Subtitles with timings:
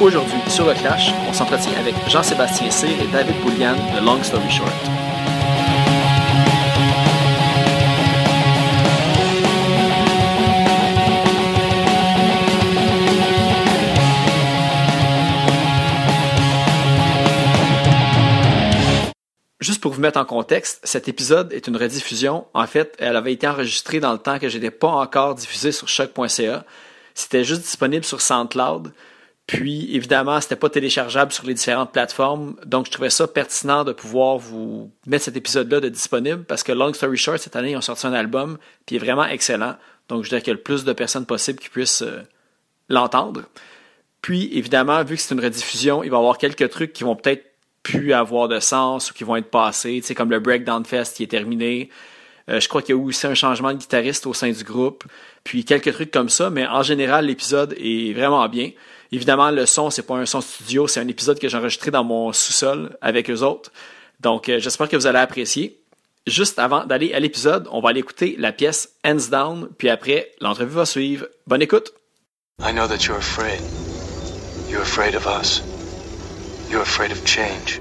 [0.00, 0.74] Aujourd'hui, sur le
[1.28, 4.70] on s'entretient avec Jean-Sébastien Cyr et David Boulian de Long Story Short.
[19.58, 22.46] Juste pour vous mettre en contexte, cet épisode est une rediffusion.
[22.54, 25.72] En fait, elle avait été enregistrée dans le temps que je n'étais pas encore diffusé
[25.72, 26.64] sur choc.ca.
[27.16, 28.92] C'était juste disponible sur SoundCloud.
[29.48, 32.56] Puis, évidemment, c'était pas téléchargeable sur les différentes plateformes.
[32.66, 36.70] Donc, je trouvais ça pertinent de pouvoir vous mettre cet épisode-là de disponible parce que
[36.70, 39.76] Long Story Short, cette année, ils ont sorti un album, puis il est vraiment excellent.
[40.10, 42.20] Donc, je dirais qu'il y a le plus de personnes possible qui puissent euh,
[42.90, 43.44] l'entendre.
[44.20, 47.16] Puis, évidemment, vu que c'est une rediffusion, il va y avoir quelques trucs qui vont
[47.16, 47.46] peut-être
[47.82, 51.16] plus avoir de sens ou qui vont être passés, tu sais, comme le Breakdown Fest
[51.16, 51.88] qui est terminé.
[52.50, 54.62] Euh, je crois qu'il y a eu aussi un changement de guitariste au sein du
[54.62, 55.04] groupe,
[55.42, 58.72] puis quelques trucs comme ça, mais en général, l'épisode est vraiment bien.
[59.10, 62.04] Évidemment, le son, c'est pas un son studio, c'est un épisode que j'ai enregistré dans
[62.04, 63.72] mon sous-sol avec eux autres.
[64.20, 65.80] Donc, euh, j'espère que vous allez apprécier.
[66.26, 70.32] Juste avant d'aller à l'épisode, on va aller écouter la pièce Hands Down, puis après,
[70.40, 71.26] l'entrevue va suivre.
[71.46, 71.92] Bonne écoute!
[72.60, 73.60] I know that you're afraid.
[74.68, 75.62] You're afraid of us.
[76.68, 77.80] You're afraid of change.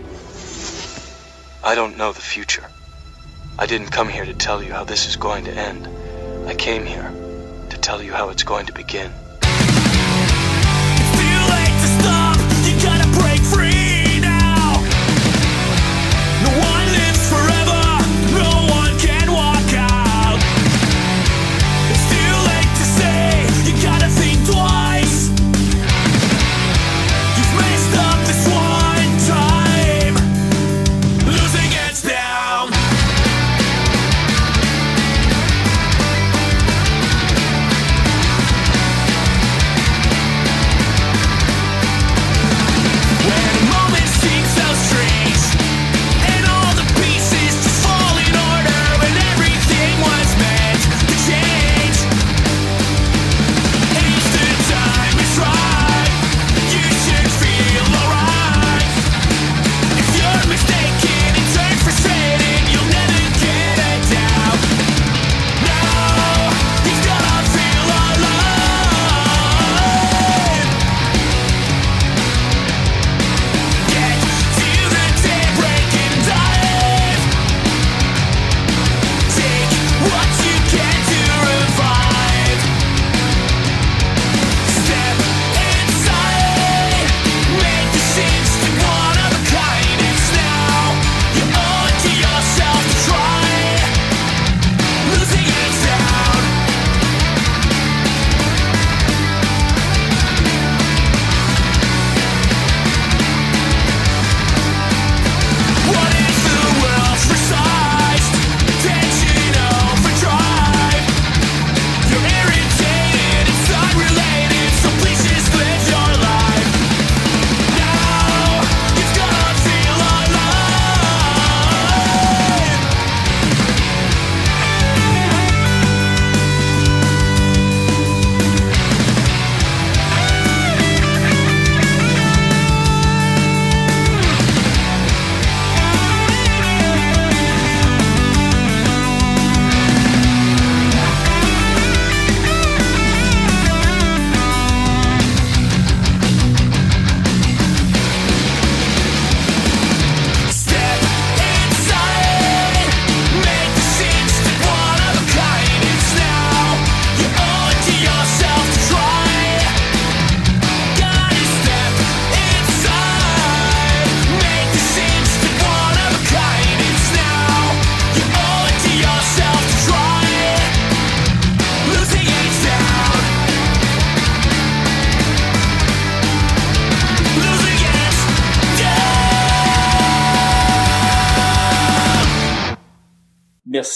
[1.66, 2.64] I don't know the future.
[3.60, 5.90] I didn't come here to tell you how this is going to end.
[6.48, 7.12] I came here
[7.70, 9.12] to tell you how it's going to begin.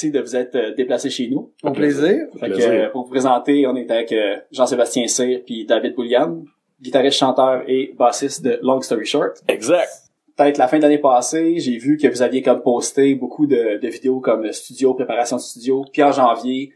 [0.03, 1.51] Merci de vous être euh, déplacé chez nous.
[1.61, 2.25] Au plaisir.
[2.39, 2.71] Fait que, Plaisir.
[2.71, 6.43] euh, pour vous présenter, on est avec euh, Jean-Sébastien Cyr puis David Boulian,
[6.81, 9.43] guitariste, chanteur et bassiste de Long Story Short.
[9.47, 9.91] Exact.
[10.35, 13.79] Peut-être la fin de l'année passée, j'ai vu que vous aviez comme posté beaucoup de,
[13.79, 15.85] de vidéos comme studio, préparation de studio.
[15.93, 16.73] Puis en janvier,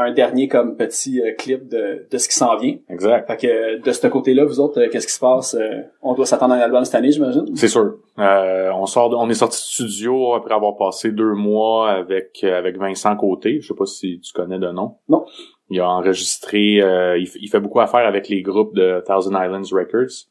[0.00, 2.76] un dernier comme petit euh, clip de, de ce qui s'en vient.
[2.88, 3.26] Exact.
[3.26, 5.54] Fait que de ce côté-là, vous autres, euh, qu'est-ce qui se passe?
[5.54, 7.44] Euh, on doit s'attendre à un album cette année, j'imagine?
[7.56, 7.94] C'est sûr.
[8.18, 12.40] Euh, on sort, de- on est sorti du studio après avoir passé deux mois avec
[12.44, 13.60] euh, avec Vincent Côté.
[13.60, 14.96] Je sais pas si tu connais de nom.
[15.08, 15.24] Non.
[15.70, 16.80] Il a enregistré.
[16.82, 20.26] euh, il, il fait beaucoup affaire avec les groupes de Thousand Islands Records.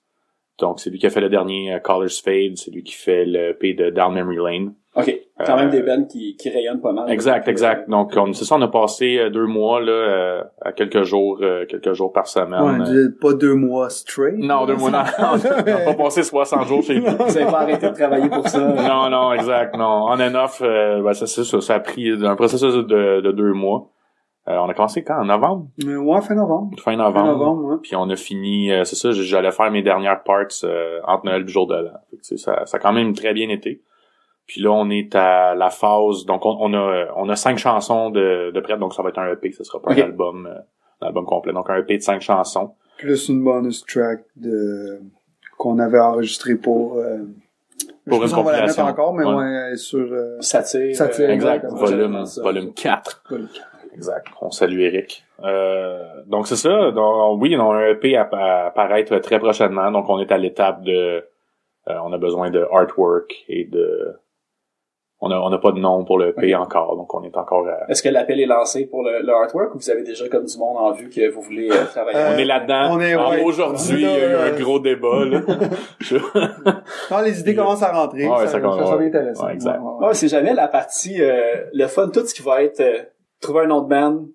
[0.60, 3.51] Donc, c'est lui qui a fait le dernier Colors Fade, c'est lui qui fait le
[3.51, 4.74] EP de Down Memory Lane.
[4.95, 5.18] OK.
[5.46, 7.10] Quand Euh, même des bands qui, qui rayonnent pas mal.
[7.10, 7.90] Exact, Donc, exact.
[7.90, 11.38] Donc, on- c'est ça, on a passé euh, deux mois là, euh, à quelques jours,
[11.42, 12.82] euh, quelques jours par semaine.
[12.82, 14.38] Ouais, Euh, pas deux mois straight.
[14.38, 17.60] non, deux mois, non, on n'a pas passé 60 jours chez euh, Vous avez pas
[17.62, 18.60] arrêté de travailler pour ça.
[18.90, 20.08] non, non, exact, non.
[20.10, 23.32] On and off, euh, ben, ça, c'est ça, ça a pris un processus de, de
[23.32, 23.88] deux mois.
[24.48, 25.22] Euh, on a commencé quand?
[25.22, 25.68] En novembre?
[25.86, 26.72] Mais ouais, fin novembre.
[26.80, 27.28] Fin Fin novembre.
[27.28, 27.76] novembre, ouais.
[27.84, 31.42] Puis on a fini, euh, c'est ça, j'allais faire mes dernières parts euh, entre Noël
[31.42, 31.92] et le jour de l'an.
[32.24, 33.82] Ça, ça a quand même très bien été.
[34.50, 38.10] Puis là, on est à la phase, donc on, on a on a cinq chansons
[38.10, 40.60] de, de prêtes, donc ça va être un EP, ce sera pas un album, euh,
[41.01, 41.54] un album complet.
[41.54, 42.72] Donc un EP de cinq chansons.
[42.98, 45.01] Plus une bonus track de
[45.60, 46.98] qu'on avait enregistré pour.
[46.98, 47.19] Euh...
[47.78, 48.86] je Pour sais une pas si on va la mettre compilation.
[48.88, 49.36] encore, mais Ouais.
[49.69, 50.00] ouais, sur.
[50.12, 50.38] Euh...
[50.42, 50.95] Satire.
[50.95, 51.66] Satire, euh, Exact.
[51.72, 53.24] volume, volume 4.
[53.30, 53.50] volume.
[53.94, 54.25] Exact.
[54.42, 55.24] On salue Eric.
[55.44, 56.90] Euh, donc c'est ça.
[56.92, 59.92] Donc, oui, on a un EP à, à apparaître très prochainement.
[59.92, 61.24] Donc on est à l'étape de,
[61.88, 64.16] euh, on a besoin de artwork et de,
[65.21, 66.95] on a on n'a pas de nom pour le EP encore.
[66.95, 69.80] Donc on est encore à, Est-ce que l'appel est lancé pour le, le artwork ou
[69.80, 72.18] vous avez déjà comme du monde en vue que vous voulez euh, travailler?
[72.18, 72.88] Euh, on est là-dedans.
[72.92, 73.44] on est- Ah, ouais.
[73.44, 75.25] Aujourd'hui, il y a eu Euh, un gros débat.
[75.25, 75.42] Là.
[76.00, 76.16] Je-
[77.12, 78.27] Non, les idées commencent à rentrer.
[78.27, 79.07] Ouais, ça, ça ça, commence- ça, ouais.
[79.07, 79.45] intéressant.
[79.48, 79.80] Ouais, exact.
[80.00, 83.00] Ouais, c'est jamais la partie euh, le fun, tout ce qui va être euh,
[83.42, 84.25] trouver un nom de band,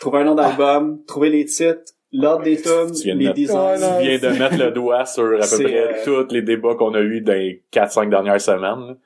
[0.00, 3.98] trouver un nom d'album, trouver les titres, l'ordre des de les mettre- designs.
[4.00, 6.94] Tu viens de mettre le doigt sur à peu près euh, tous les débats qu'on
[6.94, 8.96] a eu dans les 4-5 dernières semaines.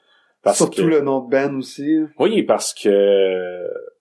[0.49, 1.99] Parce Surtout que- le nom de band aussi.
[2.19, 2.89] Oui, parce que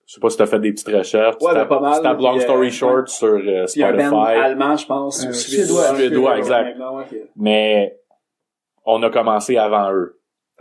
[0.06, 1.36] je sais pas si t'as fait des petites recherches.
[1.42, 3.84] Ouais, tu ben, tapes- pas mal, Tu tapes Long euh, Story Short sur euh, Puis
[3.84, 4.10] un Spotify.
[4.10, 5.96] band allemand, je pense, Euh, suédois, suédois.
[5.98, 6.78] suédois, exact.
[6.80, 7.18] Ok.
[7.36, 7.98] mais
[8.86, 10.14] on a commencé avant eux.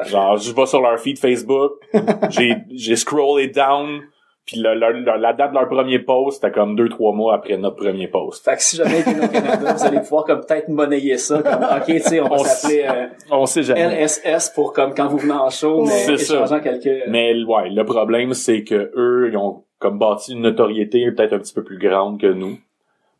[0.05, 1.73] Genre, je vais sur leur feed Facebook,
[2.31, 4.03] j'ai j'ai scrollé down,
[4.47, 7.35] puis le- leur- leur- la date de leur premier post, c'était comme deux trois mois
[7.35, 8.45] après notre premier post.
[8.45, 11.43] Fait que si jamais est au Canada, vous allez pouvoir comme peut-être monnayer ça.
[11.43, 13.81] Comme, ok, tu sais, on va On s'appeler euh, On sait jamais.
[14.05, 17.09] LSS pour comme quand vous venez en show, mais échangeant quelques...
[17.09, 21.39] Mais ouais, le problème c'est que eux, ils ont comme bâti une notoriété peut-être un
[21.39, 22.57] petit peu plus grande que nous.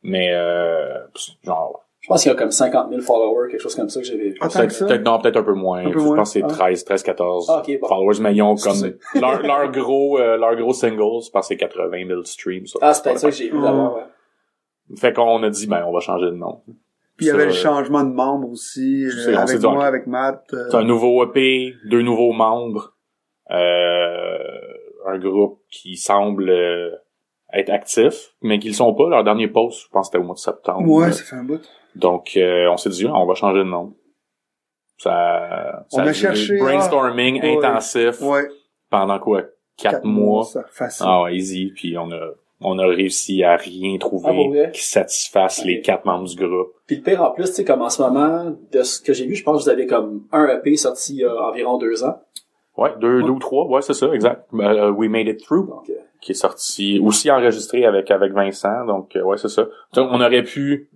[0.03, 0.99] Mais euh,
[1.45, 4.07] genre Je pense qu'il y a comme 50 000 followers, quelque chose comme ça que
[4.07, 4.39] j'avais vu.
[4.41, 4.87] Ah, Peut-être, ça.
[4.87, 5.81] peut-être- non, peut-être un peu moins.
[5.85, 6.17] Un peu je moins.
[6.19, 6.49] pense que c'est Ah.
[6.49, 7.89] 13, 13, 14 Ah, ok, bon.
[7.89, 11.47] followers, mais ils ont comme leur, leur gros, euh, leur gros single, je pense que
[11.49, 12.65] c'est 80 000 streams.
[12.81, 14.97] Ah, c'est peut-être ça que j'ai vu d'abord, ouais.
[14.97, 16.63] Fait qu'on a dit, ben, on va changer de nom.
[17.17, 20.45] Puis il y avait le euh, changement de membres aussi, euh, avec moi, avec Matt.
[20.53, 22.95] euh, C'est un nouveau EP, deux nouveaux membres,
[23.51, 24.39] euh,
[25.07, 26.51] un groupe qui semble
[27.53, 29.09] être actif, mais qui le sont pas.
[29.09, 30.89] Leur dernier post, je pense que c'était au mois de septembre.
[30.89, 31.61] Ouais, ça fait un bout.
[31.97, 33.95] Donc, euh, on s'est dit, on va changer de nom.
[34.99, 37.57] Ça, On ça a duré cherché, brainstorming ah, ouais.
[37.57, 38.49] intensif Ouais.
[38.91, 39.43] pendant quoi?
[39.77, 40.45] Quatre, mois.
[40.45, 41.05] ça, facile.
[41.07, 41.71] Ah ouais, easy.
[41.75, 42.31] Puis on a,
[42.63, 44.71] on a réussi à rien Ah, trouver vrai?
[44.73, 46.73] qui satisfasse les quatre membres du groupe.
[46.87, 49.27] Puis le pire en plus, tu sais, comme en ce moment, de ce que j'ai
[49.27, 52.03] vu, je pense que vous avez comme un EP sorti il y a environ deux
[52.05, 52.19] ans.
[52.79, 54.49] Ouais, deux, deux ou trois, ouais, c'est ça, exact.
[54.53, 58.85] Ben, euh, We Made It Through, euh, qui est sorti, aussi enregistré avec, avec Vincent,
[58.87, 59.67] donc euh, ouais, c'est ça.
[59.95, 60.91] Donc, on aurait pu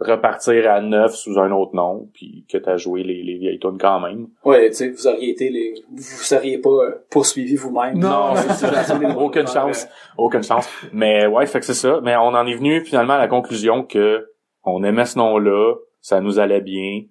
[0.00, 3.78] repartir à neuf sous un autre nom, puis que t'as joué les, les vieilles tunes
[3.80, 4.26] quand même.
[4.44, 7.98] ouais, tu sais, vous auriez été les, vous seriez pas euh, poursuivi vous-même.
[7.98, 8.34] Non,
[9.18, 9.86] Aucune chance.
[10.18, 10.68] Aucune chance.
[10.92, 12.00] Mais ouais, fait que c'est ça.
[12.02, 14.26] Mais on en est venu finalement à la conclusion que
[14.64, 17.02] on aimait ce nom-là, ça nous allait bien.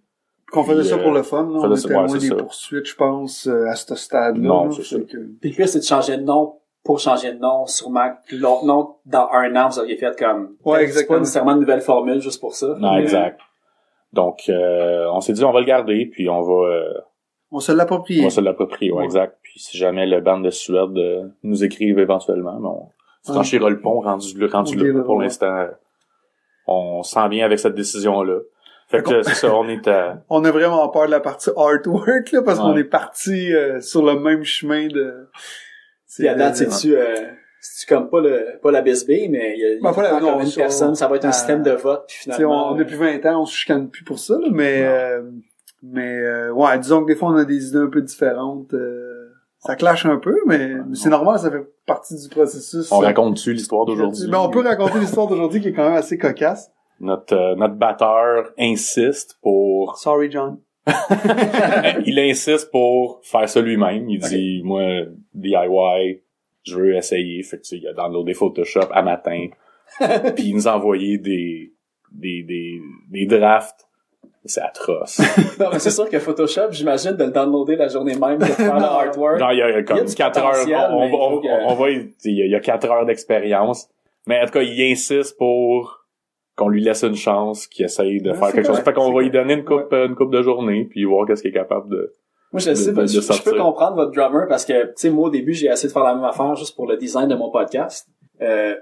[0.52, 1.62] Qu'on faisait ça euh, pour le fun, là.
[1.62, 2.36] faisait On ça- était loin des ça.
[2.36, 4.42] poursuites, je pense, euh, à ce stade-là.
[4.48, 4.98] Non, c'est ça.
[5.00, 7.66] Que- Puis le c'est de changer de nom pour changer de nom.
[7.66, 10.56] Sûrement que l'autre nom, dans un an, vous auriez fait comme...
[10.66, 11.16] Ouais, C'est exactement.
[11.16, 12.68] pas nécessairement une nouvelle formule juste pour ça.
[12.80, 13.40] Non, Mais, exact.
[14.12, 16.94] Donc, euh, on s'est dit, on va le garder, puis on va, euh,
[17.52, 18.22] On se on l'approprie.
[18.22, 19.06] va se l'approprier, ouais, Ouais.
[19.06, 19.38] exact.
[19.42, 23.80] Puis si jamais le band de Suède euh, nous écrive éventuellement, ben, on franchira le
[23.80, 24.94] pont rendu, rendu Ok, là.
[24.94, 25.24] là, Pour ouais.
[25.24, 25.68] l'instant,
[26.68, 28.40] on se sent bien avec cette décision-là.
[28.90, 30.18] Fait que c'est ça, on est à...
[30.30, 32.82] On a vraiment peur de la partie artwork, là, parce qu'on Ouais.
[32.82, 35.28] est parti euh, sur le même chemin de...
[36.18, 37.16] Puis à date, c'est-tu, euh,
[37.62, 39.94] c'est-tu comme pas le, pas la BSB, mais il y a, il y a Ben,
[39.94, 42.06] pas la- comme non, une ça, personne, ça va être un euh, système de vote,
[42.08, 42.72] puis finalement.
[42.72, 45.22] on, depuis 20 ans, on se chicane plus pour ça, là, mais euh,
[45.82, 48.74] mais euh, ouais, disons que des fois on a des idées un peu différentes.
[48.74, 49.10] euh,
[49.60, 52.92] ça clash un peu, mais c'est normal, ça fait partie du processus.
[52.92, 54.28] On raconte-tu l'histoire d'aujourd'hui?
[54.30, 56.70] Ben, on peut raconter l'histoire d'aujourd'hui qui est quand même assez cocasse.
[57.00, 59.98] Notre, euh, notre batteur insiste pour...
[59.98, 60.58] Sorry, John.
[62.06, 64.10] il insiste pour faire ça lui-même.
[64.10, 64.84] Il dit, moi,
[65.34, 66.22] DIY,
[66.64, 67.42] je veux essayer.
[67.44, 69.48] Fait que, tu sais, il a downloadé Photoshop à matin.
[70.36, 71.72] puis il nous a envoyé des,
[72.12, 73.88] des, des, des drafts.
[74.46, 75.22] C'est atroce.
[75.60, 78.76] Non, mais c'est sûr que Photoshop, j'imagine, de le downloader la journée même, de faire
[78.76, 79.40] le artwork.
[79.40, 81.18] Genre, il y a Il y comme a du 4 potentiel, heures, on, il on,
[81.30, 83.88] faut on, que- on va, il y a- il y a 4 heures d'expérience.
[84.28, 86.03] Mais en tout cas, il insiste pour
[86.56, 88.80] qu'on lui laisse une chance, qu'il essaye de Ouais, faire quelque chose.
[88.80, 91.52] Fait qu'on va lui donner une coupe, une coupe de journée, puis voir qu'est-ce qu'il
[91.52, 92.14] est capable de.
[92.52, 94.92] Moi, je de- sais, de- de je, je peux comprendre votre drummer parce que, tu
[94.96, 97.28] sais, moi, au début, j'ai essayé de faire la même affaire juste pour le design
[97.28, 98.08] de mon podcast.
[98.42, 98.76] Euh,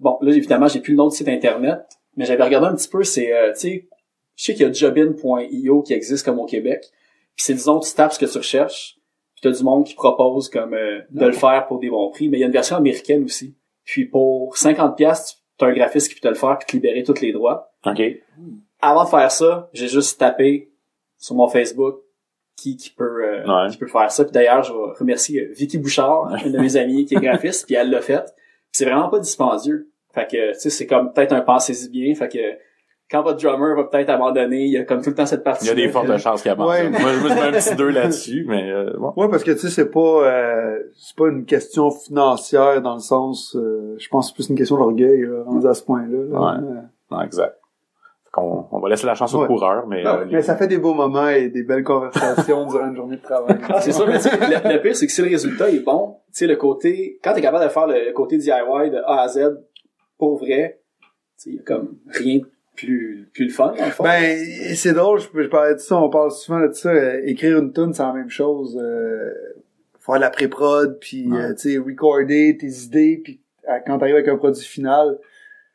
[0.00, 1.78] bon, là, évidemment, j'ai plus le nom du site internet,
[2.16, 3.88] mais j'avais regardé un petit peu, c'est, euh, tu sais,
[4.34, 6.82] je sais qu'il y a jobin.io qui existe comme au Québec.
[7.36, 8.96] Puis c'est, disons, tu tapes ce que tu recherches,
[9.34, 12.28] puis t'as du monde qui propose comme euh, de le faire pour des bons prix,
[12.28, 13.54] mais il y a une version américaine aussi.
[13.84, 14.96] Puis pour 50
[15.64, 17.72] un graphiste qui peut te le faire puis te libérer tous les droits.
[17.86, 18.00] OK.
[18.80, 20.72] Avant de faire ça, j'ai juste tapé
[21.18, 22.00] sur mon Facebook
[22.56, 23.70] qui, qui peut euh, Ouais.
[23.70, 24.24] qui peut faire ça.
[24.24, 27.66] Puis d'ailleurs, je vais remercier euh, Vicky Bouchard, une de mes amies qui est graphiste,
[27.66, 28.24] puis elle l'a fait.
[28.72, 29.88] C'est vraiment pas dispendieux.
[30.14, 32.14] Fait que tu sais, c'est comme peut-être un pensez-y bien.
[32.14, 32.38] Fait que
[33.12, 35.66] quand votre drummer va peut-être abandonner, il y a comme tout le temps cette partie.
[35.66, 36.92] Il y a des fortes chances qu'il abandonne.
[36.92, 36.98] Ouais.
[37.00, 39.12] Moi, je me mets un petit 2 là-dessus, mais euh, bon.
[39.16, 43.00] Ouais, parce que tu sais, c'est pas euh, c'est pas une question financière dans le
[43.00, 46.18] sens euh, je pense que c'est plus une question d'orgueil là, rendu à ce point-là.
[46.30, 46.40] là.
[46.40, 46.66] Ouais.
[46.68, 47.58] Euh, Non, exact.
[48.24, 50.66] Fait qu'on- on va laisser la chance au coureur, mais, euh, les- Mais ça fait
[50.66, 53.58] des beaux moments et des belles conversations durant une journée de travail.
[53.68, 55.80] Ah, c'est ça, mais tu sais, le, le pire, c'est que si le résultat est
[55.84, 59.02] bon, tu sais, le côté, quand t'es capable de faire le, le côté DIY de
[59.06, 59.60] A à Z,
[60.18, 62.40] pour vrai, tu sais, il y a comme rien
[62.76, 64.04] plus, plus le fun, dans le fond.
[64.04, 66.90] Ben, et c'est drôle, je, je parlais de ça, on parle souvent de ça.
[66.90, 68.78] euh, écrire une tune, c'est la même chose.
[68.80, 69.30] euh,
[70.00, 71.40] faire la pré-prod, puis Ouais.
[71.42, 73.40] euh, tu sais, recorder tes idées, puis
[73.86, 75.18] quand t'arrives avec un produit final,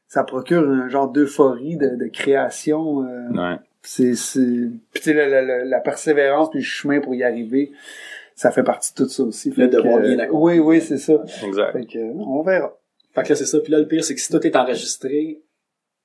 [0.09, 3.03] ça procure un genre d'euphorie de, de création.
[3.05, 3.55] euh, ouais.
[3.83, 7.23] c'est c'est puis tu sais la, la, la- la persévérance puis le chemin pour y
[7.23, 7.71] arriver
[8.35, 11.23] ça fait partie de tout ça aussi Le devoir bien euh, oui oui c'est ça
[11.45, 11.71] Exact.
[11.73, 12.77] fait que, on verra
[13.15, 13.59] Fait que là, c'est ça.
[13.61, 15.43] Puis là, le pire, c'est que si tout est enregistré, tu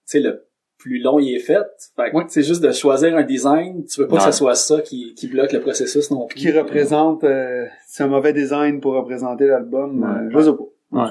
[0.05, 0.45] sais, le
[0.83, 1.62] plus long il est fait,
[1.97, 2.25] fait que Ouais.
[2.29, 4.33] c'est juste de choisir un design, tu veux pas que Ouais.
[4.33, 6.39] ce soit ça qui, qui bloque le processus non plus.
[6.41, 11.11] qui représente euh, c'est un mauvais design pour représenter l'album euh, je sais pas Ouais.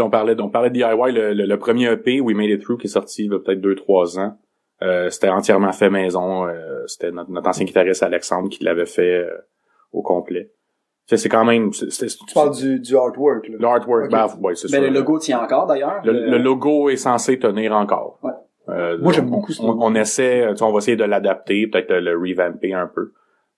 [0.00, 2.78] On parlait, on parlait de DIY, le, le, le premier EP, We Made It Through,
[2.78, 4.38] qui est sorti il y a peut-être deux, trois ans.
[4.82, 6.46] Euh, c'était entièrement fait maison.
[6.46, 9.30] euh, c'était notre, notre ancien guitariste Alexandre qui l'avait fait euh,
[9.92, 10.50] au complet.
[11.06, 11.70] Tu sais, c'est quand même...
[11.74, 14.10] c'est- c'est- tu parles du, du artwork là L'artwork, Ok.
[14.10, 16.00] ben, ouais, c'est Ben, le logo tient encore, d'ailleurs.
[16.04, 18.18] Le, le logo est censé tenir encore.
[18.22, 18.30] Ouais.
[18.70, 21.04] Euh, Moi, j'aime on- beaucoup ce on, on essaie, tu sais, on va essayer de
[21.04, 23.12] l'adapter, peut-être le, le revamper un peu.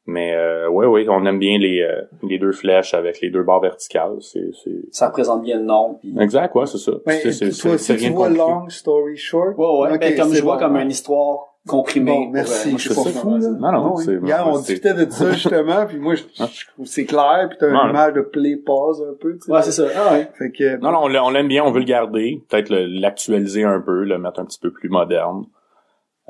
[0.07, 3.45] Mais euh, ouais, ouais, on aime bien les, euh, les deux flèches avec les deux
[3.45, 4.17] barres verticales.
[4.21, 4.81] C'est, c'est...
[4.91, 5.95] Ça représente bien le nom.
[6.01, 6.13] Puis...
[6.19, 6.93] Exact, ouais, c'est ça.
[7.07, 8.49] Ben, C'est- c'est- toi c'est si tu rien de vois compliqué.
[8.51, 9.57] long story short?
[9.57, 9.93] Ouais, ouais.
[9.95, 10.83] Ok, ben, comme je vois bon, comme ouais.
[10.83, 12.73] une histoire Bon, pour, merci.
[12.73, 13.49] je c'est suis pas fou, là.
[13.51, 14.05] Non, non, oui.
[14.05, 17.47] c'est- Hier, on discutait de ça, justement, puis moi, je, je trouve que c'est clair,
[17.49, 19.53] puis t'as une image de play pause un peu, tu sais.
[19.53, 19.85] Ouais, c'est ça.
[19.95, 20.29] Ah, ouais.
[20.37, 23.63] Fait que, Non, non, on l'a- on l'aime bien, on veut le garder, peut-être l'actualiser
[23.63, 25.45] un peu, le mettre un petit peu plus moderne.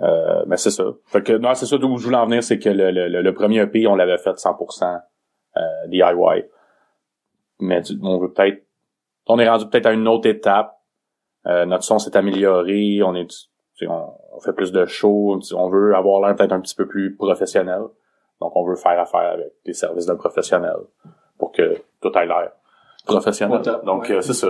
[0.01, 0.85] Euh, mais c'est ça.
[1.07, 3.35] Fait que non, c'est ça d'où je voulais en venir, c'est que le, le, le-
[3.35, 5.01] premier EP, on l'avait fait 100%
[5.57, 6.45] euh, DIY.
[7.61, 8.65] Mais tu- on veut peut-être,
[9.29, 10.77] on est rendu peut-être à une autre étape.
[11.47, 13.37] Euh, notre son s'est amélioré, on est, tu
[13.77, 16.87] sais, on, on fait plus de shows, on veut avoir l'air peut-être un petit peu
[16.87, 17.83] plus professionnel.
[18.41, 20.77] Donc on veut faire affaire avec les services d'un professionnel
[21.39, 22.53] pour que tout ait l'air
[23.07, 23.62] professionnel.
[23.85, 24.17] Donc ouais.
[24.17, 24.49] euh, c'est ça.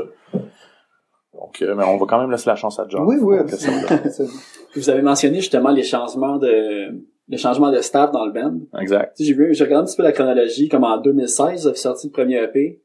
[1.34, 3.02] Donc euh, mais on va quand même laisser la chance à John.
[3.04, 3.38] oui, oui,
[4.76, 6.88] Vous avez mentionné justement les changements de
[7.28, 8.58] le changement de staff dans le band.
[8.78, 9.16] Exact.
[9.16, 11.68] Tu sais, J'ai vu, j'ai regardé un petit peu la chronologie, comme en 2016, vous
[11.68, 12.82] avez sorti le premier EP.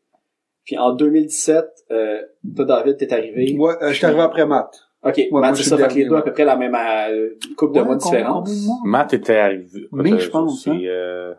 [0.64, 2.22] Puis en 2017, euh,
[2.56, 3.56] toi, David, t'es arrivé.
[3.58, 4.87] Ouais, euh, je suis arrivé après Matt.
[5.08, 6.24] Ok, moi, Matt, c'est ça, fait que les deux à ouais.
[6.24, 8.78] peu près la même euh, couple de Ouais, mois de mois?
[8.86, 9.14] Matt?
[9.14, 9.88] Était arrivé.
[9.92, 10.80] Mai, euh, je pense, C'est hein.
[10.84, 11.34] euh,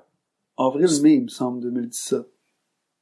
[0.56, 2.18] Avril-mai, il me semble, 2017.
[2.18, 2.24] Ça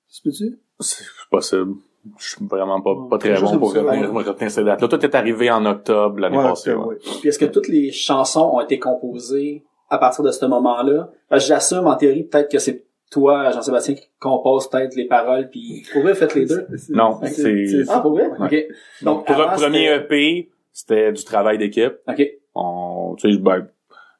[0.08, 0.58] se peut-tu?
[0.80, 1.74] c'est possible.
[2.18, 4.22] Je suis vraiment pas, pas très bon pour retenir, ouais.
[4.22, 4.80] retenir ces dates.
[4.80, 6.70] Là, tout est arrivé en octobre l'année Ouais, passée.
[6.70, 6.84] c'est- ouais.
[6.84, 6.96] ouais.
[7.20, 11.10] Puis est-ce que toutes les chansons ont été composées à partir de ce moment-là?
[11.28, 15.48] Parce que j'assume en théorie peut-être que c'est toi, Jean-Sébastien, qui compose peut-être les paroles,
[15.50, 16.66] puis pour vrai, faites les deux.
[16.90, 18.28] Non, C'est- c'est- c'est- Ah, pour vrai?
[18.38, 18.46] Ouais.
[18.46, 18.66] Ok.
[19.02, 21.94] Donc, pour le premier EP, c'était du travail d'équipe.
[22.06, 22.22] Ok.
[22.54, 23.66] On, tu sais, ben,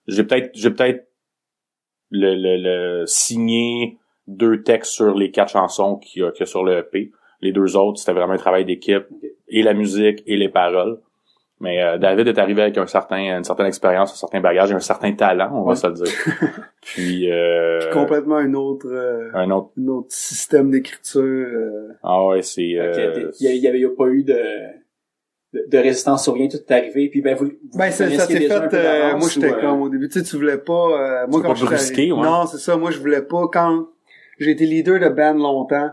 [0.09, 1.07] j'ai peut-être, j'ai peut-être
[2.11, 6.43] le, le, le signé deux textes sur les quatre chansons qu'il y a, qu'il y
[6.45, 7.11] a sur le EP.
[7.43, 9.05] Les deux autres, c'était vraiment un travail d'équipe,
[9.49, 10.99] et la musique et les paroles.
[11.61, 14.75] Mais euh, David est arrivé avec un certain, une certaine expérience, un certain bagage, et
[14.75, 15.77] un certain talent, on va Ouais.
[15.77, 16.13] se le dire.
[16.83, 19.71] Puis, euh, Puis complètement une autre, euh, un autre.
[19.79, 21.23] un autre système d'écriture.
[21.23, 22.63] euh, Ah ouais, c'est.
[22.63, 24.39] Que Euh, Il y, a- il y avait pas eu de,
[25.57, 28.27] de, de résistance sur rien, tout est arrivé, puis ben vous, vous Ben, ça, ça
[28.27, 31.27] s'est fait, euh, moi, j'étais euh, comme, au début, tu sais, tu voulais pas, euh,
[31.29, 32.09] moi, quand pas je ouais.
[32.09, 33.89] Non, c'est ça, moi, je voulais pas, quand
[34.39, 35.91] j'ai été leader de band longtemps,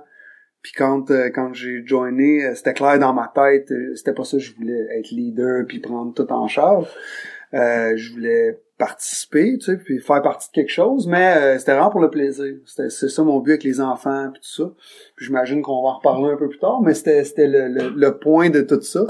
[0.62, 4.38] puis quand, euh, quand j'ai joiné, euh, c'était clair dans ma tête, c'était pas ça,
[4.38, 6.88] je voulais être leader puis prendre tout en charge.
[7.54, 11.74] Euh, je voulais participer, tu sais, puis faire partie de quelque chose, mais euh, c'était
[11.74, 12.56] vraiment pour le plaisir.
[12.66, 14.74] C'était c'est ça mon but avec les enfants puis tout ça.
[15.16, 17.90] Puis j'imagine qu'on va en reparler un peu plus tard, mais c'était c'était le, le,
[17.96, 19.06] le point de tout ça.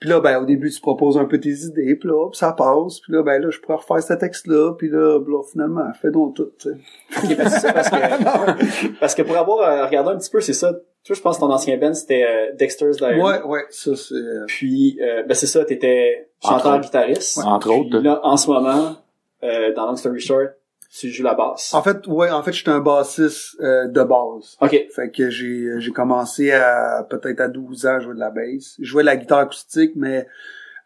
[0.00, 2.52] Puis là, ben, au début, tu proposes un peu tes idées, puis là, hop, ça
[2.52, 3.00] passe.
[3.00, 6.36] Puis là, ben là, je pourrais refaire ce texte-là, puis là, là, finalement, fais donc
[6.36, 6.76] tout, tu sais.
[7.24, 10.40] Ok, ben, c'est ça, parce que, parce que pour avoir euh, regardé un petit peu,
[10.40, 10.72] c'est ça.
[11.04, 13.20] Toi, je pense que ton ancien band, c'était euh, Dexter's Diary.
[13.20, 14.14] Ouais, ouais, ça, c'est...
[14.14, 17.38] euh, Puis, euh, ben, c'est ça, t'étais chanteur-guitariste.
[17.44, 17.98] Entre Puis autres.
[17.98, 18.96] là, en ce moment,
[19.42, 20.50] euh, dans Long Story Short,
[20.90, 21.74] tu joues la basse.
[21.74, 24.56] En fait, ouais, en fait, j'étais un bassiste euh, de base.
[24.60, 24.86] Ok.
[24.94, 28.76] Fait que j'ai j'ai commencé à peut-être à 12 ans à jouer de la bass.
[28.78, 30.26] Je jouais de la guitare acoustique, mais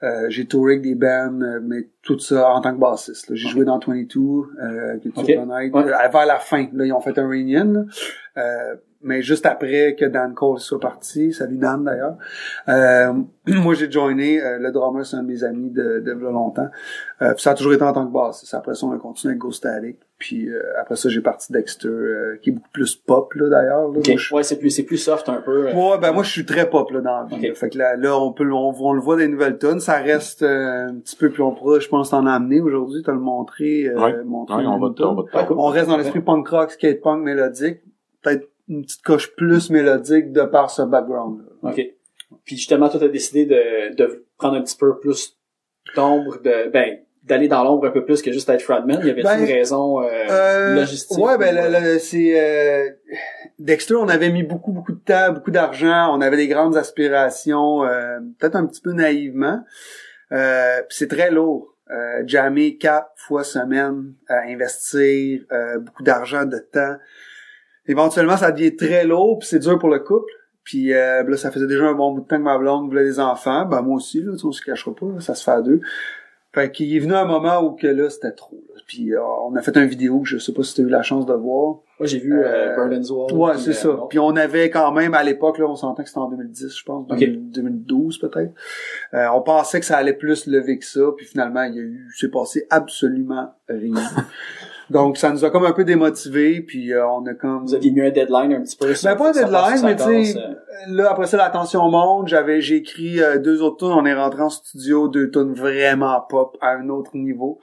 [0.02, 3.34] euh, j'ai touré avec des bands, euh, mais tout ça en tant que bassiste.
[3.34, 5.26] J'ai joué dans 22, euh, que tu Ok.
[5.26, 5.70] connais.
[5.70, 5.70] Ouais.
[5.76, 7.64] Euh, vers la fin, là, ils ont fait un reunion.
[7.72, 7.84] là.
[8.42, 12.16] Euh, mais juste après que Dan Cole soit parti, salut Dan d'ailleurs,
[12.68, 13.12] euh,
[13.48, 16.68] moi j'ai joiné, euh, le drummer c'est un de mes amis de, de longtemps.
[17.20, 18.54] Euh, puis ça a toujours été en tant que bassiste.
[18.54, 19.98] Après ça, on a continué avec Ghost Static.
[20.18, 23.88] Puis euh, après ça, j'ai parti Dexter, euh, qui est beaucoup plus pop là d'ailleurs.
[23.88, 23.98] là.
[23.98, 24.06] Ok.
[24.08, 25.68] Moi, je- Ouais, c'est plus, c'est plus soft un peu.
[25.68, 25.74] euh.
[25.74, 27.34] Ouais, ben moi je suis très pop là dans la vie.
[27.36, 27.42] Ok.
[27.42, 27.54] là.
[27.54, 30.42] Fait que là, là on peut on, on le voit des nouvelles tonnes, ça reste
[30.42, 33.86] euh, un petit peu plus on pourra je pense t'en amener aujourd'hui, t'as le montré
[33.88, 34.22] euh, Ouais.
[34.24, 35.56] montré Ouais, on va te- on va te- cool.
[35.58, 37.80] On reste dans l'esprit punk rock, skate punk mélodique,
[38.22, 41.70] peut-être une petite coche plus mélodique de par ce background là.
[41.70, 41.80] OK.
[42.44, 45.36] Puis justement, toi, t'as décidé de, de prendre un petit peu plus
[45.94, 48.98] d'ombre, de, ben, d'aller dans l'ombre un peu plus que juste être frontman.
[49.02, 51.18] Il y avait Ben, une raison euh, Euh, logistique?
[51.18, 52.88] Ouais, ben ou, euh, c'est euh,
[53.58, 57.84] Dexter, on avait mis beaucoup beaucoup de temps, beaucoup d'argent, on avait des grandes aspirations,
[57.84, 59.60] euh, peut-être un petit peu naïvement.
[60.32, 61.76] Euh, puis c'est très lourd.
[61.90, 66.96] Euh, jammer quatre fois semaine, euh, investir euh, beaucoup d'argent, de temps.
[67.86, 70.30] Éventuellement, ça devient très lourd, puis c'est dur pour le couple.
[70.64, 73.04] Puis euh, là, ça faisait déjà un bon bout de temps que ma blonde voulait
[73.04, 73.64] des enfants.
[73.66, 75.80] Ben moi aussi, là, on se cachera pas, là, ça se fait à deux.
[76.54, 78.62] Fait qu'il est venu un moment où que là, c'était trop.
[78.68, 78.80] là.
[78.86, 80.88] Puis euh, on a fait une vidéo que je sais pas si tu as eu
[80.88, 81.78] la chance de voir.
[81.98, 83.32] Moi, j'ai vu euh, Euh, Berlin's Wall.
[83.32, 83.98] Ouais, c'est euh, ça.
[84.10, 86.84] Puis on avait quand même à l'époque, là, on s'entend que c'était en 2010, je
[86.84, 87.18] pense, Ok.
[87.18, 88.52] 2000 2012 peut-être.
[89.14, 91.82] Euh, on pensait que ça allait plus lever que ça, puis finalement, il y a
[91.82, 93.94] eu, c'est passé absolument rien.
[94.92, 97.62] Donc ça nous a comme un peu démotivés, puis euh, on a comme.
[97.62, 98.92] Vous aviez mis un deadline un petit peu.
[99.02, 100.54] Ben pas un deadline, mais tu sais, euh,
[100.88, 104.14] là après ça la tension monte, j'avais j'ai écrit euh, deux autres tunes, on est
[104.14, 107.58] rentré en studio, deux tunes vraiment pop à un autre niveau.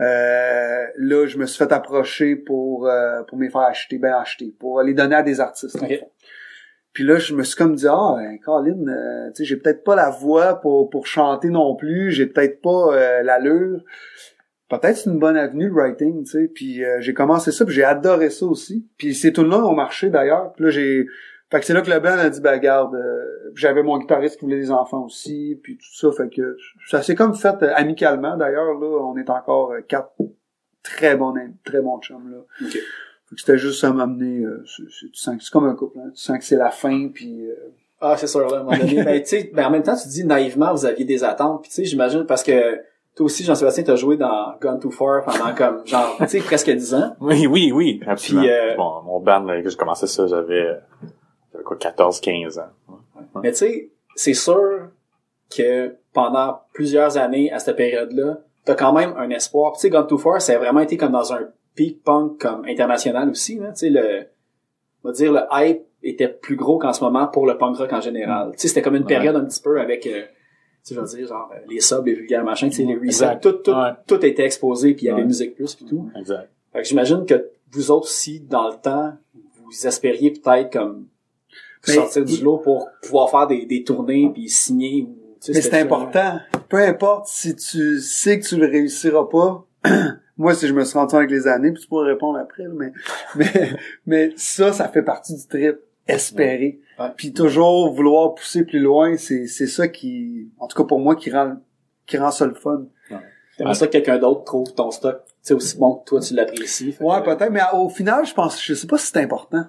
[0.00, 4.54] Euh, là, je me suis fait approcher pour euh, pour me faire acheter, ben acheter,
[4.58, 5.76] pour les donner à des artistes.
[5.76, 5.98] en Ok.
[6.00, 6.10] fond.
[6.92, 9.82] Puis là, je me suis comme dit ah, ben, Colin, euh, tu sais, j'ai peut-être
[9.82, 13.80] pas la voix pour pour chanter non plus, j'ai peut-être pas euh, l'allure.
[14.80, 16.48] Peut-être c'est une bonne avenue le writing, tu sais.
[16.48, 18.86] Puis euh, j'ai commencé ça, puis j'ai adoré ça aussi.
[18.96, 20.52] Puis ces tunes là ont marché d'ailleurs.
[20.54, 21.06] Puis là j'ai
[21.50, 24.38] fait que c'est là que le band a dit ben garde, euh, j'avais mon guitariste
[24.38, 26.56] qui voulait des enfants aussi, puis tout ça fait que
[26.88, 30.12] ça s'est comme fait euh, amicalement d'ailleurs là, on est encore euh, quatre
[30.82, 32.38] très bons amis, très bons chums là.
[32.66, 32.72] Ok.
[32.72, 32.78] Fait
[33.34, 35.98] que c'était juste ça m'amener euh, c'est c'est- tu sens que c'est comme un couple,
[35.98, 36.10] hein.
[36.14, 37.54] tu sens que c'est la fin puis euh,
[38.00, 39.02] Ah, c'est sûr, là, à un moment donné.
[39.04, 41.62] ben, tu sais, ben, en même temps, tu dis naïvement, vous aviez des attentes.
[41.62, 42.80] Puis, tu sais, j'imagine, parce que
[43.14, 46.70] toi aussi, Jean-Sébastien, t'as joué dans Gone Too Far pendant comme, genre, tu sais, presque
[46.70, 47.16] 10 ans?
[47.20, 48.44] Oui, oui, oui, absolument.
[48.44, 50.66] Puis, euh, Bon, mon band, là, que j'ai commencé ça, j'avais,
[51.52, 52.62] j'avais quoi, 14, 15 ans.
[53.42, 54.88] Mais tu sais, c'est sûr
[55.54, 59.72] que pendant plusieurs années, à cette période-là, t'as quand même un espoir.
[59.74, 61.40] Tu sais, Gone Too Far, ça a vraiment été comme dans un
[61.74, 63.58] peak punk comme international aussi.
[63.58, 64.26] Tu sais, le,
[65.04, 67.92] on va dire, le hype était plus gros qu'en ce moment pour le punk rock
[67.92, 68.52] en général.
[68.52, 69.08] Tu sais, c'était comme une Ouais.
[69.08, 70.22] période un petit peu avec, euh,
[70.84, 72.94] tu sais, je veux dire, genre, euh, les subs, les vulgaires machins, tu sais, les
[72.94, 73.42] resets, Exact.
[73.42, 73.90] tout, tout, Ouais.
[74.06, 75.26] tout était exposé, puis il y avait Ouais.
[75.26, 76.10] Musique Plus, puis tout.
[76.18, 76.48] Exact.
[76.72, 79.12] Fait que j'imagine que vous autres aussi, dans le temps,
[79.64, 81.06] vous espériez peut-être comme
[81.86, 85.52] Mais- sortir du lot pour pouvoir faire des, des tournées puis signer ou tu sais,
[85.54, 86.38] Mais c'est important.
[86.68, 89.66] Peu importe si tu sais que tu le réussiras pas.
[90.38, 92.70] Moi, si je me suis rendu avec les années, puis tu pourras répondre après, là,
[92.74, 92.92] mais,
[93.36, 93.70] mais,
[94.06, 95.76] mais ça, ça fait partie du trip.
[96.06, 96.80] Espérer.
[97.16, 101.16] Puis toujours vouloir pousser plus loin, c'est, c'est ça qui, en tout cas pour moi,
[101.16, 101.56] qui rend,
[102.06, 102.84] qui rend ça le fun.
[103.58, 106.96] T'aimerais ça que quelqu'un d'autre trouve ton stock, sais, aussi bon que toi tu l'apprécies.
[107.00, 109.64] Ouais, que- peut-être, mais au final, je pense, je sais pas si c'est important.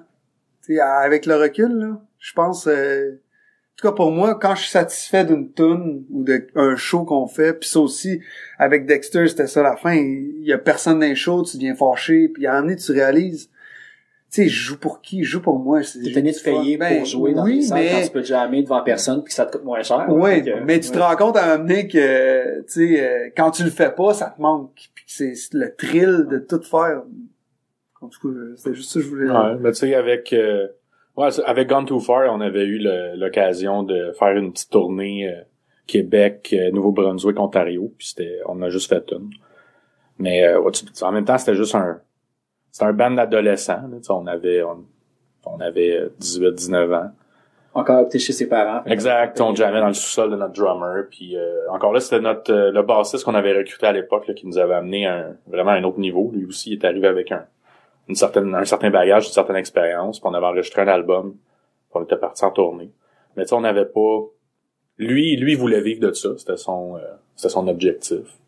[0.66, 4.56] Tu sais, avec le recul, là, je pense, euh, en tout cas pour moi, quand
[4.56, 8.22] je suis satisfait d'une tune ou d'un show qu'on fait, puis ça aussi,
[8.58, 11.76] avec Dexter, c'était ça la fin, il y a personne dans les show, tu deviens
[11.76, 13.50] fâché, puis à un moment donné, tu réalises,
[14.36, 15.24] sais, je joue pour qui?
[15.24, 15.82] Je joue pour moi.
[15.82, 17.92] T'es tenu de payer Ben, pour jouer dans oui, des salles mais...
[17.92, 20.06] quand tu peux jamais devant personne puis que ça te coûte moins cher.
[20.10, 23.30] Oui, que- mais tu te rends compte à un moment donné que, tu sais, euh,
[23.38, 24.72] quand tu le fais pas, ça te manque.
[24.96, 27.04] Puis que c'est le thrill de tout faire.
[28.02, 30.34] En tout cas, euh, c'était juste ça que je voulais Ouais, mais tu sais, avec,
[30.34, 30.68] euh,
[31.16, 32.80] ouais, avec Gone Too Far, on avait eu
[33.16, 35.42] l'occasion de faire une petite tournée euh,
[35.88, 39.30] Québec, euh, Nouveau-Brunswick, Ontario, puis c'était, on a juste fait une.
[40.18, 42.00] Mais euh, ouais, tu- en même temps, c'était juste un,
[42.74, 43.84] c'était un band d'adolescents.
[44.10, 44.84] on avait, on,
[45.46, 47.12] on avait 18-19 ans.
[47.76, 48.84] encore habité chez ses parents.
[48.86, 52.52] Exact, on jammait dans le sous-sol de notre drummer, puis euh, encore là c'était notre
[52.52, 55.72] euh, le bassiste qu'on avait recruté à l'époque qui nous avait amené à un, vraiment
[55.72, 56.32] à un autre niveau.
[56.34, 57.46] Lui aussi il est arrivé avec un
[58.10, 61.94] une certaine un certain bagage, une certaine expérience, puis on avait enregistré un album, puis
[61.94, 62.90] on était parti en tournée.
[63.38, 64.20] Mais tu sais on n'avait pas
[64.98, 67.02] lui lui il voulait vivre de ça, c'était son euh,
[67.36, 68.40] c'était son objectif.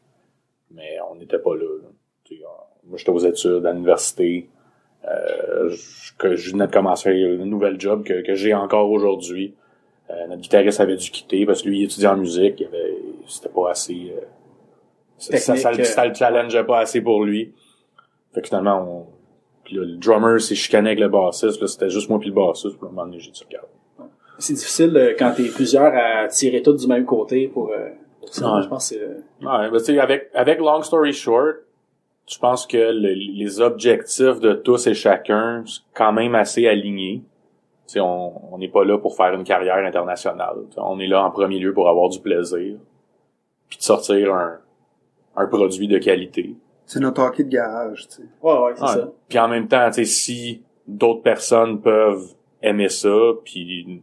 [0.72, 1.62] Mais on n'était pas là.
[1.84, 1.90] là.
[2.24, 4.50] Tu sais, on- Moi j'étais aux études à l'université.
[5.08, 9.54] Euh, je- que je venais de commencer un nouvel job que, que j'ai encore aujourd'hui.
[10.10, 12.96] Euh, notre guitariste avait dû quitter parce que lui il étudiait en musique, il avait
[13.28, 14.22] c'était pas assez euh,
[15.18, 17.54] ça, ça, ça, le challengeait pas assez pour lui.
[18.34, 19.06] Fait que finalement on
[19.64, 22.36] puis là, le drummer s'est chicané avec le bassiste, là, c'était juste moi puis le
[22.36, 23.68] bassiste, à un moment donné, j'ai dit regarde.
[24.40, 28.34] C'est difficile euh, quand t'es plusieurs à tirer tout du même côté pour, euh, pour
[28.34, 28.54] ça.
[28.56, 28.62] Ouais.
[28.64, 31.56] Je pense que c'est, euh, Ouais, ben, tu sais, avec, avec Long Story Short,
[32.28, 37.22] je pense que le- les objectifs de tous et chacun sont quand même assez alignés.
[37.88, 40.56] Tu sais, on n'est pas là pour faire une carrière internationale.
[40.78, 42.78] On est là en premier lieu pour avoir du plaisir,
[43.70, 44.58] puis de sortir un,
[45.36, 46.56] un produit de qualité.
[46.88, 48.24] C'est notre hockey de garage, tu sais.
[48.42, 48.88] Ouais, ouais, c'est Ouais.
[48.90, 49.12] ça.
[49.30, 52.26] Puis en même temps, tu sais, si d'autres personnes peuvent
[52.62, 54.02] aimer ça, puis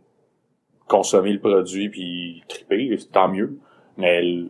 [0.87, 3.57] consommer le produit, puis triper, tant mieux.
[3.97, 4.49] Mais le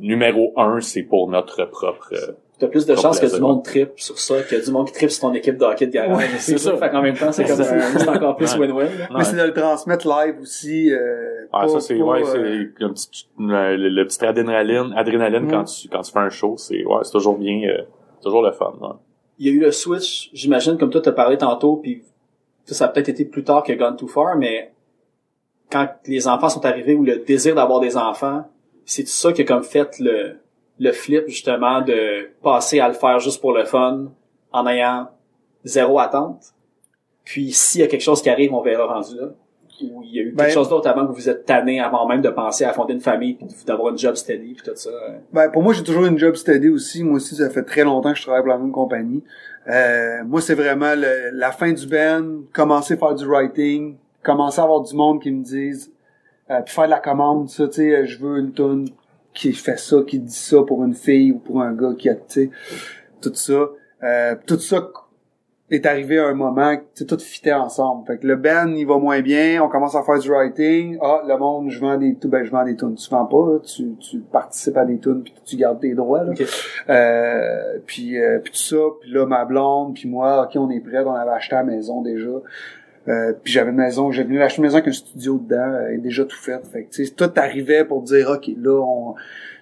[0.00, 2.14] numéro un, c'est pour notre propre...
[2.62, 4.92] euh, T'as plus de chances que du monde tripe sur ça que du monde qui
[4.92, 6.16] tripe sur ton équipe de hockey de garage.
[6.16, 6.76] Ouais, c'est ça.
[6.76, 8.88] Fait qu'en même temps, c'est comme C'est encore plus win-win.
[9.16, 10.92] Mais c'est de le transmettre live aussi.
[10.92, 15.44] Euh, Ah, ça c'est ouais, euh, c'est un petit le, le- le petit adrénaline, adrénaline
[15.46, 15.50] Mm.
[15.50, 17.82] quand tu quand tu fais un show, c'est ouais, c'est toujours bien euh,
[18.22, 18.72] toujours le fun.
[18.80, 18.88] ouais.
[19.38, 22.02] Il y a eu le switch, j'imagine, comme toi t'as parlé tantôt, puis
[22.64, 24.70] ça, ça a peut-être été plus tard que Gone Too Far, mais
[25.70, 28.44] quand les enfants sont arrivés ou le désir d'avoir des enfants,
[28.84, 30.36] c'est ça qui a comme fait le,
[30.78, 34.06] le flip justement de passer à le faire juste pour le fun
[34.52, 35.08] en ayant
[35.64, 36.52] zéro attente.
[37.24, 39.28] Puis s'il y a quelque chose qui arrive, on verra rendu là.
[39.82, 42.06] Ou il y a eu Ben- quelque chose d'autre avant que vous êtes tanné avant
[42.06, 44.90] même de penser à fonder une famille puis d'avoir une job steady puis tout ça.
[45.32, 47.02] Ben, pour moi, j'ai toujours une job steady aussi.
[47.02, 49.24] Moi aussi, ça fait très longtemps que je travaille pour la même compagnie.
[49.68, 54.60] Euh, moi, c'est vraiment le- la fin du band, commencer à faire du writing, commencer
[54.60, 55.90] à avoir du monde qui me disent,
[56.50, 58.88] euh, puis faire de la commande, ça, tu sais, je veux une tonne
[59.34, 62.14] qui fait ça, qui dit ça pour une fille ou pour un gars qui a,
[62.14, 62.50] tu sais,
[63.20, 63.70] tout ça.
[64.02, 64.90] Euh, tout ça
[65.70, 68.06] est arrivé à un moment que tu sais, tout fitait ensemble.
[68.06, 70.98] Fait que le band, il va moins bien, on commence à faire du writing.
[71.00, 72.94] Ah, le monde, je vends des tunes, ben je vends des tunes.
[72.94, 76.24] Tu vends pas, là, tu, tu participes à des tunes puis tu gardes tes droits.
[76.24, 76.32] Là.
[76.90, 80.80] Euh, puis, euh, puis tout ça, puis là, ma blonde, puis moi, ok, on est
[80.80, 82.30] prêts, on avait acheté la maison déjà.
[83.08, 85.98] Euh, puis j'avais une maison, j'ai venu acheter une maison avec un studio dedans, euh,
[85.98, 86.60] déjà tout fait.
[86.72, 89.14] Fait que, tu sais, tout arrivait pour dire, ok, là, on...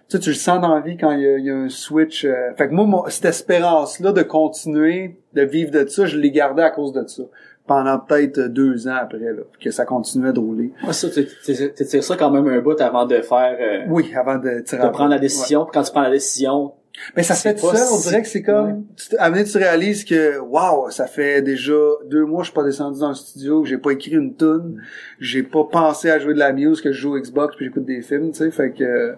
[0.08, 1.54] Tu sais, tu le sens dans la vie quand il y a, il y a
[1.56, 2.24] un switch.
[2.24, 6.30] euh, Fait que moi, mon- cette espérance-là de continuer, de vivre de ça, je l'ai
[6.32, 7.22] gardé à cause de ça.
[7.66, 10.72] Pendant peut-être deux ans après, là, que ça continuait de rouler.
[10.84, 14.38] Ouais, ça, tu tires ça quand même un bout avant de faire, euh, Oui, avant
[14.38, 15.66] de tirer de prendre la décision.
[15.72, 16.72] Quand tu prends la décision,
[17.16, 18.74] Mais ça se C'est fait tout seul, on dirait que c'est comme, Ouais.
[18.96, 21.72] tu te- à un moment donné, tu réalises que, waouh, ça fait déjà
[22.06, 24.34] deux mois que je suis pas descendu dans le studio, que j'ai pas écrit une
[24.36, 24.82] tune,
[25.18, 27.84] j'ai pas pensé à jouer de la musique, que je joue au Xbox puis j'écoute
[27.84, 29.14] des films, tu sais, fait que,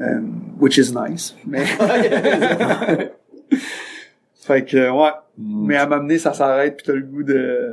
[0.00, 0.20] euh,
[0.60, 1.34] which is nice.
[1.46, 1.64] Mais,
[4.34, 5.10] fait que, ouais.
[5.38, 7.72] Mais à m'amener, ça s'arrête puis t'as le goût de,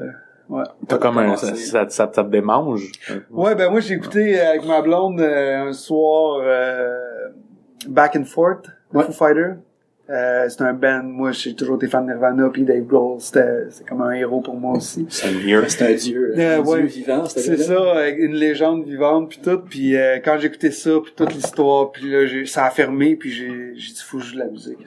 [0.49, 0.63] ouais.
[0.87, 2.91] T'as comme un ça, ça, ça, ça te démange.
[3.31, 7.29] Ouais, ben moi j'ai écouté avec ma blonde euh, un soir euh,
[7.87, 8.67] Back and Forth,
[8.99, 9.05] Ouais.
[9.05, 9.51] Foo Fighter.
[10.07, 13.63] Euh, c'est un band, moi j'ai toujours été fan de Nirvana puis Dave Grohl, c'était
[13.71, 15.07] c'est comme un héros pour moi aussi.
[15.09, 16.77] C'est un dieu, Euh, un ouais.
[16.81, 17.25] dieu vivant.
[17.25, 19.59] ce C'est ça, avec une légende vivante puis tout.
[19.67, 23.15] Puis euh, quand j'ai écouté ça puis toute l'histoire, puis là j'ai, ça a fermé
[23.15, 24.77] puis j'ai j'ai dit faut que je joue de la musique.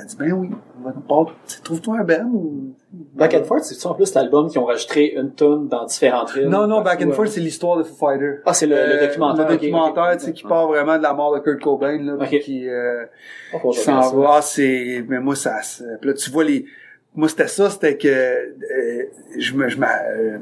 [0.00, 1.32] Elle dit ben oui, on va pas.
[1.64, 2.74] Trouve-toi un band ou
[3.14, 5.84] Back and Forth, c'est ça en plus cet album qui ont rajouté une tonne dans
[5.84, 6.48] différentes villes?
[6.48, 8.36] Non non, Back and Partout, Forth euh, c'est l'histoire de Foo Fighter.
[8.46, 9.46] Ah, c'est le, le Euh, documentaire.
[9.48, 12.36] Le documentaire, tu sais, qui part vraiment de la mort de Kurt Cobain, là, puis
[12.36, 12.42] Ok.
[12.42, 13.04] qui, euh,
[13.52, 14.34] Ah, qui s'en va.
[14.36, 15.56] Ah, c'est, mais moi, ça,
[16.00, 16.64] puis là, tu vois les,
[17.14, 19.04] moi, c'était ça, c'était que, euh,
[19.36, 20.38] je me, je m'a- euh,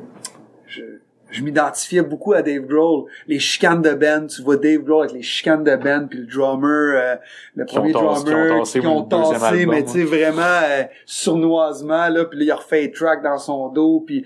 [1.36, 3.04] je, m'identifiais beaucoup à Dave Grohl.
[3.26, 6.26] Les chicanes de Ben, tu vois Dave Grohl avec les chicanes de Ben, puis le
[6.26, 7.16] drummer, euh,
[7.54, 12.44] le premier drummer, qui ont tassé, mais tu sais, vraiment euh, sournoisement, là, puis là,
[12.44, 14.24] il a refait les tracks dans son dos, puis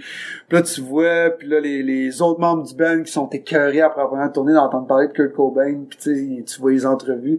[0.51, 4.03] là, tu vois, puis là, les, les autres membres du band qui sont écœurés après
[4.03, 7.38] avoir tourné d'entendre parler de Kurt Cobain, puis tu vois les entrevues.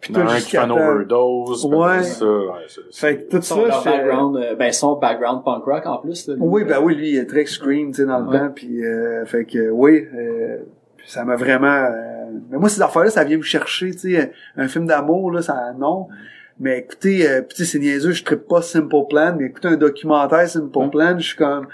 [0.00, 1.64] Puis Il y en toi, a un qui fait une overdose.
[1.66, 2.02] Ouais.
[2.04, 5.64] Ça, ouais, c'est- Fait que tout ça, Son, j'étais- background, euh, ben, son background punk
[5.64, 6.26] rock en plus.
[6.28, 6.40] là, lui.
[6.42, 8.38] Oui, ben oui, lui, il est très scream, tu sais, dans le Ouais.
[8.38, 10.58] temps, puis euh, fait que oui, euh,
[11.04, 11.66] ça m'a vraiment...
[11.66, 15.42] euh, mais moi, ces affaires-là, ça vient me chercher, tu sais, un film d'amour, là,
[15.42, 16.08] ça, non.
[16.58, 19.68] Mais écoutez, euh, puis tu sais, c'est niaiseux, je trippe pas Simple Plan, mais écoutez
[19.68, 20.88] un documentaire Simple Ouais.
[20.90, 21.66] Plan, je suis comme...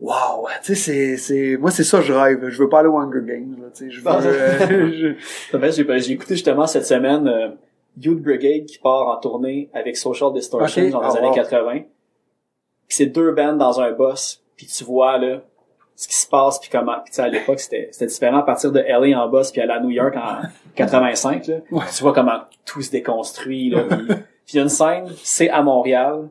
[0.00, 2.48] wow, tu sais, c'est, c'est, moi, c'est ça, je rêve.
[2.48, 4.90] Je veux pas aller au Hunger Games, là, tu sais, je veux, euh,
[5.52, 7.48] je- J'ai ben, j'ai écouté justement cette semaine euh,
[8.00, 11.34] Youth Brigade qui part en tournée avec Social Distortion dans les Ah, années wow.
[11.34, 11.72] 80.
[12.86, 15.42] Puis c'est deux bands dans un boss, puis tu vois là
[15.96, 17.00] ce qui se passe puis comment.
[17.04, 19.60] Puis tu sais, à l'époque c'était c'était différent à partir de LA en boss puis
[19.60, 20.42] aller à New York en
[20.76, 21.56] 85 là.
[21.94, 23.82] Tu vois comment tout se déconstruit là.
[23.82, 26.28] puis puis il y a une scène, c'est à Montréal.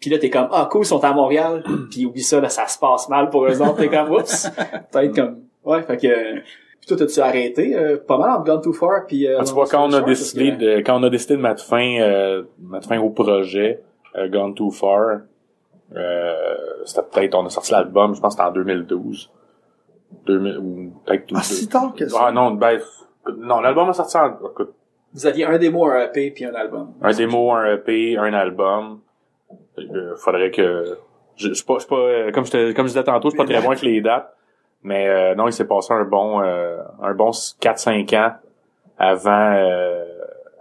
[0.00, 1.62] Puis là t'es comme ah cool ils sont à Montréal.
[1.90, 3.76] puis oublie ça là ça se passe mal pour eux autres.
[3.76, 4.48] T'es comme oups.
[4.92, 6.34] Peut-être comme ouais fait que.
[6.40, 9.26] Puis toi t'as-tu arrêté euh, pas mal entre Gone Too Far puis.
[9.26, 11.36] euh, Ah, tu vois, quand on a Short, décidé que- de, quand on a décidé
[11.36, 13.80] de mettre fin, euh, mettre fin au projet,
[14.16, 15.20] euh, Gone Too Far,
[15.96, 16.34] euh,
[16.84, 19.30] c'était peut-être, on a sorti l'album, je pense que c'était en 2012.
[20.26, 22.26] 2000, ou peut-être ah, si tard que ça.
[22.28, 22.78] Ah non, ben,
[23.38, 24.72] non, l'album a sorti en, écoute,
[25.12, 26.92] Vous aviez un démo, un EP puis un album.
[27.02, 29.00] un démo, un EP, un album.
[29.78, 30.98] Euh, faudrait que,
[31.36, 33.38] je, suis pas, je pas, euh, comme je te, comme je disais tantôt, je suis
[33.38, 34.32] pas très bon avec les dates.
[34.82, 38.34] Mais euh, non, il s'est passé un bon, euh, un bon 4-5 ans
[38.98, 40.04] avant, euh,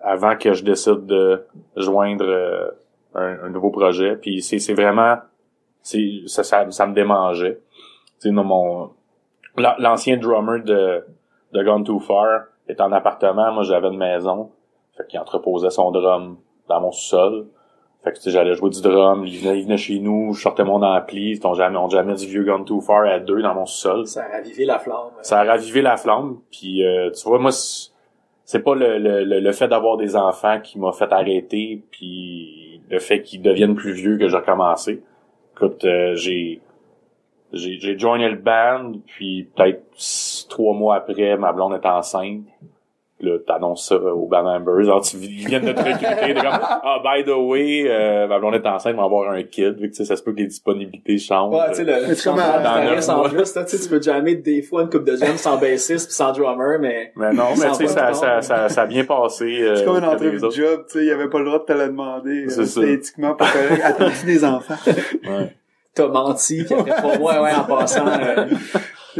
[0.03, 2.69] avant que je décide de joindre euh,
[3.13, 4.15] un, un nouveau projet.
[4.15, 5.17] Puis c'est, c'est vraiment,
[5.81, 7.59] ça, ça, ça me démangeait.
[8.21, 8.89] Tu non, mon,
[9.57, 11.03] l'an- l'ancien drummer de,
[11.53, 13.51] de Gone Too Far est en appartement.
[13.51, 14.51] Moi, j'avais une maison.
[14.97, 17.45] Fait qu'il entreposait son drum dans mon sous-sol.
[18.05, 20.41] Fait que, tu sais, j'allais jouer du drum, il venait, il venait chez nous, je
[20.43, 23.55] sortais mon ampli, on jamais, on jamais du vieux Gone Too Far à deux dans
[23.55, 24.05] mon sous-sol.
[24.05, 25.09] Ça a ravivé la flamme.
[25.23, 29.51] Ça a ravivé la flamme, puis euh, tu vois, moi, c'est pas le, le, le,
[29.53, 34.19] fait d'avoir des enfants qui m'a fait arrêter, puis le fait qu'ils deviennent plus vieux
[34.19, 35.01] que j'ai recommencé.
[35.55, 36.61] Écoute, euh, j'ai
[37.53, 39.81] j'ai joiné le band, puis peut-être
[40.47, 42.43] trois mois après, ma blonde est enceinte.
[43.25, 44.81] Puis Là, t'annonces ça au band members.
[44.81, 46.05] Alors, tu, ils viennent de te recruter.
[46.21, 49.41] t'es comme, ah, by the way, euh, ma blonde est enceinte, on va avoir un
[49.43, 49.77] kid.
[49.79, 51.53] Vu que, tu sais, ça se peut que les disponibilités changent.
[51.55, 55.15] Ouais, tu sais, le, comme en plus, tu peux jammer des fois une coupe de
[55.15, 57.11] jam sans bassiste puis sans drummer, mais...
[57.15, 59.45] Mais non, mais tu sais, ça, ça, ça, ça a bien passé.
[59.61, 61.65] euh, C'est comme une des de job, tu sais, il avait pas le droit de
[61.65, 62.47] te la demander.
[62.49, 63.81] C'est euh, éthiquement pas correct.
[63.83, 64.75] Attends-tu des enfants?
[64.87, 65.55] Ouais.
[65.93, 68.05] T'as menti, puis après trois mois, ouais, en passant...
[68.07, 68.45] euh,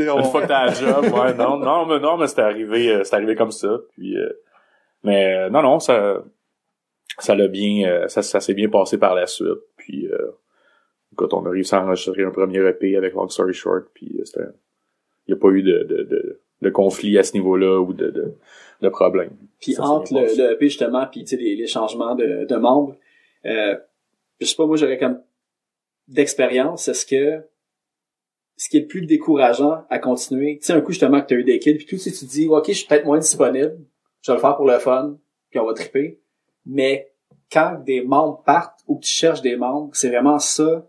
[0.09, 2.89] on- Une fois que t'as un job, ouais, non, non, mais non, mais c'était arrivé,
[2.91, 3.77] euh, c'était arrivé comme ça.
[3.91, 4.29] Puis, euh,
[5.03, 6.23] mais euh, non, non, ça,
[7.19, 9.47] ça l'a bien, euh, ça, ça s'est bien passé par la suite.
[9.77, 10.31] Puis, euh,
[11.13, 13.85] écoute, on a réussi à enregistrer un premier EP avec Long Story Short.
[13.93, 14.47] Puis, euh, c'était,
[15.27, 18.09] il y a pas eu de, de, de, de conflit à ce niveau-là ou de,
[18.09, 18.33] de,
[18.81, 19.31] de problème.
[19.59, 22.55] Puis Ça, c'est entre le, EP justement, puis tu sais les, les changements de, de
[22.55, 22.95] membres,
[23.45, 23.75] euh,
[24.39, 25.21] je sais pas, moi j'aurais comme
[26.07, 26.87] d'expérience.
[26.87, 27.41] Est-ce que
[28.57, 31.35] ce qui est le plus décourageant à continuer, tu sais un coup justement que tu
[31.35, 33.77] as eu des kids, puis tout si tu dis ok je suis peut-être moins disponible,
[34.21, 35.17] je vais le faire pour le fun,
[35.49, 36.19] puis on va triper,
[36.65, 37.11] mais
[37.51, 40.87] quand des membres partent ou que tu cherches des membres, c'est vraiment ça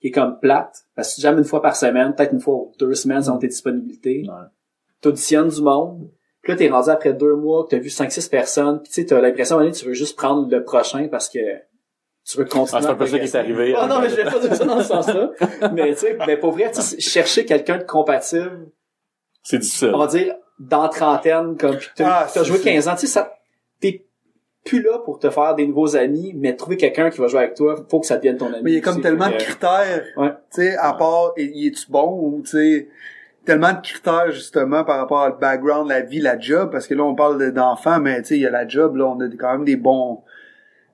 [0.00, 2.54] qui est comme plate, parce que tu jamais une fois par semaine, peut-être une fois
[2.54, 4.26] ou deux semaines selon tes disponibilités
[5.00, 6.10] t'auditionnes du monde,
[6.44, 9.06] puis là, t'es rendu après deux mois, que t'as vu 5-6 personnes, puis tu sais,
[9.06, 11.38] t'as l'impression, donné, tu veux juste prendre le prochain parce que
[12.24, 12.70] tu veux continuer.
[12.72, 13.74] Ah, c'est un peu ça qui est arrivé.
[13.76, 15.30] Ah non, mais je vais pas dire ça dans ce sens-là.
[15.72, 18.68] mais tu sais, mais pour vrai, tu sais, chercher quelqu'un de compatible,
[19.42, 19.90] C'est difficile.
[19.94, 23.34] on va dire, dans trentaine, comme, t'as, Ah, joué c'est- 15 ans, tu sais, ça,
[23.80, 24.06] t'es
[24.64, 27.54] plus là pour te faire des nouveaux amis, mais trouver quelqu'un qui va jouer avec
[27.54, 28.60] toi, faut que ça devienne ton ami.
[28.62, 29.02] Mais il y a comme aussi.
[29.02, 30.30] tellement de critères, Ouais.
[30.54, 32.88] tu sais, à part, et- y es-tu bon ou, tu sais,
[33.44, 36.94] tellement de critères, justement, par rapport à le background, la vie, la job, parce que
[36.94, 39.20] là, on parle de- d'enfants, mais, tu sais, il y a la job, là, on
[39.20, 40.22] a quand même des bons,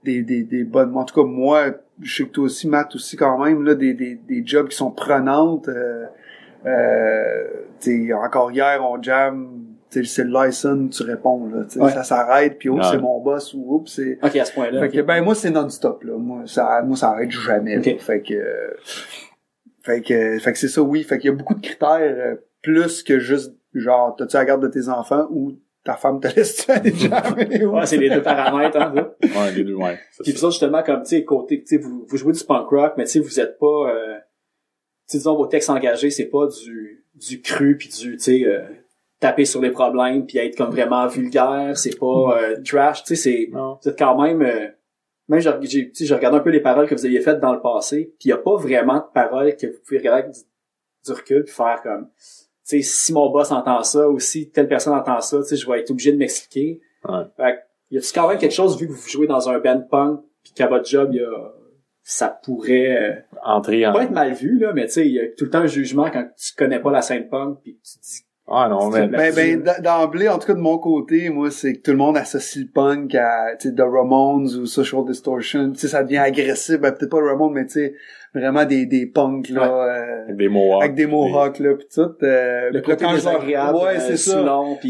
[0.05, 1.67] des, des, des bonnes, en tout cas, moi,
[2.01, 4.77] je sais que toi aussi, Matt aussi, quand même, là, des, des, des jobs qui
[4.77, 6.07] sont prenantes, euh,
[6.67, 7.45] euh,
[7.81, 11.73] tu sais, encore hier, on jam, tu sais, c'est le license, tu réponds, là, tu
[11.73, 11.91] sais, Ouais.
[11.91, 12.89] ça s'arrête, puis oups, Ouais.
[12.93, 14.19] c'est mon boss, ou oups, c'est...
[14.23, 14.81] Ok, à ce point-là.
[14.81, 16.17] Fait que, ben, moi, c'est non-stop, là.
[16.17, 17.81] Moi, ça, moi, ça arrête jamais.
[17.99, 18.71] Fait que, euh,
[19.83, 21.03] fait que, fait que c'est ça, oui.
[21.03, 24.63] Fait qu'il y a beaucoup de critères, euh, plus que juste, genre, t'as-tu la garde
[24.63, 25.53] de tes enfants ou
[25.85, 27.65] ta femme te laisse-tu aller jamais?
[27.65, 29.41] ou- Ouais, c'est les deux paramètres, hein, ça.
[29.41, 29.99] Ouais, les deux, ouais.
[30.23, 30.47] Puis ça.
[30.47, 33.05] vous justement, comme, tu sais, côté, tu sais, vous, vous jouez du punk rock, mais
[33.05, 37.05] tu sais, vous êtes pas, euh, tu sais, disons, vos textes engagés, c'est pas du,
[37.15, 38.63] du cru puis du, tu sais, euh,
[39.21, 43.23] taper sur les problèmes puis être comme vraiment vulgaire, c'est pas euh, trash, tu sais,
[43.23, 44.69] c'est, vous êtes quand même, euh,
[45.29, 47.41] même j'ai, j'ai, tu sais, j'ai regardé un peu les paroles que vous aviez faites
[47.41, 50.23] dans le passé, puis il y a pas vraiment de paroles que vous pouvez regarder
[50.25, 50.41] avec du,
[51.07, 54.69] du recul puis faire comme, tu sais, si mon boss entend ça ou si telle
[54.69, 56.81] personne entend ça, tu sais, je vais être obligé de m'expliquer.
[57.09, 57.25] Ouais.
[57.37, 59.81] Fait que, y a-tu quand même quelque chose, vu que vous jouez dans un band
[59.81, 61.53] punk, puis qu'à votre job, y a,
[62.03, 65.21] ça pourrait euh, Entrer en, pas être mal vu, là, mais tu sais, il y
[65.21, 67.99] a tout le temps un jugement quand tu connais pas la scène punk, puis tu
[67.99, 69.07] te dis Ah non, mais...
[69.07, 72.17] Ben, ben, d'emblée, en tout cas de mon côté, moi, c'est que tout le monde
[72.17, 75.71] associe le punk à, tu sais, The Ramones ou Social Distortion.
[75.73, 76.81] Tu sais, ça devient agressif.
[76.81, 77.95] Ben, peut-être pas le Ramones, mais tu sais,
[78.35, 80.83] vraiment des, des punks, là, euh, Avec des mohawks.
[80.83, 82.11] avec des mohawks, là, pis tout.
[82.25, 84.39] Euh, Le côté désagréable, Ouais, euh, c'est ça.
[84.39, 84.87] Euh, on se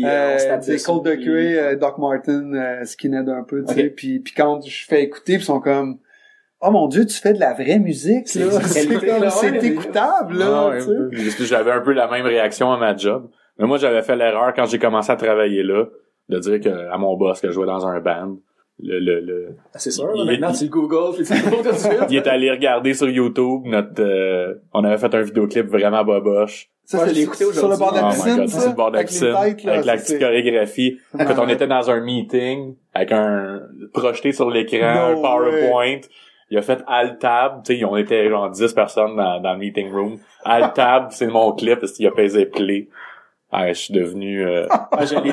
[0.72, 3.84] Euh, Cold de euh, Doc Martin, euh, skinhead un peu, tu sais.
[3.88, 3.94] Ok.
[3.94, 5.98] Puis, puis quand je fais écouter, puis ils sont comme,
[6.62, 10.78] oh mon dieu, tu fais de la vraie musique, C'est- ouais, écoutable, là, Ah, ouais,
[11.20, 11.44] tu sais.
[11.44, 13.28] J'avais un peu la même réaction à ma job.
[13.60, 15.84] Mais moi, j'avais fait l'erreur quand j'ai commencé à travailler là,
[16.28, 18.36] de dire que, à mon boss que je jouais dans un band.
[18.82, 21.62] Le, le, le, Ah, C'est sûr, là, Il- maintenant, tu le Google, puis tu tout
[21.70, 21.92] de suite.
[22.10, 26.70] il est allé regarder sur YouTube notre, euh, on avait fait un vidéoclip vraiment boboche.
[26.84, 28.48] Ça, Ouais, c'est je l'ai écouté sur le bord de Oh la my piscine, god,
[28.48, 28.60] ça?
[28.60, 30.98] c'est le bord de la Avec les piscine, têtes, là, avec la petite c'est- chorégraphie.
[31.16, 33.60] Quand on était dans un meeting, avec un,
[33.92, 36.00] projeté sur l'écran, No un PowerPoint,
[36.50, 39.92] il a fait Alt-Tab, tu sais, on était genre 10 personnes dans, dans le meeting
[39.92, 40.18] room.
[40.44, 42.88] Alt-Tab, c'est mon clip, parce qu'il a pesé play.
[43.52, 45.32] Ah, je suis devenu, euh, Ah, je l'ai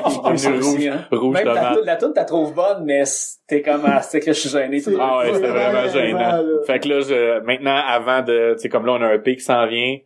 [0.56, 1.04] rouge, aussi, hein.
[1.12, 1.74] rouge Même la, tomate.
[1.76, 4.82] toune- la toune, t'as trouve bonne, mais c'était comme, ah, c'était que je suis gêné.
[4.82, 6.18] tout Ah ouais, C'est c'était vraiment vraiment gênant.
[6.18, 6.42] là.
[6.66, 9.36] Fait que là, je, maintenant, avant de, tu sais, comme là, on a un P
[9.36, 9.98] qui s'en vient,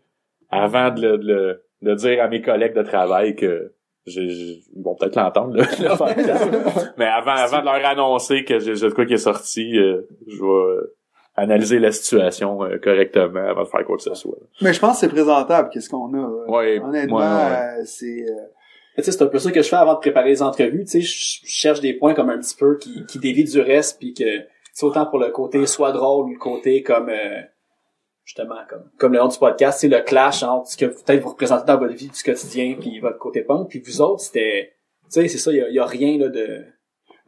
[0.51, 3.73] avant de le, de, le- de dire à mes collègues de travail que,
[4.07, 6.49] j'ai, ils vont peut-être l'entendre, là, le podcast.
[6.99, 10.03] mais avant, avant de leur annoncer que j'ai, j'ai de quoi qui est sorti, euh,
[10.29, 10.83] je vais
[11.35, 14.37] analyser la situation euh, correctement avant de faire quoi que ce soit.
[14.61, 16.19] Mais je pense que c'est présentable, qu'est-ce qu'on a.
[16.19, 16.47] euh.
[16.51, 17.81] Ouais, Honnêtement, ouais, ouais.
[17.81, 18.25] euh, c'est...
[18.29, 18.35] euh,
[18.97, 20.85] Tu sais, c'est un peu ça que je fais avant de préparer les entrevues.
[20.85, 23.99] Tu sais, je cherche des points comme un petit peu qui, qui dévient du reste,
[23.99, 24.25] puis que
[24.75, 27.41] c'est autant pour le côté soit drôle ou le côté comme euh,
[28.25, 31.31] justement comme comme le nom du podcast, c'est le clash entre ce que peut-être vous
[31.31, 35.21] représentez dans votre vie du quotidien puis votre côté punk, puis vous autres c'était, tu
[35.23, 36.65] sais, c'est ça, il y y a rien là de.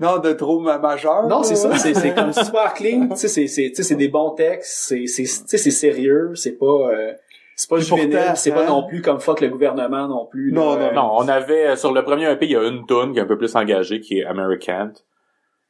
[0.00, 1.22] Non, de trop ma- majeur.
[1.28, 3.08] Non, là, c'est ça, c'est c'est comme super clean.
[3.10, 5.70] Tu sais, c'est c'est tu sais c'est des bons textes, c'est c'est tu sais c'est
[5.70, 7.12] sérieux, c'est pas euh,
[7.56, 8.68] c'est pas juvénile, c'est pas hein?
[8.68, 10.50] non plus comme fuck le gouvernement non plus.
[10.50, 10.60] là.
[10.60, 12.84] Non, non, Euh, Non, on avait, euh, sur le premier EP, il y a une
[12.86, 14.90] tune qui est un peu plus engagée, qui est American.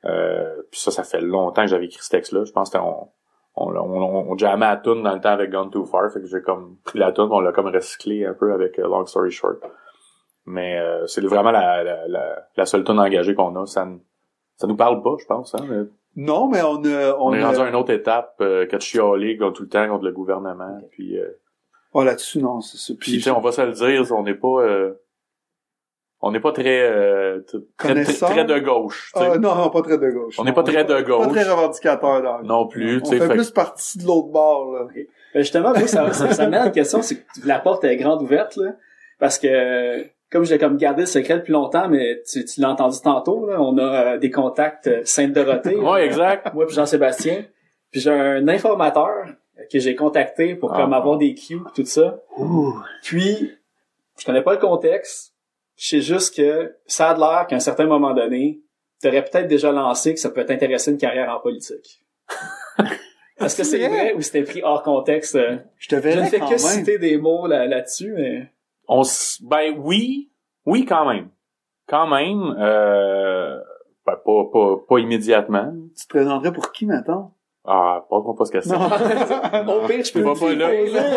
[0.06, 2.44] Euh, puis ça, ça fait longtemps que j'avais écrit ce texte-là.
[2.44, 3.08] Je pense que on,
[3.56, 6.26] on, on, on jammait la tune dans le temps avec Gone Too Far, fait que
[6.26, 9.30] j'ai comme pris la tune, on l'a comme recyclé un peu avec euh, Long Story
[9.30, 9.58] Short.
[10.46, 13.66] Mais euh, c'est vraiment la, la, la, la seule tune engagée qu'on a.
[13.66, 13.86] Ça,
[14.56, 15.54] ça nous parle pas, je pense.
[15.54, 15.82] Hein, mais
[16.16, 17.14] Non, mais on a...
[17.18, 19.88] on, On, est rendu à une autre étape euh, que de chialer tout le temps
[19.88, 20.80] contre le gouvernement.
[20.90, 21.28] Puis, euh,
[21.92, 22.92] Oh, là-dessus, non, c'est ça.
[22.98, 24.62] puis tu sais, on va se le dire, on n'est pas...
[24.62, 24.94] euh,
[26.26, 27.40] on n'est pas très, euh,
[27.76, 29.10] très, très, de gauche.
[29.14, 29.26] tu sais.
[29.32, 30.36] Ah, non, non, pas très de gauche.
[30.38, 31.28] On n'est pas très de Pas gauche.
[31.28, 33.18] très revendicateur le- Non plus, tu On sais.
[33.18, 34.86] fait fait- plus partie de l'autre bord, là.
[35.34, 37.96] Ben justement, moi, ça, ça, ça mène à une question, c'est que la porte est
[37.96, 38.72] grande ouverte, là.
[39.18, 40.02] Parce que,
[40.34, 43.60] comme j'ai comme gardé le secret depuis longtemps, mais tu, tu l'as entendu tantôt, là,
[43.62, 43.82] on a
[44.14, 45.76] euh, des contacts euh, Sainte-Dorothée.
[45.80, 46.52] Ouais, exact.
[46.52, 47.44] Moi puis Jean-Sébastien.
[47.90, 49.26] Puis j'ai un informateur
[49.72, 50.78] que j'ai contacté pour Ah.
[50.82, 52.18] comme avoir des cues tout ça.
[53.02, 53.52] Puis,
[54.18, 55.32] je connais pas le contexte.
[55.76, 58.60] Je sais juste que ça a l'air qu'à un certain moment donné,
[59.02, 62.00] t'aurais peut-être déjà lancé que ça peut t'intéresser une carrière en politique.
[63.40, 64.12] Est-ce que c'est vrai?
[64.14, 65.36] ou c'était pris hors contexte?
[65.78, 66.58] Je te Je ne fais que même.
[66.58, 68.50] citer des mots là- là-dessus, mais...
[68.88, 70.30] On s- ben oui,
[70.66, 71.28] oui quand même.
[71.86, 73.58] Quand même, euh,
[74.06, 75.72] ben, pas, pas, pas immédiatement.
[75.98, 77.34] Tu te présenterais pour qui, maintenant?
[77.66, 78.74] Ah, pas moi pas ce que c'est.
[78.74, 80.68] Au pire, je peux Va pas là.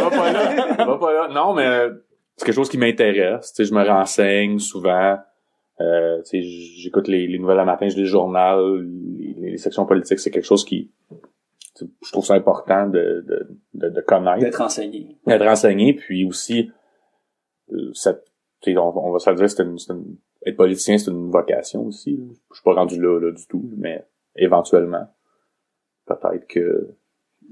[0.03, 0.85] Va pas là.
[0.85, 1.27] Va pas là.
[1.33, 1.87] Non, mais
[2.37, 3.51] c'est quelque chose qui m'intéresse.
[3.53, 5.17] Tu sais, je me renseigne souvent.
[5.81, 8.81] Euh, tu sais, j'écoute les, les nouvelles à matin, je lis le journal,
[9.17, 11.17] les, les sections politiques, c'est quelque chose qui, tu
[11.75, 14.39] sais, je trouve ça important de, de, de, de connaître.
[14.39, 15.17] D'être enseigné.
[15.27, 16.71] être renseigné, puis aussi,
[17.71, 17.91] euh,
[18.61, 22.19] tu on, va se dire, c'est une, une- être politicien, c'est une vocation aussi.
[22.49, 25.07] Je suis pas rendu là, là du tout, mais éventuellement,
[26.05, 26.95] peut-être que...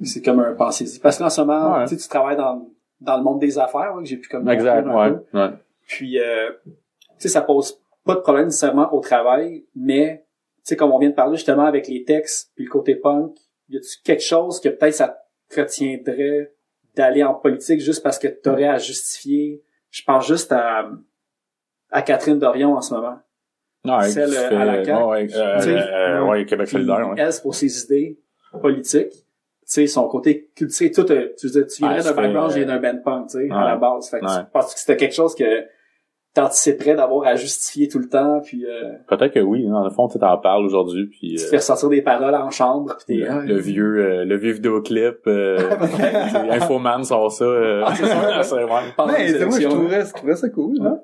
[0.04, 1.86] C'est comme un pensée Parce qu'en ce moment, Ouais.
[1.88, 2.67] tu tu travailles dans,
[3.01, 5.49] dans le monde des affaires, ouais, que j'ai pu comme Exact, ouais, ouais.
[5.88, 6.71] Puis, euh, tu
[7.17, 10.25] sais, ça pose pas de problème nécessairement au travail, mais,
[10.58, 13.36] tu sais, comme on vient de parler justement avec les textes puis le côté punk,
[13.69, 16.54] y a-tu quelque chose que peut-être ça te retiendrait
[16.95, 19.63] d'aller en politique juste parce que t'aurais à justifier?
[19.95, 20.89] Je pense juste à,
[21.89, 23.17] à Catherine Dorion en ce moment.
[23.86, 25.03] Ouais, Celle, euh, fait- à la CAQ.
[25.05, 26.45] ouais, euh, sais, euh, ouais.
[26.45, 27.15] Québec solidaire, ouais.
[27.17, 28.19] elle, pour ses idées
[28.62, 29.12] politiques.
[29.13, 32.79] Tu sais, son côté culturel, tout, euh, tu, tu viendrais d'un background, euh, j'ai d'un
[32.79, 34.10] band punk, tu sais, à la base.
[34.10, 35.63] Fait que tu penses que c'était quelque chose que
[36.36, 40.08] t'anticiperais d'avoir à justifier tout le temps, puis euh, Peut-être que oui, dans le fond,
[40.08, 43.19] tu t'en parles aujourd'hui, puis tu te euh, fais ressortir des paroles en chambre, puis
[43.19, 43.25] t'es...
[43.25, 45.58] le, ah, le vieux euh, le vieux vidéoclip, euh,
[46.52, 47.46] Infoman sort ça.
[47.46, 48.71] Euh, Ah, c'est ça, ouais.
[49.08, 51.00] Mais moi, je trouverais, je trouverais ça cool, hein?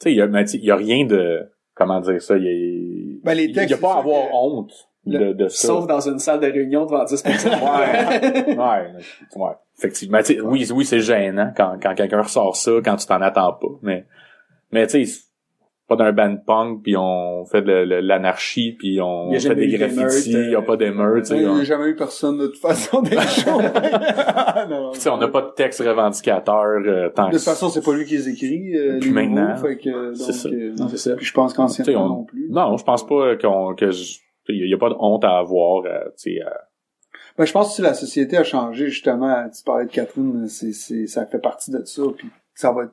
[0.00, 1.40] Tu sais, il y a, rien de,
[1.74, 4.28] comment dire ça, il y a, Ben, les il y a textes, pas à avoir
[4.28, 4.72] que- honte
[5.06, 5.68] de, de ça.
[5.68, 7.52] Sauf dans une salle de réunion devant 10 personnes.
[7.52, 9.50] Ouais, ouais, ouais.
[9.78, 13.68] Effectivement, oui, oui, c'est gênant quand, quand quelqu'un ressort ça, quand tu t'en attends pas,
[13.82, 14.04] mais
[14.72, 15.20] Mais tu sais,
[15.88, 20.50] pas d'un band punk, puis on fait de l'anarchie, puis on fait des graffitis, il
[20.50, 21.36] y a euh, pas d'émeute, tu sais.
[21.36, 23.60] Il n'y on- a jamais eu personne de toute façon des shows.
[24.68, 27.84] non, Tu sais, on n'a pas de texte revendicateur euh, tant De toute façon, c'est
[27.84, 30.48] pas lui qui les écrit, euh, Puis les maintenant, fait que, c'est ça.
[30.48, 31.14] euh, Non, c'est ça.
[31.14, 32.48] Puis je pense qu'anciennement on- non plus.
[32.50, 35.84] Non, je pense pas qu'on que je- il y a pas de honte à avoir,
[35.84, 36.40] euh, tu sais.
[36.42, 36.48] euh,
[37.38, 40.72] Ben, je pense que si la société a changé, justement, tu parlais de Catherine, c'est,
[40.72, 42.92] c'est, ça fait partie de ça, puis ça va être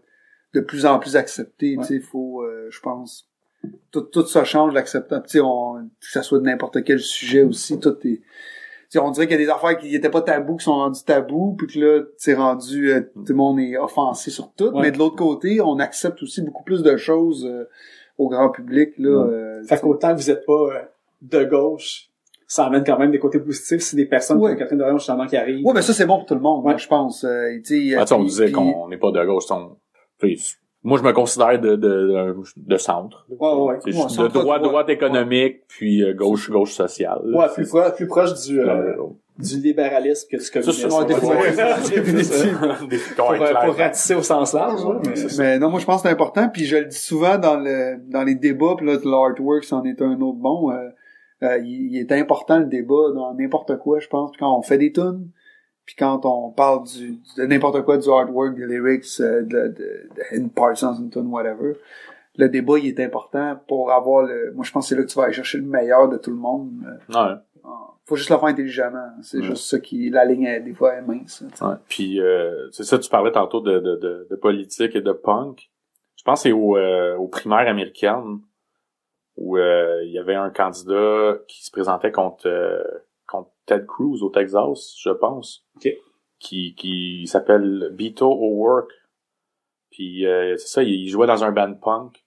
[0.54, 3.28] de plus en plus accepté, tu sais, faut, euh, je pense,
[3.92, 7.44] tout, tout ça change, l'acceptance, tu sais, on, que ça soit de n'importe quel sujet
[7.44, 8.22] aussi, tout est, tu
[8.90, 11.04] sais, on dirait qu'il y a des affaires qui étaient pas tabous, qui sont rendus
[11.04, 14.82] tabous, puis que là, c'est rendu, euh, tout le monde est offensé sur tout, Ouais.
[14.84, 17.68] mais de l'autre côté, on accepte aussi beaucoup plus de choses euh,
[18.20, 19.10] au grand public, là.
[19.26, 19.34] Ouais.
[19.34, 20.80] euh, Fait qu'autant que vous êtes pas euh,
[21.24, 22.10] de gauche,
[22.46, 24.52] ça amène quand même des côtés positifs si des personnes Ouais.
[24.52, 25.66] comme Catherine Dorion justement qui arrivent.
[25.66, 26.78] Ouais, mais ça, c'est bon pour tout le monde, moi, Ouais.
[26.78, 27.24] je pense.
[27.24, 29.74] euh, tu sais, ah, tu sais, on disait qu'on n'est pas de gauche, on, tu
[29.74, 29.80] sais,
[30.84, 33.26] moi je me considère de, de, de centre.
[33.30, 33.76] Ouais, ouais, ouais.
[33.86, 34.90] Ouais, centre de droite, droite.
[34.90, 37.22] économique, puis euh, gauche, gauche sociale.
[37.34, 38.94] Ouais, plus, pro- plus proche du, euh,
[39.40, 41.78] du libéralisme que Ça, Ouais, définitivement.
[41.96, 42.88] définitivement.
[42.90, 46.08] Des- pour, ouais, ratisser au sens large, là, mais Mais non, moi je pense que
[46.08, 49.64] c'est important, puis je le dis souvent dans le dans les débats, puis là l'artwork
[49.64, 50.70] c'en est un autre bon.
[50.72, 50.90] euh,
[51.44, 54.32] euh, il, il est important le débat dans n'importe quoi, je pense.
[54.32, 55.28] Puis quand on fait des tunes,
[55.86, 60.10] puis quand on parle du de n'importe quoi du artwork, des lyrics, euh, de, de,
[60.16, 61.74] de hidden parts tune, whatever.
[62.38, 64.52] Le débat il est important pour avoir le.
[64.54, 66.32] Moi je pense que c'est là que tu vas aller chercher le meilleur de tout
[66.32, 66.72] le monde.
[66.86, 67.36] euh, Ouais.
[68.06, 69.12] Faut juste le faire intelligemment.
[69.22, 69.44] C'est Ouais.
[69.44, 71.44] juste ça qui la ligne est des fois est mince.
[71.52, 71.64] tu sais.
[71.64, 71.76] Ouais.
[71.88, 75.70] Puis euh, c'est ça, tu parlais tantôt de, de, de, de politique et de punk.
[76.18, 78.40] Je pense que c'est au, euh, aux primaires américaines
[79.38, 83.04] où euh, il y avait un candidat qui se présentait contre, euh, contre
[83.66, 85.66] Ted Cruz au Texas, je pense.
[85.78, 85.90] Ok.
[86.40, 88.92] Qui, qui s'appelle Beto O'Work.
[89.92, 92.26] Puis euh, c'est ça, il, jouait dans un band punk.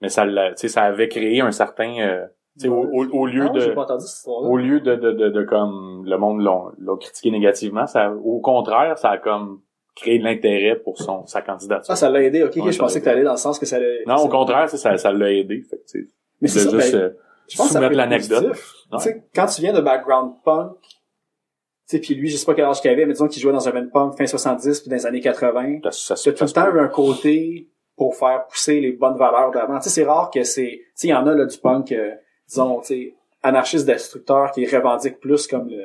[0.00, 1.98] Mais ça, l'a- tu sais, ça avait créé un certain...
[2.00, 2.26] euh,
[2.58, 4.48] tu sais, au, au, au lieu non, de j'ai pas entendu cette histoire-là.
[4.48, 8.40] au lieu de, de, de, de comme le monde l'a l'a critiqué négativement, ça, au
[8.40, 9.62] contraire, ça a comme
[9.96, 11.86] créé de l'intérêt pour son sa candidature.
[11.90, 13.66] Ah, ça l'a aidé, ok, Ouais, je pensais l'a que t'allais dans le sens que
[13.66, 14.02] ça allait...
[14.06, 15.62] non, au contraire, ça, ça, l'a aidé.
[15.62, 16.10] Fait tu
[16.40, 17.10] Mais c'est ça, juste ben, euh,
[17.48, 18.44] je pense ça soumettre l'anecdote.
[18.46, 18.98] Ouais.
[18.98, 22.54] Tu sais, quand tu viens de background punk, tu sais, puis lui, je sais pas
[22.54, 24.88] quel âge qu'il avait, mais disons qu'il jouait dans un band punk fin 70 puis
[24.88, 25.80] dans les années 80.
[25.90, 29.18] Ça, ça, T'as tout ça le temps eu un côté pour faire pousser les bonnes
[29.18, 29.78] valeurs d'avant.
[29.78, 30.70] Tu sais, c'est rare que c'est...
[30.70, 32.14] Tu sais, il y en a, là, du punk, euh,
[32.48, 35.84] disons, tu sais, anarchiste destructeur qui revendique plus comme le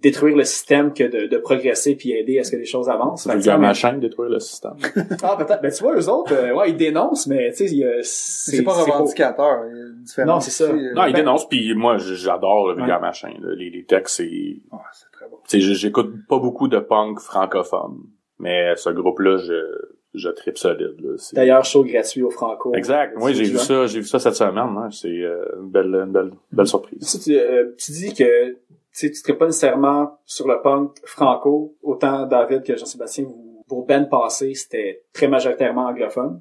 [0.00, 3.26] détruire le système que de, de progresser puis aider à ce que les choses avancent.
[3.26, 4.74] Machin de détruire le système.
[5.22, 5.60] Ah, peut-être.
[5.60, 7.98] Ben, tu vois, eux autres, euh, ouais, ils dénoncent, mais, tu sais, il y a-
[8.02, 9.64] C'est pas revendicateur.
[10.24, 10.66] Non, c'est ça.
[10.66, 13.30] Sais, non, il ben- dénonce, puis moi, j'adore le machin.
[13.40, 13.54] là.
[13.56, 14.60] Les, les textes, c'est...
[14.72, 15.36] Ah, c'est très bon.
[15.46, 17.98] sais, j'écoute pas beaucoup de punk francophone,
[18.38, 19.54] mais ce groupe-là, je,
[20.14, 20.94] je tripe solide.
[21.00, 21.14] Là.
[21.18, 22.72] C'est- D'ailleurs, show gratuit au Franco.
[22.74, 23.14] Exact.
[23.16, 24.58] Euh, Oui, j'ai vu ça, j'ai vu ça cette semaine.
[24.78, 24.88] hein.
[24.92, 27.02] C'est euh, une belle, une belle, belle surprise.
[27.02, 28.56] Ça, tu, euh, tu dis que
[28.92, 33.26] sais, tu serais pas nécessairement sur le punk franco, autant David que Jean-Sébastien,
[33.68, 36.40] vos bands passés, c'était très majoritairement anglophone.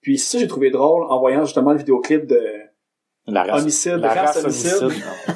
[0.00, 2.40] Puis ça, j'ai trouvé drôle en voyant justement le vidéoclip de
[3.26, 4.82] La race, Homicide, la Race Homicide.
[4.82, 5.04] homicide.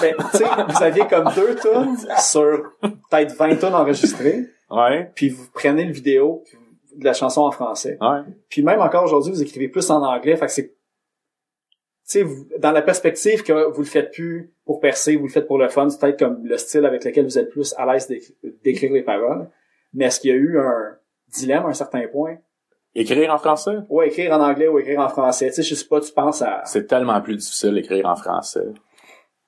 [0.00, 5.28] Ben, tu sais, vous aviez comme deux tonnes sur peut-être 20 tonnes enregistrées, ouais, puis
[5.28, 6.44] vous prenez le vidéo
[6.96, 7.98] de la chanson en français.
[8.00, 8.20] ouais.
[8.48, 10.75] Puis même encore aujourd'hui, vous écrivez plus en anglais, fait que c'est tu
[12.06, 12.24] sais,
[12.58, 15.68] dans la perspective que vous le faites plus pour percer, vous le faites pour le
[15.68, 18.34] fun, c'est peut-être comme le style avec lequel vous êtes plus à l'aise d'écri-
[18.64, 19.48] d'écrire les paroles.
[19.94, 20.96] Mais est-ce qu'il y a eu un
[21.32, 22.36] dilemme à un certain point?
[22.94, 23.76] Écrire en français?
[23.90, 25.48] Ou écrire en anglais ou écrire en français?
[25.48, 26.62] Tu sais, je sais pas, tu penses à...
[26.64, 28.68] C'est tellement plus difficile d'écrire en français.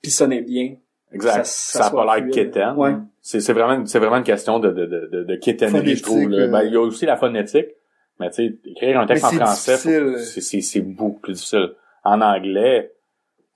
[0.03, 0.77] Puis sonner bien.
[1.13, 1.45] Exact.
[1.45, 2.75] Ça- Ça, ça a pas l'air quétaine.
[2.77, 2.93] Ouais.
[3.23, 6.31] C'est, c'est vraiment, c'est vraiment une question de, de, de, de, de quétainerie, je trouve.
[6.33, 6.49] Euh.
[6.49, 7.69] Ben, il y a aussi la phonétique.
[8.21, 11.71] Mais tu sais, écrire un texte en français, c'est beaucoup plus difficile.
[12.09, 12.95] En anglais,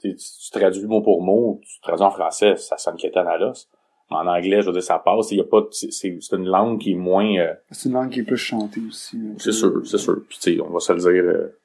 [0.00, 0.14] tu,
[0.53, 3.68] traduis mot pour mot, tu traduis en français, ça sonne quétaine à l'os.
[4.11, 5.30] Mais en anglais, je veux dire, ça passe.
[5.30, 8.20] Il y a pas, c'est, une langue qui est moins, euh, C'est une langue qui
[8.20, 9.18] est plus chantée aussi.
[9.38, 10.22] c'est sûr, c'est sûr.
[10.28, 11.59] Puis tu sais, on va se le dire, euh,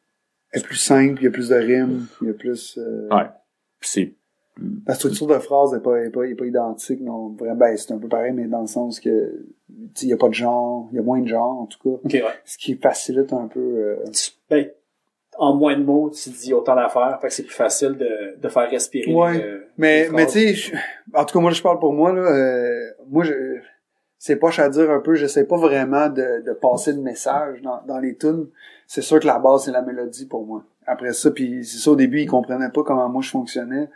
[0.52, 2.78] Elle est plus simple, il y a plus de rimes, il y a plus...
[2.78, 3.26] euh, Ouais.
[3.80, 4.14] puis c'est,
[4.86, 7.02] La structure de phrase n'est pas, est pas, est pas identique.
[7.02, 9.10] Non, vraiment, ben, c'est un peu pareil, mais dans le sens que
[9.68, 11.66] tu sais, il y a pas de genre, il y a moins de genre en
[11.66, 11.96] tout cas.
[12.06, 12.22] OK, ouais.
[12.46, 13.60] Ce qui facilite un peu...
[13.60, 14.70] euh, Tu- ben,
[15.38, 18.50] en moins de mots, tu dis autant d'affaires, fait que c'est plus facile de, de
[18.50, 19.14] faire respirer.
[19.14, 19.42] Ouais.
[19.44, 20.76] euh, Mais, mais tu sais, je-
[21.14, 23.34] en tout cas, moi, je parle pour moi, là, euh, moi, je,
[24.18, 27.82] c'est poche à dire un peu, j'essaie pas vraiment de, de passer de message dans,
[27.88, 28.48] dans les tunes.
[28.88, 30.64] C'est sûr que la base, c'est la mélodie pour moi.
[30.86, 33.90] Après ça, puis c'est ça, au début, ils comprenaient pas comment moi je fonctionnais.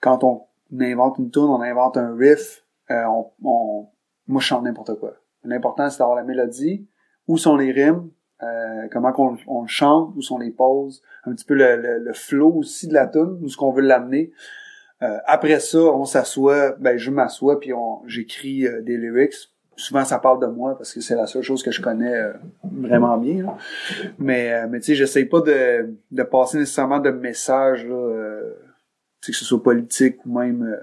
[0.00, 0.42] Quand on
[0.80, 3.86] invente une tune, on invente un riff, euh, on, on,
[4.26, 5.14] moi, je chante n'importe quoi.
[5.44, 6.86] L'important, c'est d'avoir la mélodie,
[7.26, 8.08] où sont les rimes,
[8.42, 11.98] euh, comment qu'on on le chante, où sont les pauses, un petit peu le, le,
[11.98, 14.32] le flow aussi de la tune, où ce qu'on veut l'amener.
[15.02, 19.34] Euh, après ça, on s'assoit, ben je m'assois puis on j'écris euh, des lyrics.
[19.76, 22.32] Souvent ça parle de moi parce que c'est la seule chose que je connais euh,
[22.64, 23.44] vraiment bien.
[23.44, 23.56] là.
[24.18, 28.40] Mais mais tu sais, j'essaye pas de, de passer nécessairement de messages là,
[29.24, 30.76] que ce soit politique ou même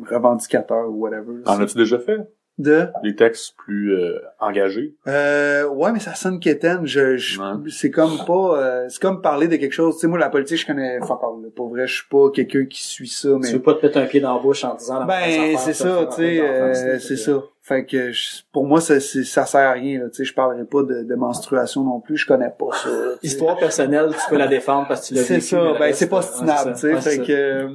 [0.00, 1.38] revendicateur ou whatever.
[1.44, 1.52] là.
[1.52, 2.20] En as-tu déjà fait?
[2.60, 4.94] De Des textes plus euh, engagés?
[5.08, 6.80] euh, ouais, mais ça sonne quétaine.
[6.84, 7.70] Je, je- Ouais.
[7.70, 9.94] c'est comme pas, euh, c'est comme parler de quelque chose.
[9.96, 11.42] Tu sais, moi, la politique, je connais fuck all.
[11.42, 11.48] là.
[11.54, 13.98] Pour vrai, je suis pas quelqu'un qui suit ça, mais Tu veux pas te mettre
[13.98, 17.16] un pied dans la bouche en disant ben c'est ça, ça, tu sais, euh, c'est
[17.16, 17.42] ça.
[17.62, 20.00] Fait que je- pour moi, ça, c'est- ça sert à rien.
[20.00, 22.16] Là, tu sais, je parlerai pas de, de menstruation non plus.
[22.16, 22.88] Je connais pas ça.
[22.88, 23.12] là.
[23.22, 25.62] Histoire personnelle, tu peux la défendre parce que tu l'as C'est vécu, ça.
[25.62, 27.00] mais le Ben c'est pas euh, stinable, ouais, tu c'est sais.
[27.00, 27.10] ça.
[27.10, 27.68] fait que, euh,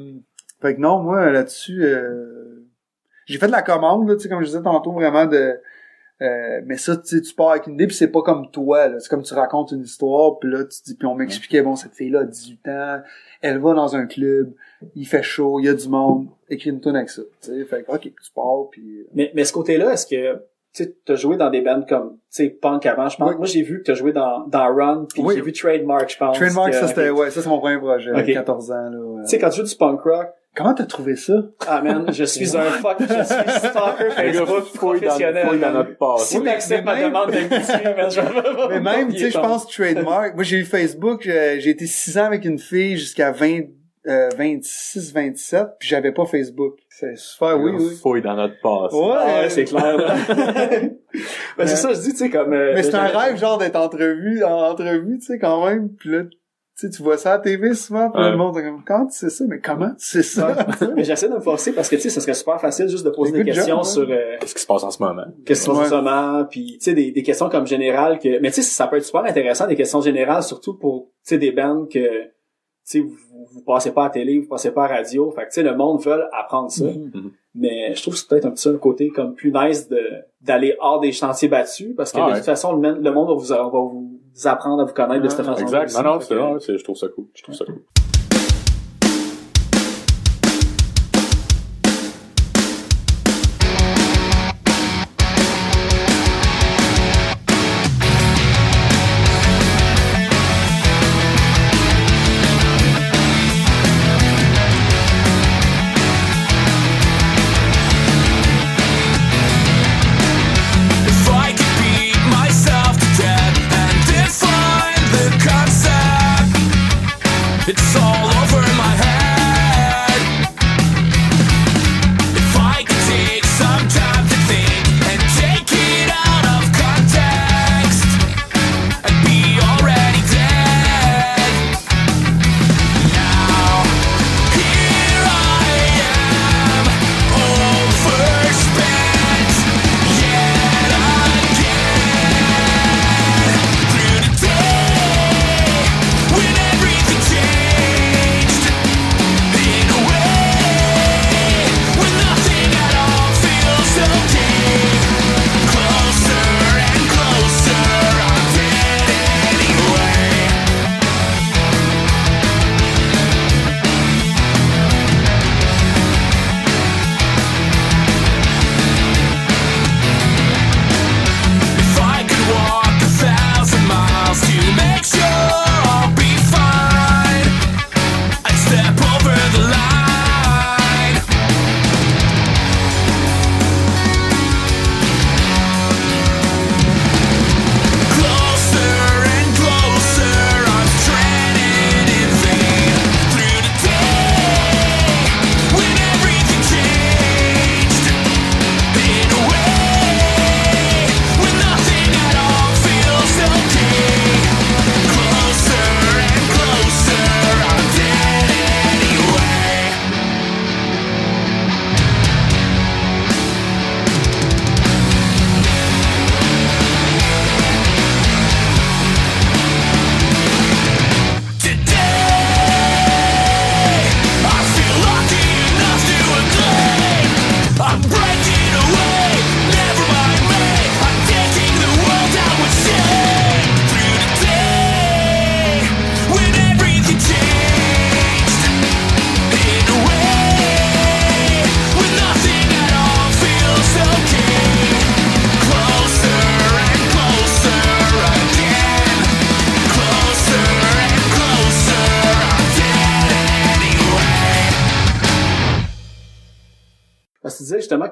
[0.62, 2.35] fait que non, moi là-dessus, euh,
[3.26, 5.59] j'ai fait de la commande, là, tu sais, comme je disais tantôt, vraiment de.
[6.21, 8.88] euh, mais ça, tu sais, tu pars avec une idée, puis c'est pas comme toi,
[8.88, 8.99] là.
[8.99, 11.93] C'est comme tu racontes une histoire, puis là, tu dis, puis on m'expliquait, bon, cette
[11.93, 13.01] fille-là a 18 ans,
[13.41, 14.53] elle va dans un club,
[14.95, 17.21] il fait chaud, il y a du monde, écris une tune avec ça.
[17.41, 18.99] Tu sais, fait que, ok, tu pars, puis.
[19.01, 20.41] euh, Mais, mais ce côté-là, est-ce que
[20.73, 23.30] tu as joué dans des bands comme tu sais punk avant, je pense.
[23.32, 23.38] Oui.
[23.38, 25.36] Moi, j'ai vu que tu as joué dans, dans Run, puis Oui.
[25.36, 26.36] j'ai vu Trademark, je pense.
[26.38, 28.26] Trademark, que- ça c'était, ouais, ça c'est mon premier projet, Ok.
[28.34, 28.97] 14 ans, là.
[28.99, 29.21] ouais.
[29.23, 31.34] Tu sais, quand tu joues du punk rock, Comment t'as trouvé ça?
[31.68, 33.24] ah man, je suis un fuck, je suis
[33.60, 35.47] stalker Facebook dans, professionnel.
[35.47, 35.74] fouille dans man.
[35.74, 36.26] notre passé.
[36.26, 39.39] Si Oui, t'acceptes ma même- demande d'amitié, man, je vais Mais même, tu sais, je
[39.39, 40.36] pense trademark.
[40.36, 43.64] Moi, j'ai eu Facebook, euh, j'ai été 6 ans avec une fille jusqu'à 20,
[44.08, 46.76] euh, 26, 27, puis j'avais pas Facebook.
[46.89, 47.95] C'est super, oui, On oui.
[48.01, 48.95] fouille dans notre passé.
[48.95, 49.97] Ouais, Ah ouais, c'est clair.
[49.97, 50.16] là.
[51.58, 52.53] ben, c'est ça, je dis, tu sais, comme...
[52.53, 55.89] euh, Mais c'est un rêve, genre, d'être entrevu, en entrevue, tu sais, quand même.
[55.89, 56.24] Puis là,
[56.78, 58.32] tu sais, tu vois ça à la TV souvent, puis Ouais.
[58.32, 59.45] le monde est comme, comment tu sais ça?
[59.47, 60.55] Mais comment tu sais ça?
[60.95, 63.11] Mais j'essaie de me forcer parce que, tu sais, ça serait super facile juste de
[63.11, 64.01] poser des job, questions sur...
[64.09, 65.23] euh, Qu'est-ce qui se passe en ce moment?
[65.45, 65.89] questions Ouais.
[65.89, 68.88] de moment, puis tu sais des, des questions comme générales que mais tu sais ça
[68.88, 72.30] peut être super intéressant des questions générales surtout pour tu sais des bands que tu
[72.84, 73.15] sais vous,
[73.53, 75.53] vous passez pas à la télé, vous passez pas à la radio, fait que tu
[75.53, 76.84] sais le monde veut apprendre ça.
[76.86, 77.32] Mhm.
[77.55, 80.01] Mais je trouve que c'est peut-être un petit peu un côté comme plus nice de
[80.46, 82.36] d'aller hors des chantiers battus parce que Ah de ouais.
[82.38, 85.30] toute façon le, men- le monde va vous va vous apprendre à vous connaître de
[85.30, 85.62] cette façon.
[85.62, 85.93] Exact.
[85.98, 87.26] Non, non, c'est je trouve ça cool.
[87.34, 87.82] Je trouve ça cool.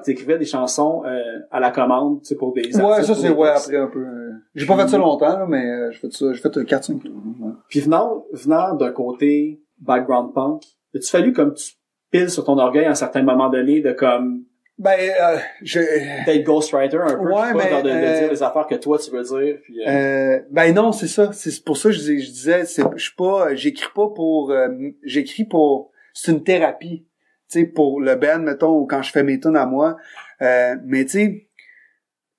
[0.04, 2.76] Disais justement que tu écrivais des chansons euh, à la commande, tu sais, pour des
[2.76, 4.00] Ouais, ça c'est ouais après un peu.
[4.00, 6.84] euh, J'ai pas fait ça longtemps là, mais euh, j'ai fait ça, j'ai fait 4
[6.84, 7.52] 5 ouais.
[7.68, 10.62] Puis venant, venant d'un côté background punk,
[10.94, 11.72] as-tu fallu comme tu
[12.10, 14.44] piles sur ton orgueil à un certain moment donné de comme
[14.78, 15.80] Ben euh, je
[16.26, 18.98] d'être ghostwriter un peu, Ouais, pas mais, de, de euh, dire les affaires que toi
[18.98, 21.30] tu veux dire, puis euh, Euh, ben non, c'est ça.
[21.32, 22.64] C'est pour ça que je, dis- je disais,
[22.96, 24.68] je suis pas, j'écris pas pour, euh,
[25.04, 27.04] j'écris pour, c'est une thérapie,
[27.48, 29.96] sais, pour le band, mettons, ou quand je fais mes tunes à moi.
[30.42, 31.48] Euh, mais tu sais,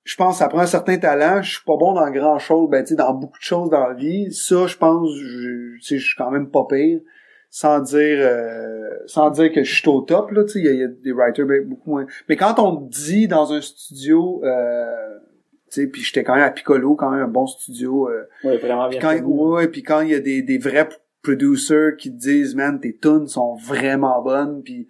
[0.04, 1.42] je pense, que ça prend un certain talent.
[1.42, 3.88] Je suis pas bon dans grand chose, ben tu sais, dans beaucoup de choses dans
[3.88, 4.32] la vie.
[4.32, 7.00] Ça, je pense, je, je suis quand même pas pire.
[7.48, 10.68] Sans dire, euh, sans dire que je suis au top là, tu sais, il y,
[10.68, 12.06] a- il y a des writers ben, beaucoup moins.
[12.28, 14.42] Mais quand on dit dans un studio.
[14.44, 15.18] Euh,
[15.70, 18.08] puis j'étais quand même à Piccolo, quand même un bon studio.
[18.08, 19.00] euh, ouais, vraiment bien.
[19.00, 20.88] quand, ouais, puis quand il y a des, des vrais
[21.26, 24.86] producers qui te disent, man, tes tunes sont vraiment bonnes, puis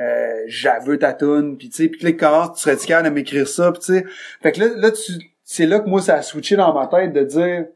[0.00, 3.48] euh, j'avoue ta tune, puis tu sais, puis là, comment tu serais-tu capable de m'écrire
[3.48, 4.04] ça, puis tu sais,
[4.42, 5.12] fait que là, là tu,
[5.42, 7.66] c'est là que moi ça a switché dans ma tête de dire,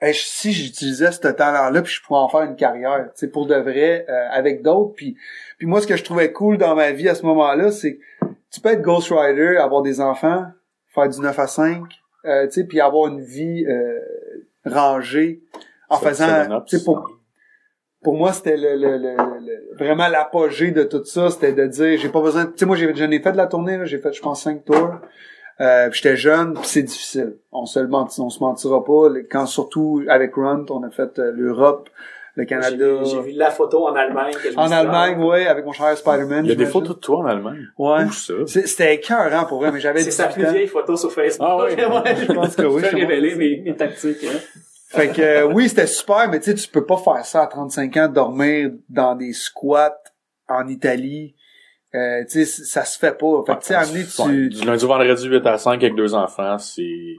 [0.00, 3.46] Hey, si j'utilisais ce talent-là, puis je pourrais en faire une carrière, tu sais, pour
[3.46, 5.16] de vrai, euh, avec d'autres, puis
[5.58, 8.02] puis moi ce que je trouvais cool dans ma vie à ce moment-là, c'est que
[8.50, 10.46] tu peux être ghostwriter, avoir des enfants,
[10.88, 11.84] faire du 9 à 5,
[12.24, 13.98] euh, tu sais, puis avoir une vie euh,
[14.64, 15.40] rangée
[15.88, 17.21] en faisant, tu sais, pour
[18.02, 21.98] pour moi c'était le, le, le, le- vraiment l'apogée de tout ça, c'était de dire
[21.98, 23.98] j'ai pas besoin, tu sais, moi j'ai j'en ai fait de la tournée, là, j'ai
[23.98, 24.96] fait je pense cinq tours.
[25.60, 27.36] Euh, puis j'étais jeune, puis c'est difficile.
[27.52, 29.08] On se le menti- on se mentira pas.
[29.30, 31.88] Quand surtout avec Runt, on a fait euh, l'Europe,
[32.34, 32.76] le J'ai Canada.
[33.00, 34.32] vu, j'ai vu la photo en Allemagne.
[34.42, 36.46] Que je me En Allemagne, ouais, avec mon cher Spider-Man.
[36.46, 37.66] Il y a des photos de toi en Allemagne.
[37.78, 38.04] Ouais.
[38.04, 38.32] Où ça?
[38.46, 41.46] C'est- C'était écœurant pour vrai, mais j'avais C'est sa 18 plus vieille photo sur Facebook.
[41.48, 41.76] Ah ouais?
[42.26, 43.38] je pense que oui, Je vais je révéler pense.
[43.38, 44.24] mes, mes tactiques.
[44.24, 44.38] Hein.
[44.92, 47.46] Fait que euh, oui, c'était super, mais tu sais, tu peux pas faire ça à
[47.46, 50.02] 35 ans, dormir dans des squats
[50.48, 51.34] en Italie.
[51.94, 53.42] Euh, tu sais, ça se fait pas.
[53.46, 54.48] Fait que tu sais, amener Ouais, tu...
[54.50, 57.14] Du lundi au vendredi 8 à 5 avec deux enfants, c'est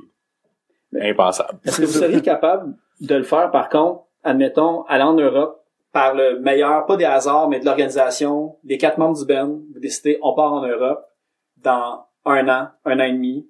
[1.02, 1.58] impensable.
[1.66, 6.14] Est-ce que vous seriez capable de le faire, par contre, admettons, aller en Europe par
[6.14, 10.20] le meilleur, pas des hasards, mais de l'organisation, des quatre membres du Ben, vous décidez,
[10.22, 11.06] on part en Europe
[11.58, 13.48] dans un an, un an et demi,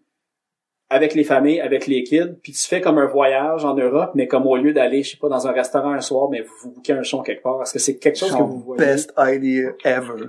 [0.93, 4.27] avec les familles, avec les kids, puis tu fais comme un voyage en Europe, mais
[4.27, 6.71] comme au lieu d'aller, je sais pas, dans un restaurant un soir, mais vous vous
[6.71, 7.61] bouquez un show quelque part.
[7.61, 8.79] Est-ce que c'est quelque chose que Son vous voyez?
[8.85, 10.25] best idea ever.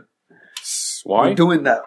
[1.07, 1.29] Ouais.
[1.29, 1.83] We're doing that.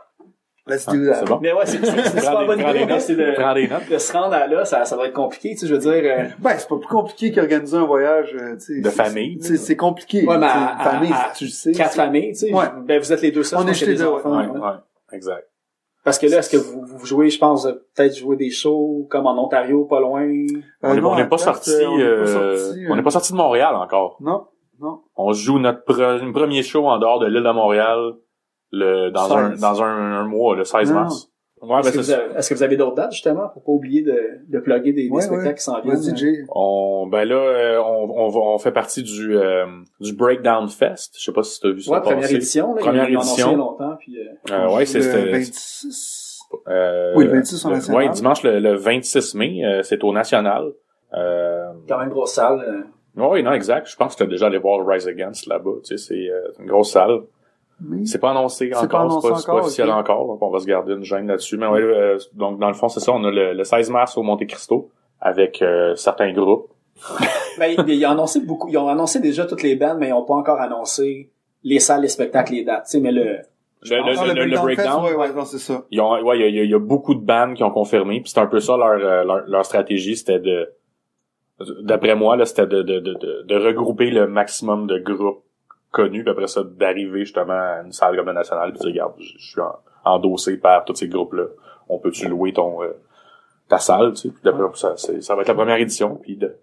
[0.69, 1.25] Let's do Ah, that.
[1.25, 1.39] bon.
[1.41, 2.99] Mais ouais, c'est pas bonne idée, mais notes.
[2.99, 5.73] c'est de, de se rendre à là, ça, ça doit être compliqué, tu sais, je
[5.73, 8.81] veux dire, euh, Ben, c'est pas plus compliqué qu'organiser un voyage, euh, tu sais.
[8.81, 9.39] De famille.
[9.41, 10.25] C'est compliqué.
[10.25, 11.71] Ouais, mais à- famille, à- tu sais.
[11.71, 12.53] quatre familles, tu sais.
[12.53, 12.65] Ouais.
[12.83, 14.59] Ben, vous êtes les deux seuls, On est enfants, Ouais, hein.
[14.59, 15.15] ouais.
[15.15, 15.47] Exact.
[16.07, 19.25] Parce que là, est-ce que vous, vous jouez, je pense, peut-être jouer des shows comme
[19.27, 20.21] en Ontario, pas loin?
[20.21, 23.33] On n'est Euh, non, on n'est à pas sorti, euh, on n'est euh, pas sorti,
[23.33, 24.15] euh, de Montréal encore.
[24.21, 24.45] Non,
[24.79, 25.01] non.
[25.17, 28.13] On joue notre pre- premier show en dehors de l'île de Montréal
[28.71, 29.59] le dans un 16.
[29.59, 29.85] dans un,
[30.21, 30.99] un mois, le 16 Non.
[31.01, 31.29] mars.
[31.61, 33.71] Ouais, Est-ce ben que, vous avez, est-ce que vous avez d'autres dates, justement, pour pas
[33.71, 34.15] oublier de,
[34.47, 35.53] de plugger des, des spectacles ouais.
[35.55, 36.15] qui s'en viennent?
[36.17, 36.43] Jay.
[36.49, 39.65] On ben là euh, on, on, va- on fait partie du euh,
[39.99, 41.15] du Breakdown Fest.
[41.17, 42.81] Je sais pas si tu as vu ça Ouais, première édition, là.
[42.81, 43.47] Première édition.
[43.47, 46.39] il y a longtemps, puis, euh, Euh, ouais, c'est Le c'était 26.
[46.67, 48.03] euh, Oui, le 26 au le- National.
[48.03, 50.71] Ouais, dimanche le, le 26 mai, euh, c'est au National.
[51.15, 52.59] Euh, quand même grosse salle.
[53.17, 53.23] euh.
[53.29, 53.87] oui, non, exact.
[53.89, 55.71] Je pense que tu as déjà allé voir Rise Against là-bas.
[55.83, 57.21] Tu sais, c'est euh, une grosse salle.
[57.81, 60.49] Mais- C'est pas annoncé C'est encore, pas annoncé c'est pas, pas officiel encore, donc on
[60.49, 61.57] va se garder une gêne là-dessus.
[61.57, 64.17] Mais ouais, euh, donc dans le fond, c'est ça, on a le, le 16 mars
[64.17, 64.89] au Monte Cristo
[65.21, 66.69] avec euh, certains groupes.
[67.59, 70.13] Ben, ils, ils ont annoncé beaucoup, ils ont annoncé déjà toutes les bandes, mais ils
[70.13, 71.31] ont pas encore annoncé
[71.63, 73.23] les salles, les spectacles, les dates, tu sais, mais le,
[73.83, 75.83] Le, Ah, le, le- le Breakdown breakdown, ouais, c'est ça.
[75.91, 77.55] ils ont, ouais, il y a- il y, a- il y a beaucoup de bandes
[77.55, 80.69] qui ont confirmé, puis c'est un peu ça leur, euh, leur, leur stratégie, c'était de,
[81.81, 85.43] d'après moi, là, c'était de, de, de, de, de regrouper le maximum de groupes
[85.91, 89.13] connus, puis après ça, d'arriver justement à une salle comme la nationale, puis dire, regarde,
[89.19, 89.75] je suis en-
[90.05, 91.45] endossé par tous ces groupes-là.
[91.89, 92.93] On peut-tu louer ton euh,
[93.69, 96.55] ta salle, tu sais, puis ça, c'est- ça va être la première édition, puis de-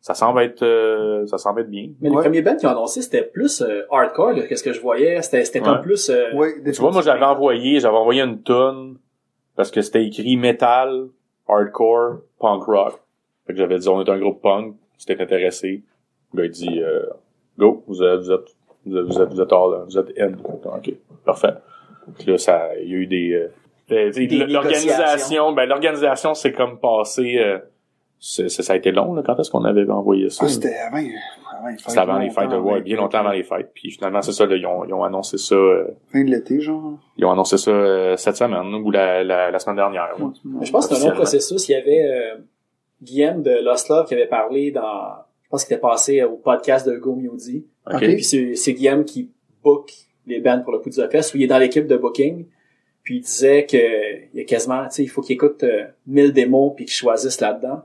[0.00, 1.90] ça semble être euh, ça semble être bien.
[2.00, 2.22] mais les Ouais.
[2.22, 5.44] premiers bands qui ont annoncé, c'était plus euh, hardcore, là, qu'est-ce que je voyais, c'était,
[5.44, 5.82] c'était comme Ouais.
[5.82, 8.98] plus, euh, Oui, Tu vois, moi, j'avais envoyé, j'avais envoyé une tonne
[9.56, 11.06] parce que c'était écrit metal,
[11.48, 13.00] hardcore, punk rock.
[13.46, 15.82] Fait que j'avais dit, on est un groupe punk, si t'es intéressé.
[16.34, 17.06] Le gars, il dit, euh,
[17.58, 18.54] go, vous êtes, vous êtes,
[18.86, 20.32] vous êtes, vous êtes, vous êtes all, vous êtes in.
[20.44, 20.92] Ok,
[21.24, 21.54] parfait.
[22.18, 23.48] Puis là, ça, il y a eu des, euh,
[24.10, 27.58] Des l'organisation, ben, l'organisation, c'est comme passé, euh,
[28.18, 29.22] c'est- c'est- ça a été long, là.
[29.24, 30.44] Quand est-ce qu'on avait envoyé ça?
[30.46, 31.80] Ah, c'était avant, avant les fêtes.
[31.88, 33.70] C'était avant les fêtes, ouais, bien longtemps avant les fêtes.
[33.74, 36.60] Puis finalement, c'est ça, là, ils ont, ils ont annoncé ça, euh, Fin de l'été,
[36.60, 36.94] genre.
[37.18, 40.08] ils ont annoncé ça euh, cette semaine ou la, la, la semaine dernière.
[40.18, 40.26] là.
[40.44, 41.68] Mais je pense que c'est un long processus.
[41.68, 42.36] Il y avait euh,
[43.02, 45.16] Guillaume de Lost Love qui avait parlé dans,
[45.52, 47.66] pense qu'il était passé au podcast de Go Mewdy.
[47.86, 47.94] OK.
[47.94, 48.00] Ok.
[48.00, 49.30] Puis c'est, c'est Guillaume qui
[49.62, 49.92] book
[50.26, 52.46] les bands pour le coup du Fest, où il est dans l'équipe de booking.
[53.02, 53.76] Puis il disait que
[54.32, 56.94] il y a quasiment, tu sais, il faut qu'il écoute euh, 1000 démos puis qu'il
[56.94, 57.82] choisisse là-dedans.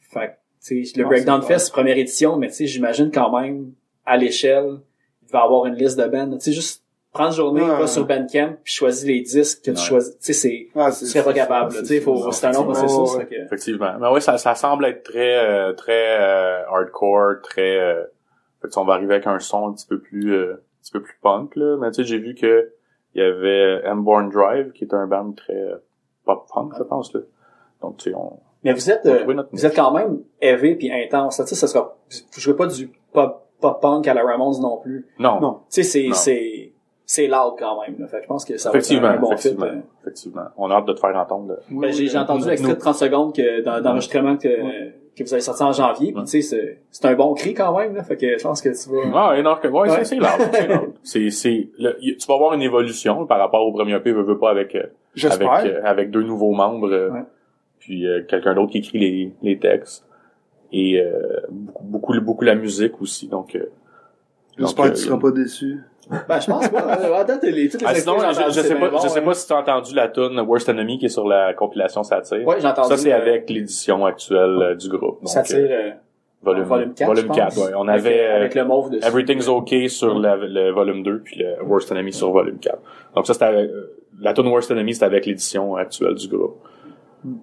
[0.00, 3.38] Fait tu sais, le Ah, Breakdown c'est Fest, première édition, mais tu sais, j'imagine quand
[3.38, 3.72] même,
[4.04, 4.78] à l'échelle,
[5.22, 6.30] il va avoir une liste de bands.
[6.30, 6.82] Tu sais, juste
[7.16, 7.86] prendre une journée, Ouais, va ouais.
[7.86, 10.16] sur Bandcamp puis choisis les disques que tu choisis.
[10.18, 10.68] Tu sais, c'est,
[11.00, 11.80] tu serais pas capable, là.
[11.80, 12.86] Tu sais, faut, c'est un long effectivement.
[12.88, 13.16] processus.
[13.18, 13.92] Ouais, fait que- Effectivement.
[14.00, 18.04] Mais oui, ça, ça semble être très euh, très euh, hardcore, très euh,
[18.62, 20.92] fait que on va arriver avec un son un petit peu plus euh, un petit
[20.92, 22.70] peu plus punk là, mais tu sais j'ai vu que
[23.14, 25.76] il y avait M-Born Drive qui est un band très euh,
[26.24, 27.20] pop punk je pense là.
[27.82, 31.36] Donc tu sais on Mais vous êtes, euh, vous êtes quand même élevé puis intense.
[31.38, 31.96] Tu sais, ça sera,
[32.32, 35.06] vous jouez pas du pop, pop punk à la Ramones non plus.
[35.18, 35.52] non, Non.
[35.70, 36.72] Tu sais, c'est, c'est,
[37.08, 38.06] c'est loud quand même, là.
[38.08, 39.48] Fait que je pense que ça va être effectivement, un bon fit.
[39.48, 39.80] effectivement, euh.
[40.02, 40.42] effectivement.
[40.56, 41.48] On a hâte de te faire entendre.
[41.52, 41.54] là.
[41.70, 44.48] Ben, j'ai, j'ai entendu l'extrait de 30 secondes que, dans, d'enregistrement que,
[45.16, 46.12] que vous avez sorti en janvier.
[46.12, 46.22] Ouais.
[46.22, 48.02] tu sais, c'est, c'est un bon cri quand même, là.
[48.02, 49.30] Fait que je pense que tu vas...
[49.32, 50.04] Ah, non, que- ouais, Ouais.
[50.04, 50.92] c'est c'est loud, c'est loud.
[51.04, 51.68] C'est
[52.18, 54.82] tu vas avoir une évolution par rapport au premier EP, veux, veux pas avec euh,
[55.30, 57.22] avec euh, avec deux nouveaux membres euh, Ouais.
[57.78, 60.04] puis euh, quelqu'un d'autre qui écrit les les textes
[60.72, 63.70] et euh, beaucoup beaucoup beaucoup la musique aussi donc euh,
[64.58, 65.78] J'espère que tu euh, seras pas déçu.
[66.28, 66.98] Ben, je pense pas.
[67.00, 69.22] Euh, À date, les, toutes les ah, sinon, je, je sais pas, je sais hein.
[69.24, 72.46] pas si tu as entendu la tune Worst Enemy qui est sur la compilation Satire.
[72.46, 72.88] Ouais, j'ai entendu.
[72.88, 75.18] Ça, c'est euh, avec l'édition actuelle euh, du groupe.
[75.20, 75.90] Donc, Ça tire, euh, euh,
[76.42, 77.56] volume, volume 4, volume je 4, pense.
[77.66, 77.72] ouais.
[77.76, 79.04] On Avec, avait, avec le mauve dessus.
[79.06, 82.78] Everything's Okay sur la- le volume 2, puis le Worst Enemy sur volume 4.
[83.16, 86.56] Donc ça, c'était avec- euh, la tune Worst Enemy, c'était avec l'édition actuelle du groupe.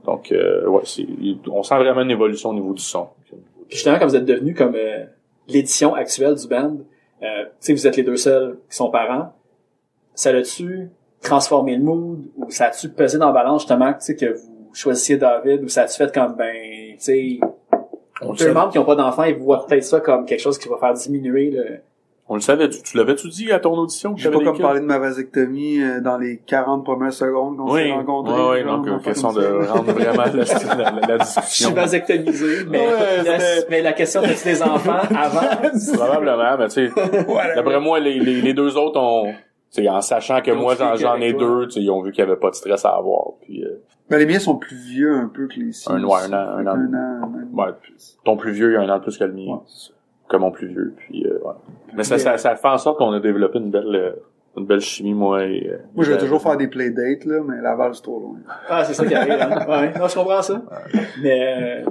[0.06, 1.06] Donc, euh, ouais, c'est,
[1.52, 3.08] on sent vraiment une évolution au niveau du son.
[3.28, 3.36] Puis
[3.78, 5.04] justement, quand vous êtes devenu comme euh,
[5.50, 6.78] l'édition actuelle du band,
[7.24, 9.34] euh, sais, vous êtes les deux seuls qui sont parents,
[10.14, 10.90] ça l'a-tu
[11.22, 14.70] transformé le mood ou ça a-tu pesé dans la balance justement, tu sais, que vous
[14.74, 16.54] choisissiez David ou ça a-tu fait comme, ben,
[16.94, 17.40] tu sais,
[18.38, 20.78] deux membres qui ont pas d'enfants, ils voient peut-être ça comme quelque chose qui va
[20.78, 21.80] faire diminuer le...
[22.30, 24.16] on le savait tu, tu l'avais-tu dit à ton audition?
[24.16, 27.82] J'ai pas comme parlé de ma vasectomie euh, dans les 40 premières secondes qu'on Oui,
[27.84, 28.34] s'est rencontrés.
[28.50, 31.42] ouais, genre, donc, on euh, question de rendre vraiment la, la, la, la Je suis
[31.42, 31.74] discussion.
[31.74, 33.38] vasectomisé, mais, Ouais, la,
[33.70, 35.42] mais la question, as-tu des enfants avant?
[35.96, 36.92] Probablement, mais tu sais,
[37.56, 39.26] d'après moi, les, les, les deux autres ont,
[39.72, 41.40] tu sais, en sachant que moi j'en, ai toi.
[41.40, 43.34] deux, tu sais, ils ont vu qu'il y avait pas de stress à avoir.
[43.42, 45.96] Puis, euh, Ben, les miens sont plus vieux un peu que les siens.
[45.96, 46.72] Un, ouais, un an, un an.
[46.72, 47.50] Un an, même.
[47.54, 47.66] ouais,
[48.24, 49.56] ton plus vieux, il y a un an de plus que le mien.
[49.56, 49.60] Ouais,
[50.30, 50.94] Que mon plus vieux.
[50.98, 51.54] Puis, euh, ouais.
[51.94, 54.12] Mais ça, ça, ça fait en sorte qu'on a développé une belle, euh,
[54.58, 55.68] une belle chimie, moi et...
[55.70, 56.20] euh, Moi, je vais David.
[56.30, 58.38] toujours faire des playdates, là, mais Laval, c'est trop loin.
[58.70, 59.34] Ah, c'est ça qui arrive.
[59.34, 59.66] Hein?
[59.68, 60.62] Ouais, non, je comprends ça.
[61.22, 61.90] Mais euh,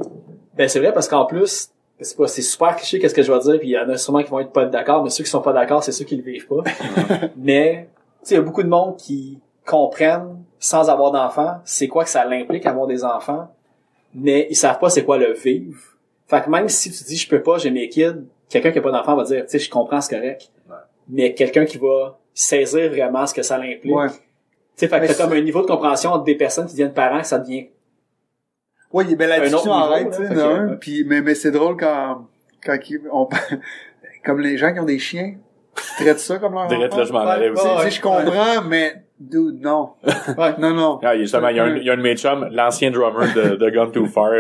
[0.57, 1.71] ben c'est vrai parce qu'en plus,
[2.01, 3.97] c'est pas, c'est super cliché qu'est-ce que je vais dire, puis il y en a
[3.97, 6.17] sûrement qui vont être pas d'accord, mais ceux qui sont pas d'accord, c'est ceux qui
[6.17, 6.63] le vivent pas.
[7.37, 7.89] mais
[8.23, 12.03] tu sais, il y a beaucoup de monde qui comprennent sans avoir d'enfants, c'est quoi
[12.05, 13.49] que ça l'implique avoir des enfants,
[14.15, 15.79] mais ils savent pas c'est quoi le vivre.
[16.33, 18.83] Fait que même si tu dis je peux pas, j'ai mes kids, quelqu'un qui a
[18.83, 20.51] pas d'enfant va dire tu sais je comprends c'est correct.
[20.69, 20.77] Ouais.
[21.09, 23.95] Mais quelqu'un qui va saisir vraiment ce que ça l'implique.
[23.95, 24.09] Ouais.
[24.09, 24.15] Tu
[24.77, 26.95] sais, fait que t'as c'est- comme un niveau de compréhension entre des personnes qui deviennent
[26.95, 27.67] parents que ça devient
[28.93, 32.27] Ouais, ben, la discussion arrête, tu sais, d'un, que- puis, mais, mais c'est drôle quand,
[32.65, 32.79] quand
[33.11, 33.29] on,
[34.25, 35.35] comme les gens qui ont des chiens,
[36.01, 37.63] ils traitent ça comme leur Direct, là, je m'en allais Tu aussi.
[37.63, 37.77] sais, ouais.
[37.77, 39.91] tu sais, je comprends, mais, dude, non.
[40.39, 40.55] Ouais.
[40.59, 40.99] Non, non.
[41.03, 42.17] Ah, il y a justement, il y a un, il y a un de mes
[42.17, 44.31] chums, l'ancien drummer de, de Gun Too Far,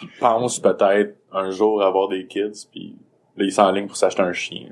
[0.00, 2.96] qui pense peut-être un jour avoir des kids, puis
[3.36, 4.68] là, il s'enligne pour s'acheter un chien.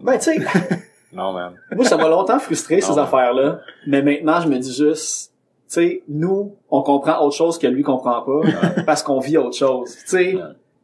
[0.00, 0.38] Ben, tu sais,
[1.12, 1.54] Non, man.
[1.74, 3.60] moi, ça m'a longtemps frustré, ces affaires-là.
[3.86, 5.32] Mais maintenant, je me dis juste,
[5.68, 8.40] tu sais, nous, on comprend autre chose que lui comprend pas,
[8.84, 9.94] parce qu'on vit autre chose.
[10.02, 10.40] Tu sais, Ouais.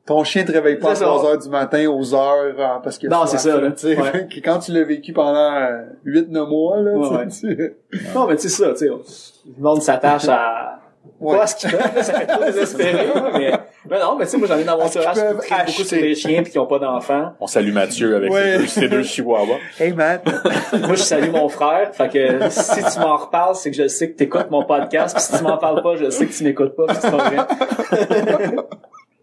[0.06, 1.28] Ton chien te réveille pas à C'est 3 ça.
[1.28, 3.70] heures du matin aux heures euh, parce que Non, c'est ça, là.
[3.70, 4.26] Tu sais, Ouais.
[4.34, 5.52] que quand tu l'as vécu pendant
[6.04, 7.76] 8-9 mois, là, Ouais, tu sais,
[8.14, 10.79] non, mais tu sais ça, tu sais, le monde s'attache à...
[11.18, 11.36] Ouais.
[11.36, 13.52] Pas à ce qu'ils peuvent, ça fait trop désespéré, là, mais...
[13.88, 16.14] Mais non, mais tu sais, moi, j'en ai dans mon entourage qui beaucoup sur les
[16.14, 17.32] chiens pis qui ont pas d'enfants.
[17.40, 18.52] On salue Mathieu avec Ouais.
[18.52, 19.56] ses, deux, ses deux chihuahuas.
[19.78, 20.24] Hey, Matt.
[20.72, 21.94] Moi, je salue mon frère.
[21.94, 25.16] Fait que si tu m'en reparles, c'est que je sais que t'écoutes mon podcast.
[25.16, 26.86] Puis si tu m'en parles pas, je sais que tu m'écoutes pas.
[26.86, 27.36] puis pas vrai.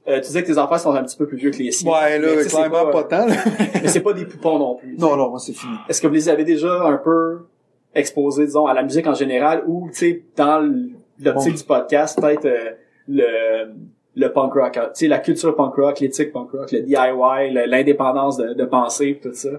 [0.09, 1.91] Euh, tu disais que tes enfants sont un petit peu plus vieux que les siens.
[1.91, 3.35] Ouais, là, Mais tu clairement pas, tant, là.
[3.81, 4.95] Mais c'est pas des poupons non plus.
[4.97, 5.73] Non, non, moi, c'est fini.
[5.89, 7.39] Est-ce que vous les avez déjà un peu
[7.93, 10.61] exposés, disons, à la musique en général ou, tu sais, dans
[11.19, 11.57] l'optique Bon.
[11.59, 12.71] du podcast, peut-être euh,
[13.07, 13.73] le
[14.19, 14.85] le punk rock, hein.
[14.95, 19.19] tu sais, la culture punk rock, l'éthique punk rock, le DIY, l'indépendance de, de penser,
[19.21, 19.49] tout ça,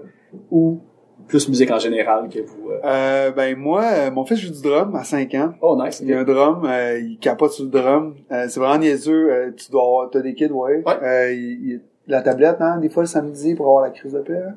[0.51, 0.81] ou
[1.29, 2.69] plus musique en général que vous...
[2.71, 5.53] euh, Euh, ben, moi, euh, mon fils joue du drum à 5 ans.
[5.61, 6.01] Oh, nice.
[6.01, 8.15] Il y a un drum, euh, il capote sur le drum.
[8.31, 9.31] Euh, c'est vraiment niaiseux.
[9.31, 10.83] Euh, tu dois avoir, t'as des kids, ouais.
[10.85, 10.93] Ouais.
[11.03, 14.19] Euh, il- il- la tablette, hein, des fois le samedi pour avoir la crise de
[14.19, 14.33] paix.
[14.37, 14.53] hein.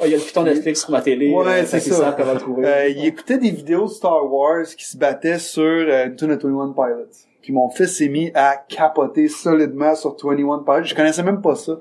[0.00, 1.30] Oh, il y a le piton Netflix sur ma télé.
[1.32, 1.94] Ouais, euh, c'est ça.
[1.96, 2.66] savent comment le trouver.
[2.66, 6.28] Euh, il écoutait des vidéos de Star Wars qui se battaient sur euh, une tune
[6.28, 7.08] de 21 Pilots.
[7.42, 10.84] Puis mon fils s'est mis à capoter solidement sur 21 Pilots.
[10.84, 11.78] Je connaissais même pas ça.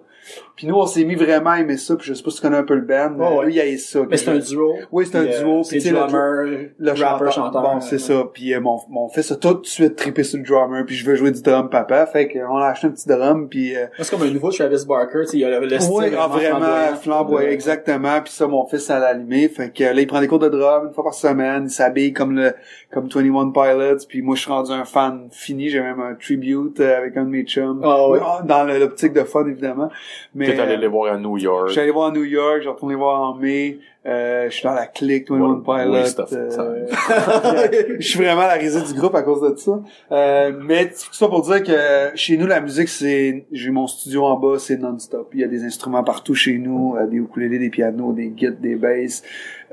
[0.55, 2.41] Puis nous, on s'est mis vraiment à aimer ça, puis je sais pas si tu
[2.43, 3.45] connais un peu le band, mais ouais.
[3.45, 3.99] lui, il haït ça.
[4.09, 4.75] Mais c'est un duo.
[4.91, 5.63] Oui, c'est un Puis, euh, duo.
[5.63, 7.31] C'est le- drummer, le rapper, chanteur.
[7.31, 7.61] chanteur.
[7.61, 8.23] Bon, c'est ça.
[8.33, 11.05] Puis euh, mon, mon fils a tout de suite trippé sur le drummer, puis je
[11.05, 12.05] veux jouer du drum papa.
[12.05, 13.75] Fait qu'on a acheté un petit drum, puis...
[13.75, 16.59] Euh, C'est comme un nouveau Travis Barker, il a le, le style oui, ah, vraiment
[16.59, 16.95] flamboyant.
[17.01, 17.53] flamboyant, Ouais.
[17.53, 18.21] exactement.
[18.21, 19.47] Puis ça, mon fils, ça l'a allumé.
[19.47, 21.63] Fait que là, il prend des cours de drum une fois par semaine.
[21.65, 22.53] Il s'habille comme le
[22.91, 24.05] comme 21 Pilots.
[24.07, 25.69] Puis moi, je suis rendu un fan fini.
[25.69, 27.81] J'ai même un tribute euh, avec un de mes chums.
[27.83, 28.19] Ah ouais.
[28.21, 29.89] Ah, Dans l'optique de fun, évidemment.
[30.35, 31.67] Mais Aller euh, les voir à New York.
[31.67, 33.79] je suis allé voir à New York, j'ai retourné voir en mai.
[34.03, 35.91] Euh, je suis dans la clique 21 Ouais, Pilots.
[35.93, 36.87] waste of euh,
[37.99, 39.79] je suis vraiment la risée du groupe à cause de ça.
[40.11, 43.45] Euh, mais tout ça pour dire que chez nous, la musique, c'est...
[43.51, 45.29] J'ai mon studio en bas, c'est non-stop.
[45.33, 48.59] Il y a des instruments partout chez nous, euh, des ukulélés, des pianos, des guides,
[48.59, 49.21] des basses.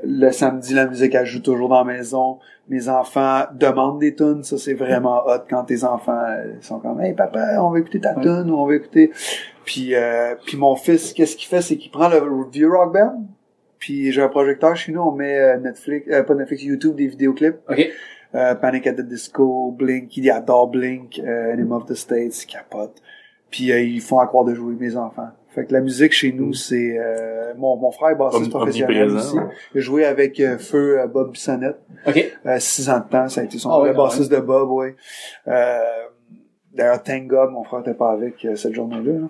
[0.03, 2.37] Le samedi, la musique, elle joue toujours dans la maison.
[2.69, 4.43] Mes enfants demandent des tunes.
[4.43, 7.99] Ça, c'est vraiment hot quand tes enfants euh, sont comme «Hey, papa, on va écouter
[7.99, 8.21] ta Ouais.
[8.21, 9.11] tune ou on va écouter...»
[9.65, 11.61] Puis, euh, puis mon fils, qu'est-ce qu'il fait?
[11.61, 12.19] C'est qu'il prend le
[12.51, 13.23] vieux rock band,
[13.77, 17.05] puis j'ai un projecteur chez nous, on met euh, Netflix, euh, pas Netflix, YouTube, des
[17.05, 17.59] vidéoclips.
[17.69, 17.89] OK.
[18.35, 23.01] Euh, Panic at the Disco, Blink, il adore Blink, euh, of the States, capote.
[23.51, 25.29] Puis euh, ils font à croire de jouer mes enfants.
[25.51, 29.37] Fait que la musique chez nous, c'est euh, mon, mon frère est bassiste professionnel aussi.
[29.37, 32.31] a joué avec euh, Feu euh, Bob Bissonnette, OK.
[32.45, 34.69] euh, six ans de temps, ça a été son Ah vrai quand bassiste de Bob,
[34.71, 34.95] ouais.
[35.47, 35.79] Euh,
[36.71, 39.11] D'ailleurs, thank God, mon frère était pas avec euh, cette journée-là.
[39.21, 39.27] là.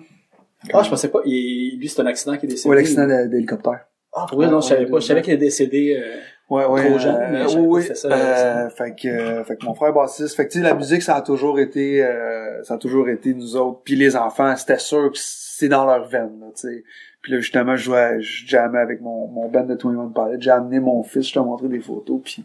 [0.74, 1.20] Ah, je pensais pas.
[1.24, 2.68] Il, lui, c'est un accident qui est décédé.
[2.68, 3.86] Ouais, l'accident d'hé- d'hélicoptère.
[4.12, 5.00] Ah, vrai, non, je savais pas.
[5.00, 5.98] Je savais qu'il est décédé.
[6.50, 6.88] Euh, Ouais, ouais.
[6.88, 10.34] Trop jeune, mais savais oui, ça, Euh, fait que, euh, fait que mon frère bassiste.
[10.36, 13.34] Fait que, tu sais, la musique, ça a toujours été, euh, ça a toujours été
[13.34, 13.80] nous autres.
[13.84, 16.84] Puis les enfants, c'était sûr que c'est dans leur veine, là, tu sais.
[17.22, 20.40] Puis là, justement, je jouais, je jammais avec mon, mon band de 21 Pilots.
[20.40, 22.42] J'ai amené mon fils, je t'ai montré des photos, puis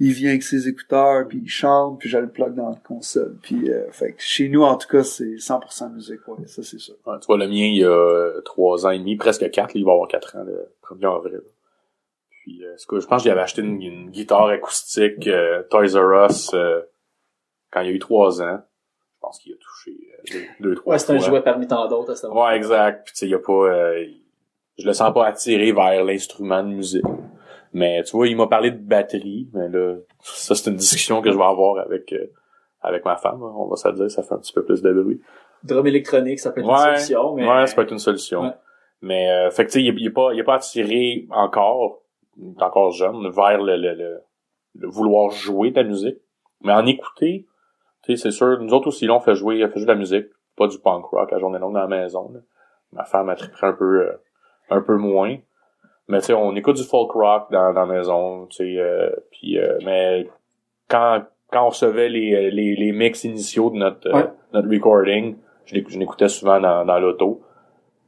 [0.00, 3.36] il vient avec ses écouteurs, puis il chante, puis je le plug dans la console.
[3.40, 6.78] Puis, euh, fait que chez nous, en tout cas, c'est 100% musique, ouais, ça c'est
[6.78, 6.94] sûr.
[7.06, 9.72] Ouais, tu vois, le mien, il y a euh, trois ans et demi, presque quatre,
[9.72, 11.40] là, il va avoir quatre ans, le 1er avril.
[12.44, 16.26] Puis, euh, quoi, je pense que j'avais acheté une, une guitare acoustique euh, Toys R
[16.26, 16.80] Us euh,
[17.70, 18.58] quand il y a eu trois ans.
[19.14, 21.86] Je pense qu'il a touché euh, deux, deux, trois Ouais, c'est un jouet parmi tant
[21.86, 22.44] d'autres à ce moment.
[22.44, 23.04] Ouais, exact.
[23.04, 24.04] Puis tu sais, il y a pas, euh,
[24.78, 27.04] je le sens pas attiré vers l'instrument de musique.
[27.72, 31.30] Mais tu vois, il m'a parlé de batterie, mais là, ça c'est une discussion que
[31.30, 32.26] je vais avoir avec euh,
[32.80, 33.42] avec ma femme.
[33.42, 33.52] hein.
[33.56, 35.20] On va se le dire, ça fait un petit peu plus de bruit.
[35.62, 37.48] Drum électronique, ça peut être une solution, mais.
[37.48, 38.42] Ouais, ça peut être une solution.
[38.42, 38.50] Ouais.
[39.00, 42.01] Mais euh, fait que tu sais, il, il est pas, il est pas attiré encore,
[42.60, 44.20] encore jeune, vers le, le, le,
[44.78, 46.18] le vouloir jouer de la musique.
[46.62, 47.46] Mais en écouter,
[48.02, 49.92] tu sais, c'est sûr, nous autres aussi, là, on fait jouer, on fait jouer de
[49.92, 50.26] la musique,
[50.56, 52.30] pas du punk rock la journée longue dans la maison.
[52.32, 52.40] là.
[52.92, 54.12] Ma femme a trippé un peu, euh,
[54.70, 55.36] un peu moins.
[56.08, 59.10] Mais tu sais, on écoute du folk rock dans, dans la maison, tu sais, euh,
[59.30, 60.28] puis euh, mais
[60.88, 64.30] quand quand on recevait les, les, les mix initiaux de notre euh, Ouais.
[64.52, 67.42] notre recording, je l'éc- je l'écoutais souvent dans, dans l'auto.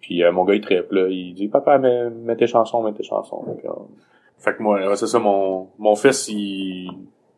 [0.00, 2.92] Puis euh, mon gars il trippe là, il dit papa mets, mets tes chansons, mets
[2.94, 3.44] tes chansons.
[4.38, 6.90] Fait que moi ouais, c'est ça mon mon fils il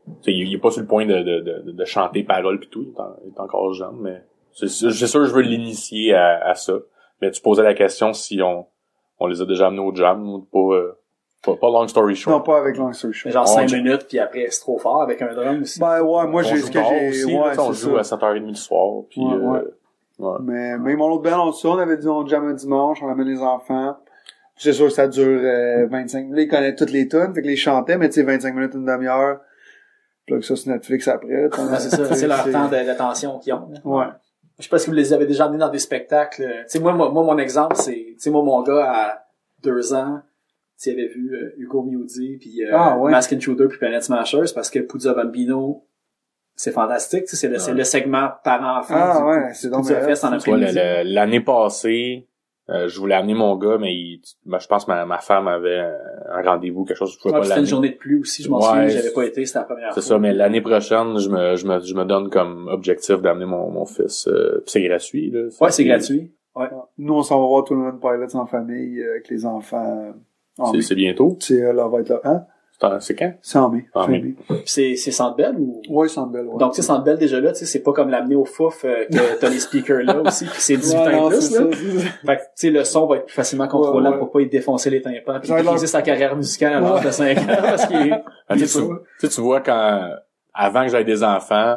[0.06, 2.60] tu sais, il il est pas sur le point de, de, de, de chanter paroles
[2.60, 4.22] pis tout, il est, en- il est encore jeune, mais
[4.52, 4.88] c'est sûr
[5.20, 6.74] que je veux l'initier à, à ça.
[7.20, 8.66] Mais tu posais la question si on
[9.18, 10.92] on les a déjà amenés au jam ou pas euh,
[11.42, 12.36] pas, pas long story short.
[12.36, 13.32] Non, pas avec Long Story Short.
[13.32, 15.78] Genre On 5 joue- minutes, puis après, c'est trop fort avec un drum aussi.
[15.80, 17.08] Ben ouais, moi j'ai joue ce que j'ai.
[17.08, 18.14] aussi, ouais, là, on joue ça.
[18.14, 19.60] à 7h30 du soir puis Ouais, euh, ouais.
[20.18, 20.38] ouais.
[20.42, 23.08] Mais, mais mon autre band, on, ça, on avait dit on jam un dimanche, on
[23.08, 23.96] amène les enfants.
[24.56, 26.36] C'est sûr que ça dure euh, 25 minutes.
[26.36, 28.72] Là, ils connaissent toutes les tunes, fait que les chantaient, mais tu sais, 25 minutes,
[28.74, 29.40] une demi-heure.
[30.26, 31.44] Plug ça sur Netflix après.
[31.44, 33.68] Ouais, c'est ça, c'est leur temps d'attention qu'ils ont.
[33.70, 33.78] là.
[33.84, 34.06] Ouais.
[34.58, 36.42] Je sais pas si vous les avez déjà amenés dans des spectacles.
[36.42, 39.26] euh, Tu sais, moi, moi, moi, mon exemple, c'est, tu sais, moi, mon gars, à
[39.62, 40.24] deux ans, tu
[40.78, 43.10] sais, il avait vu euh, Hugo Mewdy, puis euh, Ah, ouais.
[43.10, 45.86] Mask Intruder, puis Planet Smashers, parce que Puzza Bambino,
[46.54, 48.94] c'est fantastique, tu sais, c'est le, c'est le segment parent-enfant.
[48.96, 49.84] Ah du- ouais, c'est donc
[51.04, 52.26] l'année passée,
[52.70, 55.46] euh, je voulais amener mon gars, mais il, ben, je pense que ma, ma femme
[55.48, 58.20] avait un, rendez-vous, quelque chose, je pouvais Ouais, pas puis c'était une journée de pluie
[58.20, 60.02] aussi, je m'en Ouais, souviens, c'est- j'avais pas été, c'était la première C'est fois.
[60.02, 63.70] ça, mais l'année prochaine, je me, je me, je me donne comme objectif d'amener mon,
[63.70, 64.26] mon fils.
[64.28, 65.42] euh, c'est gratuit, là.
[65.60, 66.32] Ouais, c'est gratuit.
[66.56, 66.68] Ouais.
[66.98, 70.12] Nous, on s'en va voir tout le monde Pilots en famille, euh, avec les enfants.
[70.72, 71.36] C'est, c'est bientôt.
[71.40, 72.20] C'est, euh, là, va être là.
[72.24, 72.44] Hein?
[72.78, 73.32] C'est en- C'est quand?
[73.40, 73.86] C'est en mai.
[73.94, 74.20] En mai.
[74.48, 75.80] Puis c'est, c'est Centre Bell ou?
[75.88, 76.58] Ouais, Centre Bell, ouais.
[76.58, 78.84] Donc, tu sais, Centre Bell, déjà là, tu sais, c'est pas comme l'amener au fouf,
[78.84, 81.58] euh, que t'as les speakers là aussi, puis c'est 18 Ouais, ans et plus, c'est
[81.58, 81.66] là.
[81.72, 82.26] c'est.
[82.26, 84.18] Fait que, tu sais, le son va être plus facilement contrôlable Ouais, ouais.
[84.18, 87.38] pour pas y défoncer les tympans puis leur- sa carrière musicale à l'âge de 5
[87.38, 88.22] ans parce qu'il est...
[88.48, 90.10] Ah, tu, sais, tu, vois, quand,
[90.52, 91.76] avant que j'aie des enfants,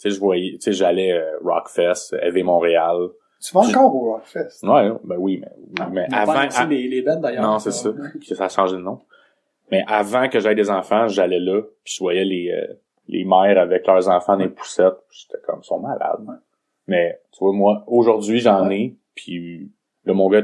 [0.00, 2.96] tu sais, je voyais, tu sais, j'allais euh, Rockfest, Heavy Montréal.
[3.42, 4.62] Tu vas encore au Rockfest?
[4.62, 7.42] Ouais, ben oui, mais, mais Avant, avant, aussi les, les bands d'ailleurs.
[7.42, 7.90] Non, c'est ça.
[8.26, 9.00] Que ça a changé de nom.
[9.70, 12.74] Mais avant que j'aille des enfants, j'allais là, puis je voyais les, euh,
[13.08, 14.98] les mères avec leurs enfants dans les poussettes.
[15.10, 16.24] J'étais comme, ils sont malades.
[16.86, 19.70] Mais, tu vois, moi, aujourd'hui, j'en ai, puis
[20.06, 20.42] Là, mon gars,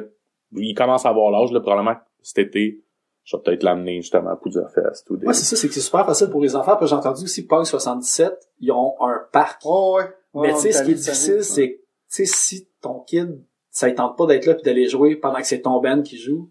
[0.52, 2.82] il commence à avoir l'âge, là, probablement cet été,
[3.24, 5.26] je vais peut-être l'amener justement à Poudre Fest ou des...
[5.26, 6.76] Ouais, c'est ça, c'est que c'est super facile pour les enfants.
[6.76, 9.62] Puis j'ai entendu aussi Pong 77, ils ont un parc.
[9.64, 10.04] Oh, ouais.
[10.34, 13.88] Ouais, Mais tu sais, ce qui est difficile, c'est, tu sais, si ton kid, ça
[13.88, 16.50] ne tente pas d'être là puis d'aller jouer pendant que c'est ton band qui joue.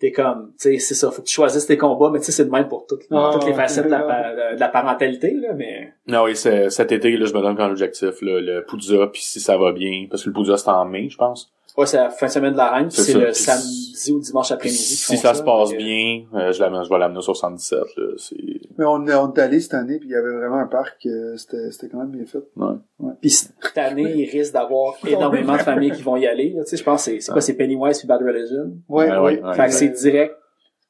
[0.00, 2.32] T'es comme, tu sais, c'est ça, faut que tu choisisses tes combats, mais tu sais,
[2.32, 5.92] c'est de même pour toutes, Ah, toutes les facettes de la, de parentalité, là, mais...
[6.08, 9.22] Non, oui, c'est- cet été, là, je me donne comme objectif, là, le Poudza, puis
[9.22, 11.52] si ça va bien, parce que le Poudza, c'est en mai, je pense.
[11.76, 14.50] Ouais, c'est la fin de semaine de la reine, puis C'est le samedi ou dimanche
[14.50, 14.78] après-midi.
[14.78, 18.04] Si ça se passe euh, bien, euh, je, l'amène- je vais l'amener au 77, là,
[18.16, 18.36] c'est...
[18.78, 21.36] Mais on, on est allé cette année, puis il y avait vraiment un parc, euh,
[21.36, 22.42] c'était c'était quand même bien fait.
[22.56, 23.12] Ouais.
[23.20, 26.50] Puis cette année, il risque d'avoir énormément de familles qui vont y aller.
[26.56, 26.64] là.
[26.64, 28.72] Tu sais, je pense que c'est c'est quoi, c'est Pennywise puis Bad Religion?
[28.88, 29.42] Ouais, Ouais, ouais.
[29.42, 30.34] ouais, Fait que c'est direct.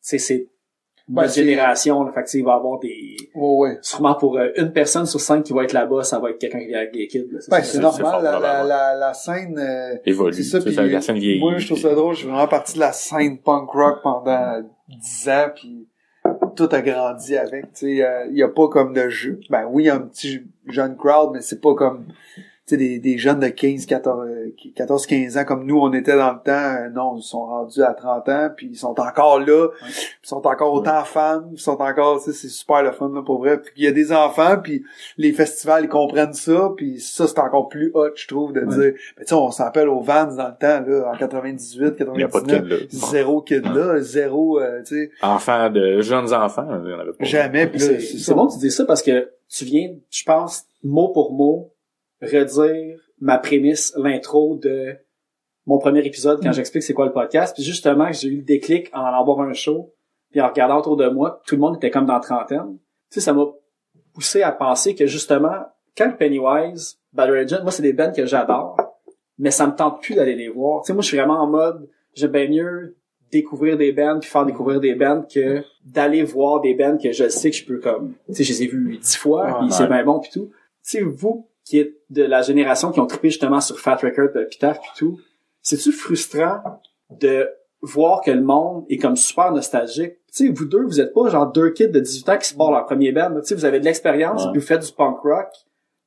[0.01, 0.19] C'est
[1.13, 2.03] Ben, c'est- génération.
[2.05, 2.13] Là.
[2.13, 3.79] Fait que tu sais, il va y avoir des ouais.
[3.83, 6.61] sûrement pour euh, une personne sur cinq qui va être là-bas, ça va être quelqu'un
[6.61, 7.27] qui vient avec des kids.
[7.31, 7.39] là.
[7.51, 10.33] Ben, c'est normal, la, la, la, la scène, euh, Évolue.
[10.35, 11.41] c'est ça, C'est puis ça, la scène vieillit.
[11.41, 14.63] moi, je trouve ça drôle, je suis vraiment partie de la scène punk rock pendant
[14.89, 15.87] dix ans, puis
[16.57, 19.41] tout a grandi avec, tu sais, euh, il y a pas comme de jeu.
[19.51, 22.07] Ben oui, il y a un petit jeune crowd, mais c'est pas comme,
[22.77, 26.33] des, des jeunes de 15, 14, euh, 14, 15 ans comme nous, on était dans
[26.33, 29.69] le temps, euh, non, ils sont rendus à 30 ans, puis ils sont encore là,
[29.89, 33.23] ils sont encore autant fans, ils sont encore, tu sais, c'est super le fun, là,
[33.23, 33.61] pour vrai.
[33.61, 34.83] Puis il y a des enfants, puis
[35.17, 38.93] les festivals, ils comprennent ça, puis ça, c'est encore plus hot, je trouve, de dire,
[39.17, 42.23] ben, tu sais, on s'appelle aux Vans dans le temps, là, en 98, Il n'y
[42.23, 43.09] a pas de 99, kid, là.
[43.11, 47.25] zéro kid là, zéro, euh, tu sais, Enfants de jeunes enfants, en avait pas.
[47.25, 51.09] jamais, puis C'est bon que tu dis ça parce que tu viens, je pense, mot
[51.09, 51.70] pour mot,
[52.23, 54.97] redire ma prémisse, l'intro de
[55.67, 56.45] mon premier épisode Mm.
[56.45, 57.55] quand j'explique c'est quoi le podcast.
[57.55, 59.93] Puis justement, j'ai eu le déclic en allant voir un show,
[60.31, 62.79] puis en regardant autour de moi, tout le monde était comme dans la trentaine.
[63.11, 63.45] Tu sais, ça m'a
[64.15, 65.67] poussé à penser que justement,
[65.97, 68.77] quand Pennywise, Bad Religion, moi c'est des bands que j'adore,
[69.39, 70.83] mais ça me tente plus d'aller les voir.
[70.83, 72.97] Tu sais, moi je suis vraiment en mode, j'aime bien mieux
[73.33, 77.29] découvrir des bands puis faire découvrir des bands que d'aller voir des bands que je
[77.29, 79.87] sais que je peux comme tu sais je les ai vus dix fois puis c'est
[79.87, 80.53] bien bon puis tout tu
[80.83, 84.45] sais vous qui êtes de la génération qui ont trippé justement sur Fat Record de
[84.45, 85.19] Pitaf puis tout
[85.63, 86.61] c'est-tu frustrant
[87.11, 87.49] de
[87.83, 90.15] voir que le monde est comme super nostalgique?
[90.33, 92.55] Tu sais vous deux vous êtes pas genre deux kids de 18 ans qui se
[92.55, 94.51] partent leur premier band tu sais vous avez de l'expérience Ouais.
[94.53, 95.49] puis vous faites du punk rock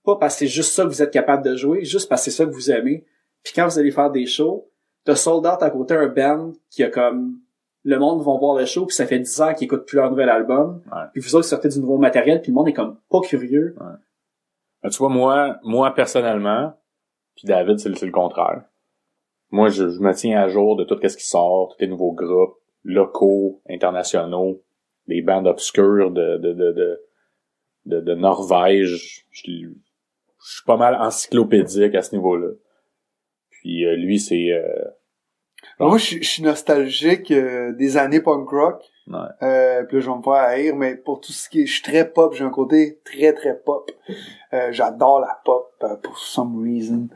[0.06, 2.32] pas parce que c'est juste ça que vous êtes capable de jouer juste parce que
[2.32, 3.06] c'est ça que vous aimez.
[3.44, 4.70] Puis quand vous allez faire des shows
[5.06, 7.38] de sold out à côté un band qui a comme
[7.86, 10.10] le monde vont voir le show puis ça fait 10 ans qu'ils écoutent plus leur
[10.10, 10.82] nouvel album.
[10.92, 11.02] Ouais.
[11.12, 13.76] puis vous autres sortez du nouveau matériel puis le monde est comme pas curieux
[14.84, 16.74] Ben, tu vois, moi, moi, personnellement,
[17.36, 18.64] puis David, c'est le, le contraire.
[19.50, 22.12] Moi, je, je me tiens à jour de tout ce qui sort, tous les nouveaux
[22.14, 24.62] groupes, locaux, internationaux,
[25.08, 27.00] des bandes obscures de, de, de,
[27.86, 29.26] de, de, Norvège.
[29.32, 32.50] Je, je suis pas mal encyclopédique à ce niveau-là.
[33.50, 34.52] Puis euh, lui, c'est...
[34.52, 34.84] euh,
[35.80, 38.82] Moi, je, suis- je suis nostalgique euh, des années punk rock.
[39.08, 39.18] ouais.
[39.42, 41.66] Euh, puis là, je vais me faire haïr, mais pour tout ce qui est...
[41.66, 43.92] Je suis très pop, j'ai un côté très, très pop.
[44.54, 47.08] Euh, J'adore la pop, euh, pour some reason.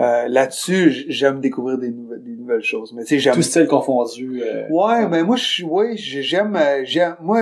[0.00, 2.92] Euh, Là-dessus, j'aime découvrir des nouvelles, des nouvelles choses.
[2.92, 3.34] Mais tu sais, j'aime...
[3.34, 5.64] tout style confondu euh, Ouais, mais moi, je suis...
[5.64, 6.54] Ouais, j'ai- j'aime...
[6.56, 7.16] euh, j'aime...
[7.20, 7.40] Moi...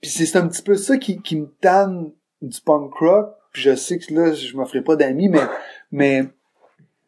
[0.00, 2.10] Puis c'est c'est un petit peu ça qui, qui me tanne
[2.42, 3.30] du punk rock.
[3.52, 5.40] Puis je sais que là, je me ferai pas d'amis, mais...
[5.92, 6.24] Mais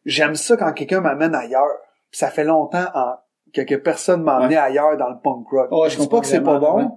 [0.07, 1.66] j'aime ça quand quelqu'un m'amène ailleurs.
[2.11, 3.15] Ça fait longtemps en,
[3.55, 5.71] que, que personne m'a amené ailleurs dans le punk rock.
[5.73, 6.97] Ouais, je je dis pas que c'est pas bon.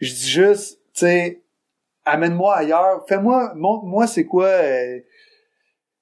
[0.00, 1.42] Je dis juste, tu sais,
[2.04, 3.04] amène-moi ailleurs.
[3.08, 4.46] Fais-moi, montre-moi c'est quoi...
[4.46, 4.98] Euh,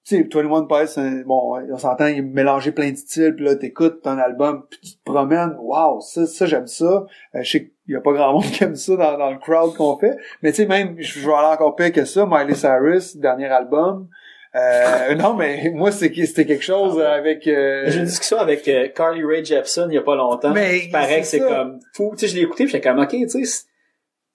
[0.05, 3.45] tu sais, 21 Pilots, un- bon, on s'entend, il est mélangé plein de styles, puis
[3.45, 7.07] là, t'écoutes ton album, puis tu te promènes, waouh, ça, ça, j'aime ça.
[7.37, 9.39] Euh, je sais qu'il y a pas grand monde qui aime ça dans, dans le
[9.39, 12.27] crowd qu'on fait, mais tu sais, même, je je vais aller encore pire que ça,
[12.29, 14.09] Miley Cyrus, dernier album.
[14.55, 17.47] Euh, non, mais moi, c'était quelque chose avec...
[17.47, 20.53] euh, j'ai une discussion avec euh, Carly Rae Jepsen il y a pas longtemps.
[20.53, 22.13] Mais paraît que c'est comme fou.
[22.13, 23.47] Tu sais je l'ai écouté puis j'étais comme ok tu sais tu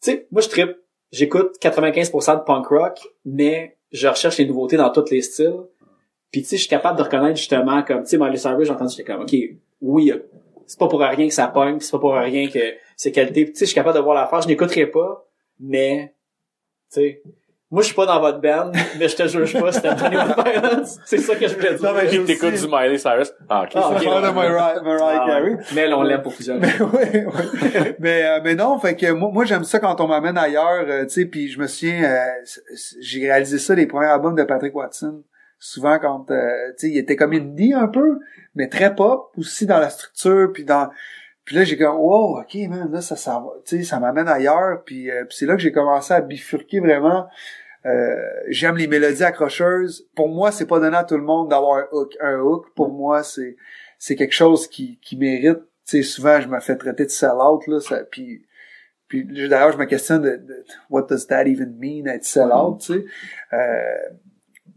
[0.01, 0.76] sais moi je trippe.
[1.11, 5.61] J'écoute 95% de punk rock mais je recherche les nouveautés dans tous les styles.
[6.32, 8.74] Puis tu sais je suis capable de reconnaître justement comme tu sais Miley Cyrus j'ai
[8.74, 9.36] entendu j'étais comme ok
[9.82, 10.11] oui
[10.65, 12.59] c'est pas pour rien que ça punk c'est pas pour rien que
[12.95, 15.26] c'est qualité Puis, tu sais je suis capable de voir l'affaire je n'écouterai pas
[15.59, 16.13] mais
[16.91, 17.22] tu sais
[17.70, 20.99] moi je suis pas dans votre band mais je te juge pas c'était Tony Violence
[21.05, 23.34] c'est ça que je voulais dire Non, mais t'écoutes du Miley Cyrus?
[23.49, 23.72] Ah, ok.
[23.76, 24.30] Ah, on ok, parle de.
[24.32, 25.49] Mariah, Mariah Ah, Carey.
[25.51, 25.57] ouais.
[25.76, 27.95] mais là, on l'aime pour plusieurs Mais ouais, ouais.
[27.99, 31.03] mais euh, mais non, fait que moi, moi j'aime ça quand on m'amène ailleurs, euh,
[31.05, 32.26] tu sais, puis je me souviens, euh,
[33.01, 35.24] j'ai réalisé ça les premiers albums de Patrick Watson.
[35.59, 36.38] Souvent quand, euh,
[36.80, 38.20] tu sais, il était comme indie un peu,
[38.55, 40.89] mais très pop aussi dans la structure, puis dans,
[41.47, 44.27] puis là j'ai comme, wow, ok man, là ça, ça, va, tu sais, ça m'amène
[44.27, 47.25] ailleurs, puis, euh, puis c'est là que j'ai commencé à bifurquer vraiment.
[47.85, 48.15] Euh,
[48.49, 50.09] j'aime les mélodies accrocheuses.
[50.13, 52.17] Pour moi, c'est pas donné à tout le monde d'avoir un hook.
[52.19, 53.55] Un hook, pour moi, c'est
[53.97, 55.59] c'est quelque chose qui, qui mérite.
[55.85, 58.45] Sais, souvent, je me fais traiter de sell-out, là, ça, puis,
[59.07, 62.93] puis d'ailleurs, je me questionne de, de what does that even mean, être sell-out, tu
[62.93, 63.05] sais?
[63.53, 64.09] Euh,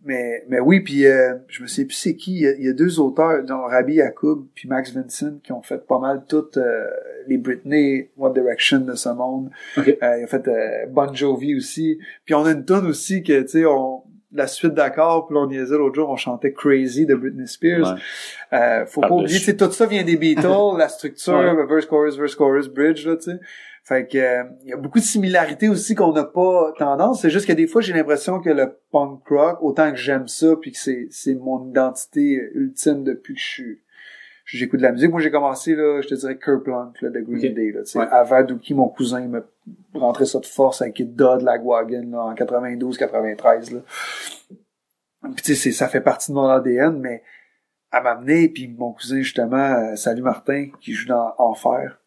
[0.05, 2.32] mais, mais oui, puis euh, je me sais plus c'est qui.
[2.36, 5.53] Il y, a, il y a deux auteurs, dont Rabbi Yacoub puis Max Vincent, qui
[5.53, 6.86] ont fait pas mal toutes euh,
[7.26, 9.51] les Britney, One Direction de ce monde.
[9.76, 9.88] Ok.
[10.03, 11.98] Euh, ils ont fait euh, Bon Jovi aussi.
[12.24, 15.48] Puis on a une tonne aussi que, tu sais, on la suite d'accords, puis on
[15.48, 17.94] niaisait l'autre jour, on chantait Crazy de Britney Spears.
[17.94, 18.59] Ouais.
[18.59, 21.66] Euh, faut pas oublier, tout ça vient des Beatles, la structure, Ouais.
[21.66, 23.40] verse, chorus, verse, chorus, bridge, là, tu sais.
[23.85, 27.22] Fait que, euh, il y a beaucoup de similarités aussi qu'on n'a pas tendance.
[27.22, 30.55] C'est juste que des fois, j'ai l'impression que le punk rock, autant que j'aime ça,
[30.61, 33.78] puis que c'est, c'est mon identité ultime depuis que je suis,
[34.45, 35.11] j'écoute de la musique.
[35.11, 37.55] Moi, j'ai commencé, là, je te dirais Kerplunk, là, de Green.
[37.55, 37.99] Day, là, tu sais.
[37.99, 38.07] Ouais.
[38.11, 39.45] Avant Dookie, mon cousin, il me
[39.95, 43.81] rentrait ça de force avec Kid Dodd, Lagwagon, là, en 92, 93, là.
[45.22, 47.22] Puis tu sais, c'est- ça fait partie de mon ADN, mais
[47.91, 51.99] à m'amener, puis mon cousin, justement, euh, Salut Martin, qui joue dans Enfer,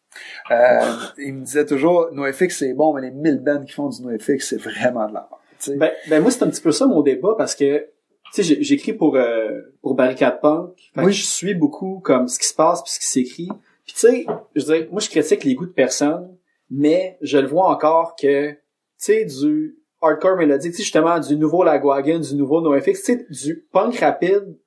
[0.50, 0.80] euh,
[1.18, 4.48] il me disait toujours, NoFX, c'est bon, mais les 1000 bands qui font du NoFX,
[4.48, 5.78] c'est vraiment de la merde.
[5.78, 7.86] Ben, ben moi, c'est un petit peu ça mon débat parce que, tu
[8.32, 10.72] sais, j'ai- j'écris pour, euh, pour Barricade Punk.
[10.94, 11.12] Fait Oui.
[11.12, 13.48] je suis beaucoup comme ce qui se passe puis ce qui s'écrit.
[13.86, 16.36] Puis tu sais, je dire, moi, je critique les goûts de personne,
[16.70, 18.56] mais je le vois encore que, tu
[18.98, 23.26] sais, du hardcore mélodique, tu sais, justement, du nouveau Lagwagon, du nouveau NoFX, tu sais,
[23.30, 24.58] du punk rapide,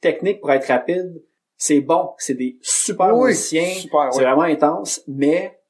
[0.00, 1.22] technique pour être rapide,
[1.64, 2.10] c'est bon.
[2.18, 3.66] C'est des super Oui, musiciens.
[3.74, 5.60] super, C'est vraiment intense, mais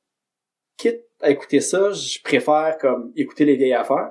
[0.79, 4.11] quitte à écouter ça, je préfère comme écouter les vieilles affaires.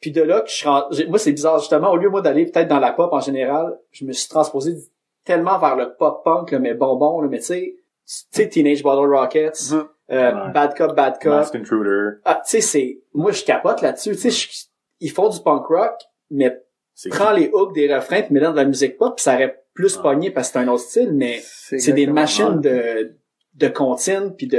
[0.00, 2.68] Puis de là que je suis moi c'est bizarre justement au lieu moi d'aller peut-être
[2.68, 4.74] dans la pop en général, je me suis transposé
[5.24, 7.76] tellement vers le pop punk là, mais bonbon là, mais tu sais
[8.06, 9.84] tu sais Teenage Bottle Rockets, Mhm.
[10.10, 10.52] euh, Ouais.
[10.52, 11.32] Bad Cop Bad Cop.
[11.32, 12.18] Mask Intruder.
[12.24, 14.48] Ah, tu sais c'est moi je capote là-dessus, tu sais
[15.00, 15.94] ils font du punk rock
[16.30, 16.60] mais
[16.94, 19.34] C'est prends les hooks des refrains puis mets dans de la musique pop, puis ça
[19.34, 20.02] aurait plus Ouais.
[20.02, 22.68] pogné parce que c'est un autre style mais c'est des machines ça.
[22.70, 23.12] de
[23.54, 24.58] de comptines puis de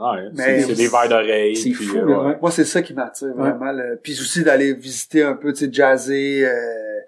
[0.00, 1.56] Ouais, Mais- c'est c'est des verres d'oreille.
[1.56, 2.36] c'est fou euh, là, ouais.
[2.40, 3.72] Moi, c'est ça qui m'attire vraiment.
[3.72, 7.00] le- Puis aussi d'aller visiter un peu, tu sais, jazzer, euh,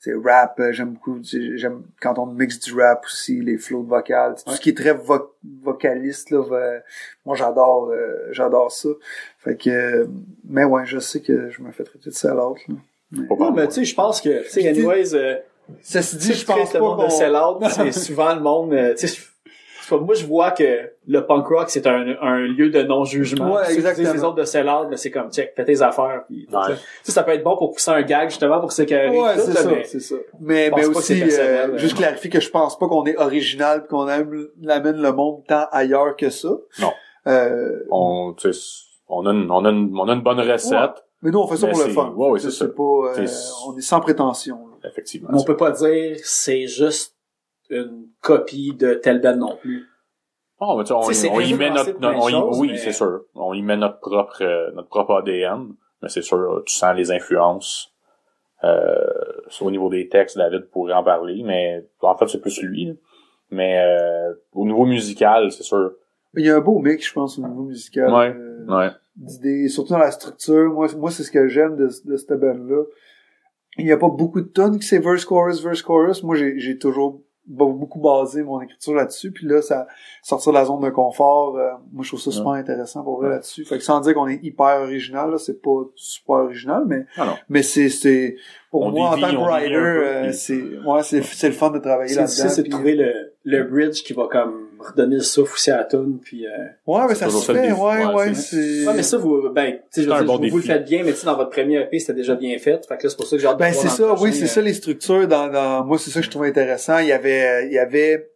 [0.00, 0.60] tu sais, rap.
[0.60, 4.36] euh, J'aime beaucoup, tu sais, j'aime quand on mixe du rap aussi, les flows vocales.
[4.36, 4.54] Tout Ouais.
[4.56, 6.78] ce qui est très vo- vocaliste, là, va-
[7.26, 8.90] moi, j'adore euh, j'adore ça.
[9.38, 10.06] Fait que, euh,
[10.48, 12.34] mais ouais, je sais que je me fais traiter de là.
[13.28, 13.52] Pas Non, mal.
[13.56, 15.16] mais tu sais, je pense que, tu sais, anyways,
[15.70, 17.10] euh, Ceci dit, je pense pas le monde de qu'on...
[17.68, 19.20] c'est souvent le monde, euh, tu sais, je-
[19.82, 23.54] c'est pas- moi, je vois que le punk rock, c'est un, un lieu de non-jugement.
[23.54, 24.12] Ouais, exactement.
[24.12, 26.22] Les autres de sell-out, ben, c'est comme, check, fais tes affaires.
[26.28, 26.58] Puis, Ouais.
[26.68, 29.20] tu sais, ça peut être bon pour pousser un gag, justement, pour ceux qui arrivent.
[29.20, 30.14] Ouais, c'est ça, mais- c'est ça.
[30.40, 32.78] Mais, je pense mais pas que aussi, c'est personnel, euh, juste clarifier que je pense
[32.78, 36.50] pas qu'on est original pis qu'on aime, l'amène le monde tant ailleurs que ça.
[36.80, 36.92] Non.
[37.26, 38.60] Euh, On, tu sais,
[39.08, 40.88] on a une, on a une, on a une bonne recette, Ouais.
[41.22, 42.14] mais nous, on fait ça Mais pour le fun.
[42.16, 42.66] ouais, ouais, c'est ça.
[42.66, 43.26] pas, euh,
[43.66, 44.58] on est sans prétention.
[44.84, 45.28] Effectivement.
[45.32, 47.16] Mais on peut pas dire c'est juste
[47.68, 49.86] une copie de tel band non plus.
[50.60, 52.92] Oh, mais tu sais, on, on y met notre, on y- choses, oui, mais- c'est
[52.92, 53.22] sûr.
[53.34, 55.68] On y met notre propre, euh, notre propre ADN.
[56.02, 57.94] Mais c'est sûr, tu sens les influences.
[58.64, 58.94] Euh,
[59.60, 62.86] au niveau des textes, David pourrait en parler, mais en fait, c'est plus lui.
[62.86, 62.92] là.
[63.50, 65.92] Mais euh, au niveau musical, c'est sûr.
[66.34, 68.12] Il y a un beau mix, je pense, au niveau musical.
[68.12, 68.34] Ouais.
[68.36, 68.90] euh, Ouais.
[69.16, 70.70] d'idées, surtout dans la structure.
[70.72, 72.84] Moi, moi c'est ce que j'aime de, de cette band-là.
[73.78, 76.22] Il n'y a pas beaucoup de tonnes qui c'est verse chorus, verse chorus.
[76.22, 79.32] Moi, j'ai, j'ai toujours beaucoup basé mon écriture là-dessus.
[79.32, 79.86] Puis là, ça
[80.22, 83.30] sortir de la zone de confort, euh, moi, je trouve ça super intéressant pour vrai
[83.30, 83.64] là-dessus.
[83.64, 87.36] Fait que sans dire qu'on est hyper original, là, c'est pas super original, mais Ah
[87.48, 88.36] mais c'est c'est
[88.70, 91.70] pour moi dévie, en tant que writer, euh, puis- c'est ouais, c'est c'est le fun
[91.70, 92.48] de travailler C'est là-dedans.
[92.54, 93.12] c'est de trouver le,
[93.44, 96.50] le bridge qui va comme redonner le souffle aussi à la tune, puis euh,
[96.86, 99.72] Ouais, mais C'est ça se fait, ouais, Ouais, ouais, c'est- Ouais, mais ça, vous, ben,
[99.72, 101.36] tu sais, je veux dire, bon vous, vous le faites bien, mais tu sais, dans
[101.36, 102.84] votre premier EP, c'était déjà bien fait.
[102.86, 104.32] Fait que là, c'est pour ça que j'ai hâte Ben c'est ça, le oui, prochain,
[104.32, 106.98] c'est euh, ça les structures dans, dans moi c'est ça que je trouve intéressant.
[106.98, 108.30] Il y avait il y avait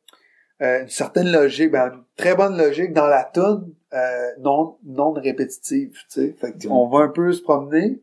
[0.63, 5.13] euh, une certaine logique, ben une très bonne logique dans la tune euh, non non
[5.13, 6.35] répétitive, tu sais.
[6.41, 6.73] Fait que, Mm.
[6.73, 8.01] on va un peu se promener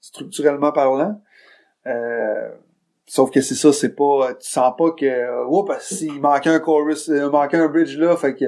[0.00, 1.20] structurellement parlant.
[1.86, 2.48] Euh,
[3.14, 6.60] sauf que c'est ça, c'est pas tu sens pas que euh, oups, s'il manquait un
[6.60, 8.46] chorus, euh, il manquait un bridge là, fait que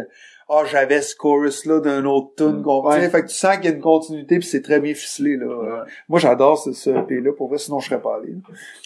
[0.49, 3.09] ah j'avais ce chorus là d'un autre tune qu'on Ouais.
[3.09, 5.47] fait que tu sens qu'il y a une continuité puis c'est très bien ficelé là.
[5.47, 8.35] Euh, Moi j'adore ce, ce EP là pour vrai sinon je serais pas allé.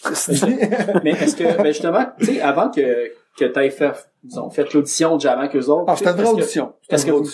[1.03, 5.15] Mais est-ce que, ben justement, tu sais, avant que, que t'ailles faire, disons, fait l'audition
[5.15, 5.85] de Jammer qu'eux autres.
[5.87, 6.73] Ah, c'était une vraie est-ce que- audition.
[6.89, 7.25] Est-ce que vous,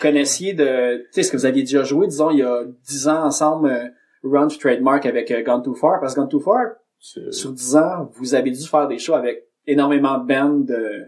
[0.00, 3.08] connaissiez de, tu sais, est-ce que vous aviez déjà joué, disons, il y a 10
[3.08, 3.88] ans ensemble, euh,
[4.24, 6.00] Run Trademark avec euh, Gone Too Far?
[6.00, 6.62] Parce que Gone Too Far,
[6.98, 11.06] sur 10 ans, vous avez dû faire des shows avec énormément de bands de,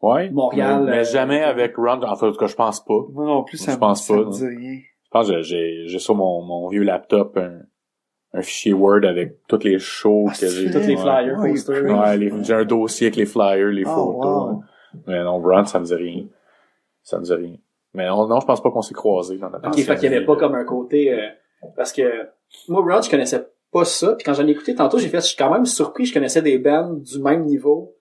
[0.00, 0.30] Ouais.
[0.30, 2.00] Montréal, Mais, mais euh, jamais avec Ron.
[2.02, 2.94] En fait, en tout cas, je pense pas.
[3.12, 4.78] Moi non plus, ça, Je pense ça pas, me dit rien.
[5.04, 7.62] Je pense que j'ai, j'ai sur mon, mon vieux laptop un,
[8.32, 10.68] un fichier Word avec tous les shows Ah, que j'ai.
[10.68, 10.80] vrai?
[10.80, 11.84] Tous les flyers, Ouais, posters.
[11.84, 14.24] Ouais, les- j'ai un dossier avec les flyers, les Oh, photos.
[14.24, 14.48] wow.
[14.50, 14.60] hein.
[15.08, 16.26] Mais non, Brunt, ça me dit rien.
[17.02, 17.56] Ça me dit rien.
[17.94, 20.14] Mais non, non je pense pas qu'on s'est croisés dans notre Ok, fait qu'il y
[20.14, 21.26] avait pas comme un côté, euh,
[21.74, 22.28] parce que,
[22.68, 25.26] moi, Rod, je connaissais pas ça, puis quand j'en ai écouté tantôt, j'ai fait, je
[25.26, 27.94] suis quand même surpris, je connaissais des bands du même niveau,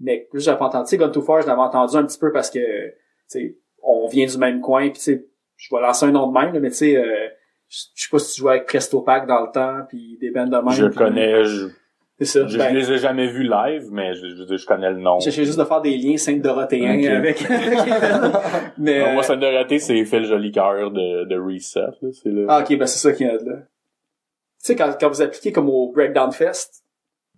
[0.00, 2.32] mais juste j'avais entendu, tu sais, Gun Too Far, je l'avais entendu un petit peu
[2.32, 2.92] parce que, tu
[3.28, 6.38] sais, on vient du même coin, puis tu sais, je vais lancer un nom de
[6.38, 7.28] même, mais tu sais, euh,
[7.68, 10.46] je sais pas si tu jouais avec Presto Pack dans le temps, puis des bands
[10.46, 10.70] de même.
[10.70, 11.68] Je connais, je,
[12.18, 12.46] C'est ça.
[12.46, 15.20] je, Ben, je les ai jamais vus live, mais je, je, je connais le nom.
[15.20, 17.06] J'essaie juste de faire des liens Saint-Dorothéens Ok.
[17.06, 17.48] avec,
[18.78, 22.08] mais, Non, euh, moi, ça me raté, c'est Phil Jolicoeur de, de Reset, là.
[22.26, 22.46] Le...
[22.48, 23.62] Ah, ok, ben c'est ça qui est là.
[24.62, 26.84] Tu sais, quand, quand vous appliquez comme au Breakdown Fest,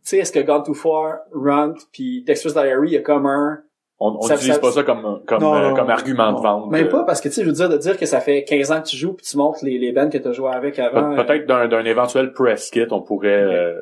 [0.03, 3.25] tu sais, est-ce que Gone Too Far, Runt, puis Dexter's Diary, il y a comme
[3.27, 3.61] un...
[3.99, 6.71] on n'utilise pas ça comme, comme, Non, euh, comme argument de vente.
[6.71, 8.45] Même Euh, pas, parce que tu sais, je veux dire, de dire que ça fait
[8.45, 10.51] 15 ans que tu joues, puis tu montres les, les bands que tu as joué
[10.53, 11.15] avec avant.
[11.15, 13.81] Pe- euh, Peut-être d'un, d'un éventuel press kit, on pourrait euh,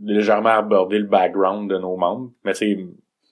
[0.00, 2.30] légèrement aborder le background de nos membres.
[2.44, 2.78] Mais c'est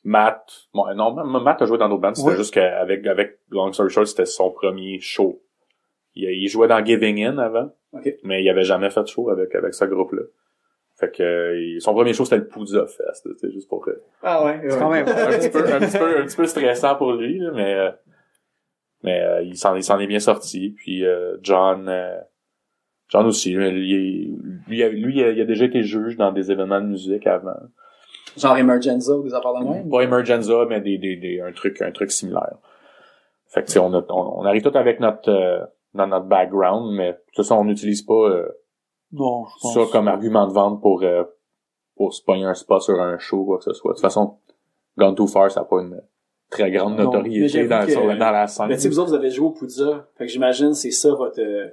[0.02, 2.36] Matt, bon, non, Matt a joué dans d'autres bands, c'était Oui.
[2.36, 5.40] juste qu'avec avec Long Story Short, c'était son premier show.
[6.16, 8.14] Il, il jouait dans Giving In avant, Ok.
[8.22, 10.22] mais il avait jamais fait de show avec avec ce groupe-là.
[10.98, 14.44] Fait que euh, son premier show c'était le Poudza Fest, sais, juste pour euh, Ah
[14.44, 15.08] ouais, C'est quand même.
[15.08, 17.90] un petit peu un petit peu un petit peu stressant pour lui là, mais euh,
[19.02, 22.18] mais euh, il s'en il s'en est bien sorti puis euh, John euh,
[23.08, 24.38] John aussi lui lui,
[24.68, 27.26] il a- lui il a, il a déjà été juge dans des événements de musique
[27.26, 27.56] avant
[28.36, 29.90] Genre Emergenza ou des affaires de même?
[29.90, 32.56] pas Emergenza mais des, des, des un truc un truc similaire
[33.48, 35.64] fait que tu sais on, a- on on arrive tout avec notre euh,
[35.94, 38.48] dans notre background mais tout ça on n'utilise pas euh,
[39.12, 39.74] Non, je pense.
[39.74, 41.24] ça comme argument de vente pour euh,
[41.96, 44.38] pour se pogner un spot sur un show quoi que ce soit de toute façon
[44.98, 46.00] Gone Too Far ça n'a pas une
[46.50, 49.10] très grande notoriété dans, que- sur la- dans la scène Mais tu sais, vous autres,
[49.10, 50.08] vous avez joué au Poudza.
[50.16, 51.40] Fait que j'imagine, c'est ça votre...
[51.40, 51.68] euh,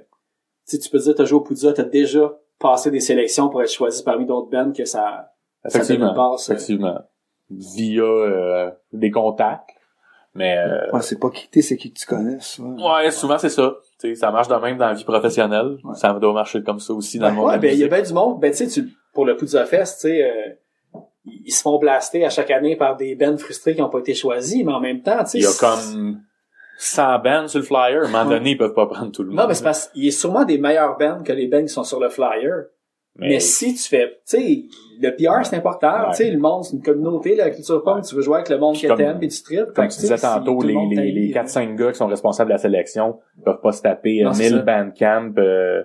[0.68, 3.60] Tu sais, tu peux dire, t'as joué au Poudza, t'as déjà passé des sélections pour
[3.60, 5.32] être choisi parmi d'autres bands que ça...
[5.64, 6.98] ça donne une Effectivement, passe, euh, effectivement.
[7.50, 9.70] Via euh, des contacts.
[10.34, 12.62] Mais euh, Ouais, c'est pas quitter, c'est qui que tu connais, ça.
[12.62, 13.74] ouais, souvent c'est ça.
[14.00, 15.78] Tu sais, ça marche de même dans la vie professionnelle.
[15.82, 15.94] Ouais.
[15.94, 17.46] Ça doit marcher comme ça aussi dans le monde.
[17.46, 18.40] Ouais, ben il y a bien du monde.
[18.40, 22.30] Ben tu sais, pour le Poudza Fest, tu sais, euh, ils se font blaster à
[22.30, 25.24] chaque année par des bands frustrés qui n'ont pas été choisis, mais en même temps,
[25.24, 25.38] tu sais...
[25.38, 26.20] Il y a comme
[26.78, 28.02] 100 bands sur le flyer.
[28.02, 29.38] À un moment donné, ils peuvent pas prendre tout le monde.
[29.38, 31.68] Non, mais c'est parce qu'il y a sûrement des meilleurs bands que les bands qui
[31.68, 32.66] sont sur le flyer.
[33.18, 34.62] Mais, si tu fais, tu sais,
[35.00, 36.10] le PR c'est important, Ouais.
[36.10, 38.58] tu sais, le monde c'est une communauté, la culture pop, tu veux jouer avec le
[38.58, 39.72] monde Puis que comme- t'aimes et tu tripes.
[39.74, 41.74] Comme Fait tu disais sais, si tantôt, tout le les, les, t'haït, les euh, 4-5
[41.76, 44.52] gars qui sont responsables de la sélection peuvent pas se taper Non, euh, c'est 1000
[44.52, 44.58] ça.
[44.62, 45.32] bandcamp.
[45.38, 45.82] Euh,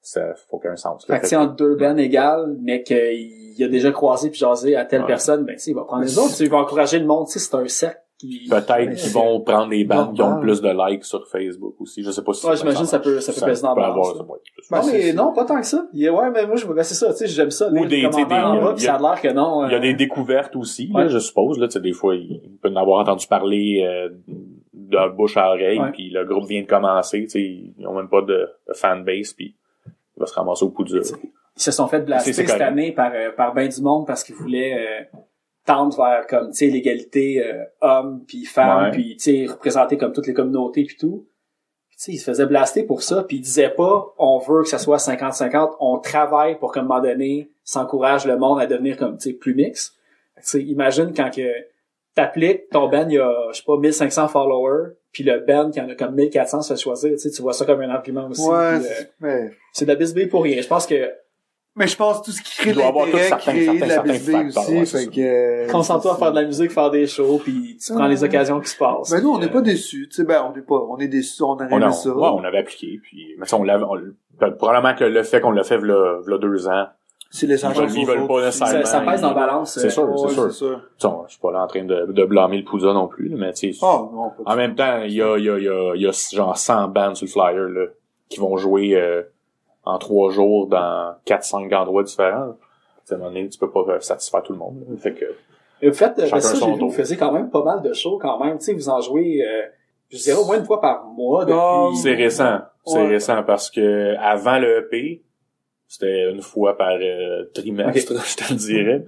[0.00, 1.04] ça faut aucun sens.
[1.06, 4.84] Fait que sais, entre deux bands égales, mais qu'il a déjà croisé puis jasé à
[4.84, 5.06] telle Ouais.
[5.06, 7.32] personne, ben tu sais, il va prendre les autres, il va encourager le monde, tu
[7.32, 8.07] sais, c'est un cercle qui...
[8.20, 12.02] Peut-être qu'ils vont prendre des bandes qui ont plus de likes sur Facebook aussi.
[12.02, 13.74] Je sais pas si Ouais, c'est j'imagine ça ça peut, ça peut peser dans.
[13.76, 15.86] Non, mais non, pas tant que ça.
[15.94, 17.70] Ouais, mais moi, je, ben, c'est ça, tu sais, j'aime ça.
[17.70, 18.02] Ou des-
[18.78, 19.66] ça a l'air que non.
[19.66, 21.02] Il y a euh, des découvertes aussi, Ouais.
[21.02, 21.58] là, je suppose.
[21.58, 24.08] Là, tu sais, des fois, il il peut en avoir entendu parler euh,
[24.72, 27.22] de bouche à oreille, puis le groupe vient de commencer.
[27.22, 27.40] tu sais,
[27.78, 29.54] Ils ont même pas de, de fanbase, puis
[29.86, 30.96] il va se ramasser au Poudre.
[30.96, 34.34] Ils se sont fait blaster cette année par, euh, par ben du monde parce qu'ils
[34.36, 35.18] voulaient euh,
[35.68, 38.90] tendre vers comme tu sais l'égalité euh, hommes puis femmes Ouais.
[38.90, 41.28] puis tu sais représenter comme toutes les communautés puis tout.
[41.90, 44.68] Tu sais, ils se faisaient blaster pour ça puis ils disaient pas on veut que
[44.68, 48.96] ça soit 50-50, on travaille pour qu'à un moment donné s'encourage le monde à devenir
[48.96, 49.94] comme tu sais plus mix.
[50.34, 51.48] Fait que, Tu sais, imagine quand que
[52.14, 55.80] t'appliques ton band il y a je sais pas 1500 followers puis le band qui
[55.82, 58.26] en a comme 1400 se fait choisir, tu sais tu vois ça comme un argument
[58.28, 58.48] aussi.
[58.48, 60.62] Ouais, euh, mais, c'est de la bisbille pour rien.
[60.62, 61.10] Je pense que
[61.78, 63.86] mais je pense que tout ce qui crée Il doit avoir l'intérêt certains- crée certains-
[63.86, 65.20] la facteurs, aussi, ouais, fait que...
[65.20, 68.08] euh, Concentre-toi à faire de la musique, faire des shows, puis tu prends Ah.
[68.08, 69.10] les occasions qui se passent.
[69.10, 71.08] Ben nous, on n'est pas euh, déçus, tu sais, ben, on n'est pas, on est
[71.08, 72.10] déçus, on aurait On, a- ça.
[72.10, 75.50] ouais, on avait appliqué, puis mais ça, on l'avait, on- probablement que le fait qu'on
[75.52, 76.86] l'a fait v'là, v'là deux ans,
[77.30, 78.84] C'est les ils veulent, ils veulent pas nécessairement.
[78.86, 79.74] ça, ça pèse dans la balance.
[79.74, 80.42] C'est euh, sûr, c'est sûr.
[80.44, 80.80] c'est sûr.
[80.98, 83.28] Tu sais, Je suis pas là en train de, de blâmer le Poudre non plus,
[83.36, 85.58] mais tu sais, Oh, non, pas En même temps, il y a, il y a,
[85.58, 87.86] il y a, il y a genre 100 bands sur le flyer, là,
[88.30, 89.22] qui vont jouer, euh,
[89.88, 92.56] en trois jours dans 4-5 endroits différents.
[93.10, 94.96] À un moment donné, tu peux pas euh, satisfaire tout le monde, là.
[94.98, 95.24] Fait que,
[95.80, 96.88] Et faites, euh, Chacun ça, vu, tour.
[96.88, 98.58] vous faisiez quand même pas mal de shows quand même.
[98.58, 99.62] Tu sais, vous en jouez, euh,
[100.10, 101.56] je dirais au moins une fois par mois depuis.
[101.56, 102.58] Non, c'est récent.
[102.84, 103.06] C'est Ouais.
[103.08, 105.22] récent parce que, avant le EP,
[105.86, 109.04] c'était une fois par euh, trimestre, je te le dirais.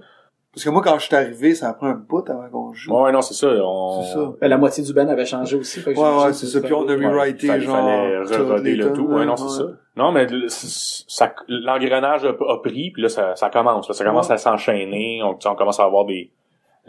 [0.53, 2.93] Parce que moi, quand je suis arrivé, ça a pris un bout avant qu'on joue.
[2.93, 3.47] Ouais, non, c'est ça.
[3.63, 4.01] On...
[4.03, 4.19] C'est ça.
[4.19, 5.79] Euh, La moitié du band avait changé aussi.
[5.79, 6.59] fait que Ouais, ouais, c'est ça.
[6.59, 7.75] Puis on a Ouais, rewrité, il fallait, genre...
[7.77, 9.05] fallait re-roder les le tout.
[9.05, 9.37] Ouais, non, ouais.
[9.37, 9.63] c'est ça.
[9.95, 13.87] Non, mais ça, l'engrenage a, a pris, puis là, ça, ça commence.
[13.87, 14.33] Là, ça commence Ouais.
[14.33, 15.21] à s'enchaîner.
[15.23, 16.31] On, tu sais, on commence à avoir des,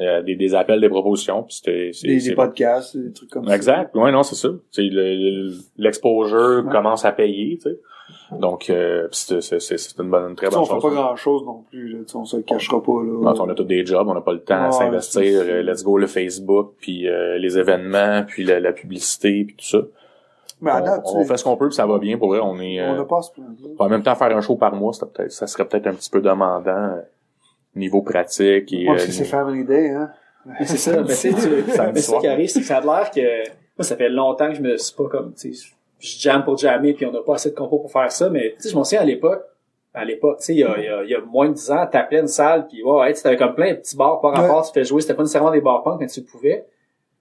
[0.00, 1.44] euh, des, des appels, des propositions.
[1.44, 3.54] Puis c'était, Des, podcasts, des trucs comme ça.
[3.54, 3.94] Exact.
[3.94, 4.48] Ouais, non, c'est ça.
[4.72, 6.72] C'est le- le- l'exposure Ouais.
[6.72, 7.78] commence à payer, tu sais.
[8.32, 10.80] Donc, euh, c'est, c'est, c'est, c'est une bonne, une très Tu sais, bonne on fait
[10.80, 10.82] chose.
[10.82, 11.98] pas grand chose non plus, là.
[12.06, 13.32] Tu sais, on se le cachera pas, là.
[13.32, 15.22] Non, on a tous des jobs, on n'a pas le temps à Ouais, s'investir.
[15.42, 19.64] euh, let's go le Facebook, puis euh, les événements, puis la, la publicité, puis tout
[19.66, 19.78] ça.
[20.60, 22.16] Mais on, date, on tu sais, fait ce qu'on peut, puis ça va bien.
[22.18, 22.80] Pour vrai, on est.
[22.80, 23.50] on euh, pas à se plaindre.
[23.78, 26.08] en même temps, faire un show par mois, ça, peut-être, ça serait peut-être un petit
[26.10, 27.00] peu demandant euh,
[27.74, 28.84] niveau pratique et.
[28.84, 30.10] Moi, parce euh, que c'est Family Day, hein.
[30.64, 33.84] C'est ça, mais tu sais, ce qui arrive, c'est que ça a l'air que, moi,
[33.84, 35.68] ça fait longtemps que je me suis pas comme, tu sais,
[36.02, 38.54] je jamme pour jammer puis on n'a pas assez de compos pour faire ça, mais
[38.56, 39.42] tu sais, je m'en souviens à l'époque,
[39.94, 41.54] à l'époque, tu sais, il y a, il y, a, il y a moins de
[41.54, 44.20] 10 ans, t'appelais une salle puis ouais, ouais, tu avais comme plein de petits bars
[44.20, 46.66] par rapport, tu fais jouer, c'était pas nécessairement des bars punk quand tu pouvais.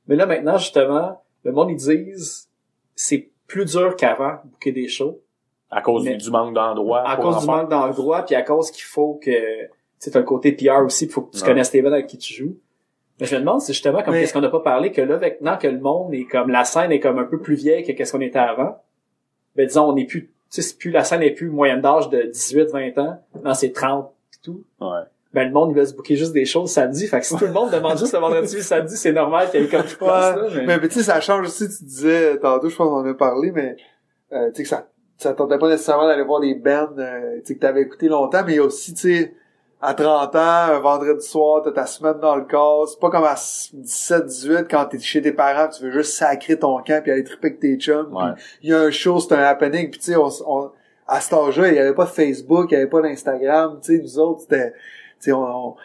[0.07, 2.49] Mais là, maintenant, justement, le monde, ils disent,
[2.95, 5.19] c'est plus dur qu'avant, booker des shows.
[5.73, 7.07] à cause mais- du manque d'endroits.
[7.07, 9.29] à cause du manque d'endroit, puis à cause qu'il faut que,
[9.63, 11.47] tu sais, t'as le côté PR aussi, il faut que tu Ouais.
[11.47, 12.57] connaisses les bandes avec qui tu joues.
[13.21, 15.57] Mais je me demande, c'est justement comme qu'est-ce qu'on n'a pas parlé, que là, maintenant
[15.57, 18.11] que le monde est comme, la scène est comme un peu plus vieille que qu'est-ce
[18.11, 18.81] qu'on était avant,
[19.55, 22.09] ben disons, on est plus, tu sais, c'est plus, la scène est plus moyenne d'âge
[22.09, 24.63] de 18, 20 ans, non, c'est 30 et tout.
[24.81, 25.01] Ouais.
[25.33, 27.07] Ben, le monde, il va se booker juste des choses samedi.
[27.07, 29.61] Fait que si tout le monde demande juste le vendredi le samedi, c'est normal qu'il
[29.61, 30.49] y ait comme là, Ouais.
[30.55, 33.05] mais- Mais, mais tu sais, ça change aussi, tu disais, tantôt, je pense qu'on en
[33.05, 33.77] a parlé, mais,
[34.33, 34.87] euh, tu sais, que ça,
[35.17, 38.41] ça tentait pas nécessairement d'aller voir des bands, euh, tu sais, que t'avais écouté longtemps,
[38.45, 39.33] mais il y a aussi, tu sais,
[39.81, 40.39] à 30 ans,
[40.75, 42.87] un vendredi soir, t'as ta semaine dans le corps.
[42.87, 46.57] C'est pas comme à 17, 18, quand t'es chez tes parents, tu veux juste sacrer
[46.59, 48.13] ton camp puis aller triper avec tes chums.
[48.13, 48.31] Ouais.
[48.61, 50.71] Il y a un show, c'est un happening, puis tu sais, on, on-
[51.07, 53.97] à cet âge-là, il y avait pas de Facebook, il y avait pas d'Instagram, tu
[53.97, 54.77] sais, nous autres, c'était, tu
[55.19, 55.75] sais, on, on-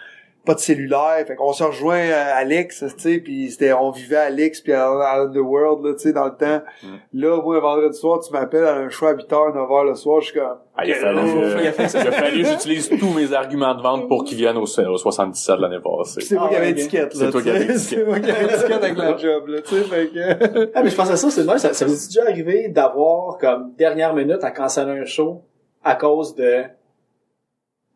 [0.46, 4.16] pas de cellulaire, fait qu'on se rejoint à Alex, tu sais, puis c'était, on vivait
[4.16, 6.62] à Alex puis à, à Underworld, là, tu sais, dans le temps.
[6.82, 6.86] Mm.
[7.14, 10.20] Là, moi, un vendredi soir, tu m'appelles à un show à 8h, 9h le soir,
[10.20, 11.72] je suis comme, Ah, il a fallu, euh, il a
[12.12, 15.76] fallu que j'utilise tous mes arguments de vente pour qu'ils viennent au, au 77 l'année
[15.82, 16.20] passée.
[16.20, 17.20] c'est moi Ah, qui avais ouais, l'étiquette, là.
[17.26, 17.78] C'est toi qui avais l'étiquette.
[17.78, 20.70] C'est moi qui avais l'étiquette avec la job, là, tu sais, fait que...
[20.74, 21.58] Ah, mais je pense à ça, c'est nice.
[21.58, 25.42] Ça, ça vous est déjà arrivé d'avoir, comme, dernière minute à canceller un show
[25.82, 26.64] à cause de,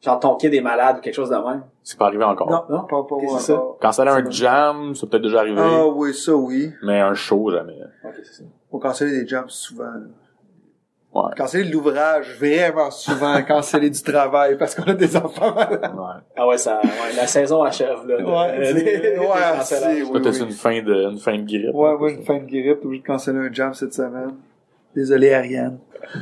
[0.01, 1.63] genre, ton kid est malade ou quelque chose de même?
[1.83, 2.51] C'est pas arrivé encore.
[2.51, 2.83] Non, Non?
[2.85, 3.63] pas, pas Ok, moi c'est ça.
[3.81, 6.73] Quand ça a un jam, c'est peut-être déjà arrivé, Ah oui, ça oui.
[6.83, 7.77] mais un show, jamais.
[8.05, 8.45] Ok, c'est ça.
[8.71, 9.85] Faut canceller des jumps souvent.
[9.85, 10.01] là.
[11.13, 11.31] Ouais.
[11.37, 13.43] Canceller de l'ouvrage vraiment souvent.
[13.49, 15.93] canceller du travail parce qu'on a des enfants malades.
[15.93, 16.21] Ouais.
[16.37, 18.17] Ah ouais, ça, ouais, la saison achève, là.
[18.19, 20.39] de- Ouais, des ouais, c'est- oui, oui.
[20.41, 21.75] une fin de, une fin de grippe.
[21.75, 24.37] Ouais, moi, une fin de grippe, t'es obligé de canceller un jam cette semaine.
[24.95, 25.81] Désolé, Ariane.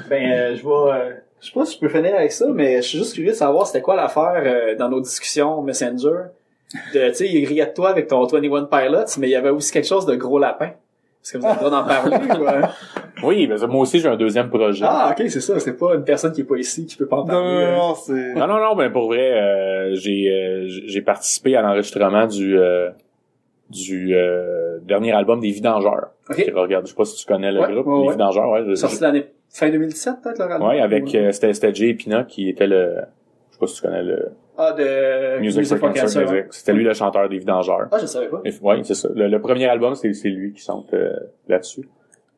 [0.09, 2.77] Ben, euh, je vais, euh, je sais pas si je peux finir avec ça, mais
[2.77, 6.25] je suis juste curieux de savoir c'était quoi l'affaire euh, dans nos discussions Messenger.
[6.95, 9.49] De, tu sais, il riait de toi avec ton 21 Pilots, mais il y avait
[9.51, 10.67] aussi quelque chose de gros lapin.
[11.25, 12.63] Est-ce que vous avez le droit d'en parler ou, euh?
[13.23, 14.85] Oui, mais moi aussi, j'ai un deuxième projet.
[14.89, 15.59] Ah, ok, c'est ça.
[15.59, 17.41] C'est pas une personne qui est pas ici qui peut pas en parler.
[17.41, 17.77] non, euh.
[17.77, 18.35] non, c'est...
[18.35, 22.91] Non, non, non, mais pour vrai, euh, j'ai euh, j'ai participé à l'enregistrement du euh,
[23.71, 26.09] du euh, dernier album des Vidangeurs.
[26.31, 26.51] Ok.
[26.55, 28.13] Regarde, je sais pas si tu connais le Ouais, groupe, ouais, les ouais.
[28.13, 28.65] Vidangeurs, ouais.
[28.67, 32.49] je- Sorti l'année fin 2017, peut-être, le Ouais, avec euh, c'était c'était Jay Pina qui
[32.49, 32.97] était le
[33.51, 36.47] je sais pas si tu connais le Ah, de Music for Cancer Music.
[36.53, 37.89] C'était lui le chanteur des Vidangeurs.
[37.91, 38.41] Ah, je savais pas.
[38.63, 39.09] Ouais, c'est ça.
[39.15, 41.13] Le, le premier album, c'est c'est lui qui chante euh,
[41.49, 41.89] là-dessus.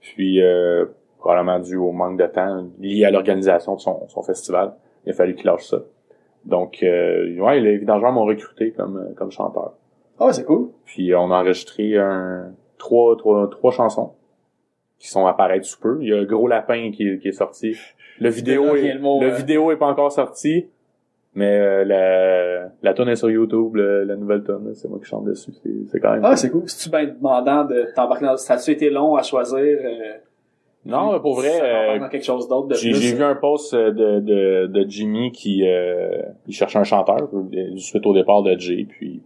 [0.00, 0.86] Puis euh,
[1.18, 4.72] probablement dû au manque de temps lié à l'organisation de son, son festival,
[5.04, 5.78] il a fallu qu'il lâche ça.
[6.46, 9.74] Donc euh, ouais, les Vidangeurs m'ont recruté comme euh, comme chanteur.
[10.18, 10.68] Ah, c'est cool.
[10.86, 14.12] Puis euh, on a enregistré un trois trois trois chansons
[15.00, 15.98] qui sont apparaître sous peu.
[16.00, 17.74] Il y a Gros Lapin qui, qui est sorti.
[18.20, 19.34] Le vidéo est, le mot, le euh.
[19.34, 20.66] vidéo est pas encore sorti.
[21.34, 25.04] Mais euh, la, la tune est sur YouTube, le- la nouvelle là, c'est moi qui
[25.06, 25.52] chante dessus.
[25.62, 26.24] C'est, c'est quand même.
[26.24, 26.36] Ah, cool.
[26.38, 26.62] c'est cool.
[26.66, 28.36] C'est-tu bien demandant de t'embarquer dans...
[28.36, 29.56] Ça a-tu été long à choisir?
[29.58, 30.18] Euh,
[30.84, 33.00] Non, mais pour vrai, euh, quelque chose d'autre de j'ai, plus?
[33.00, 37.16] j'ai vu un post euh, de, de, de Jimmy qui euh, il cherchait un chanteur
[37.32, 38.84] euh, suite au départ de Jay.
[38.88, 39.22] Puis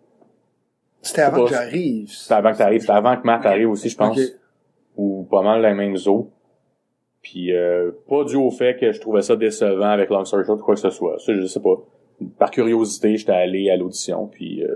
[1.00, 2.08] C'était avant pas- que j'arrive.
[2.10, 4.18] c'était avant que t'arrives, c'était avant que Matt arrive aussi, je pense.
[4.96, 6.30] Ou pas mal les mêmes eaux.
[7.22, 10.60] Puis euh, pas dû au fait que je trouvais ça décevant avec Long Story Short
[10.60, 11.18] ou quoi que ce soit.
[11.18, 11.76] Ça, je sais pas.
[12.38, 14.74] Par curiosité, j'étais allé à l'audition, puis euh,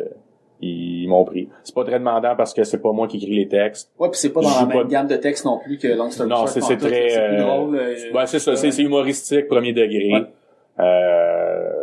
[0.61, 1.49] ils, m'ont pris.
[1.63, 3.93] C'est pas très demandant parce que c'est pas moi qui écris les textes.
[3.99, 5.89] Ouais, puis c'est pas dans Je la même pas- gamme de texte non plus que
[5.89, 7.11] Long Story Non, Short, c'est, très...
[7.11, 10.13] C'est euh, euh, ouais, c'est ça, c'est, c'est humoristique, premier degré.
[10.13, 10.27] Ouais.
[10.81, 11.78] Euh,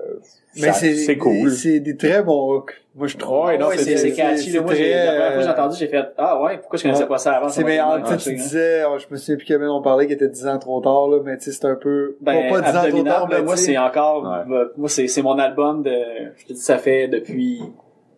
[0.62, 1.52] Mais c'est, c'est cool.
[1.52, 2.74] C'est des très bons hooks.
[2.96, 3.46] Moi, je trouve.
[3.48, 4.52] Ouais, non, ouais, c'est, c'est catchy.
[4.52, 4.62] là.
[4.62, 7.02] Moi, j'ai, la première fois que j'ai entendu, j'ai fait, ah ouais, pourquoi je connaissais
[7.04, 7.10] Ouais.
[7.10, 7.50] pas ça avant?
[7.50, 8.34] C'est mais en tu sais, hein.
[8.36, 11.10] disais, oh, je me souviens plus combien on parlait qui était 10 ans trop tard,
[11.10, 13.42] là, mais tu sais, c'est un peu, Ben, pas, pas 10 ans trop tard, mais
[13.42, 14.56] moi, c'est encore, Ouais.
[14.56, 15.92] euh, moi, c'est, c'est mon album de,
[16.38, 17.62] je te dis, ça fait depuis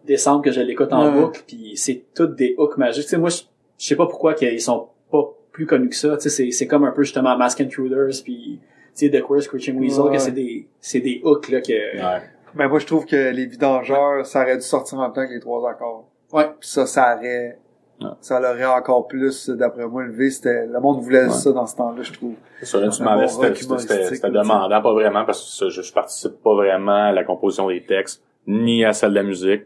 [0.05, 1.21] décembre que je l'écoute en Ouais.
[1.21, 3.05] boucle, puis c'est toutes des hooks magiques.
[3.05, 3.41] Tu sais, moi, je,
[3.79, 6.17] je sais pas pourquoi qu'ils sont pas plus connus que ça.
[6.17, 8.59] Tu sais, c'est, c'est comme un peu, justement, Mask Intruders, puis,
[8.97, 10.11] sais, The Queer Screeching Weasel, Ouais.
[10.13, 12.21] que c'est des, c'est des hooks, là, que, Ouais.
[12.55, 15.33] mais moi, je trouve que les vidangeurs, ça aurait dû sortir en même temps que
[15.33, 16.05] les trois accords.
[16.33, 16.45] Ouais.
[16.59, 17.57] Puis ça, ça aurait,
[18.01, 18.07] Ouais.
[18.21, 20.29] ça l'aurait encore plus, d'après moi, levé.
[20.29, 21.29] C'était, le monde voulait Ouais.
[21.29, 22.35] ça dans ce temps-là, je trouve.
[22.59, 26.53] C'est sûr, là, tu c'était- demandant, pas vraiment, parce que ça, je, je participe pas
[26.55, 29.63] vraiment à la composition des textes, ni à celle de la musique.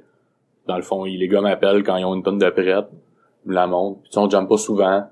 [0.68, 2.86] Dans le fond, les gars m'appellent quand ils ont une tonne de prête,
[3.46, 4.00] ils me la montrent.
[4.02, 5.04] Puis, tu sais, on jamme pas souvent.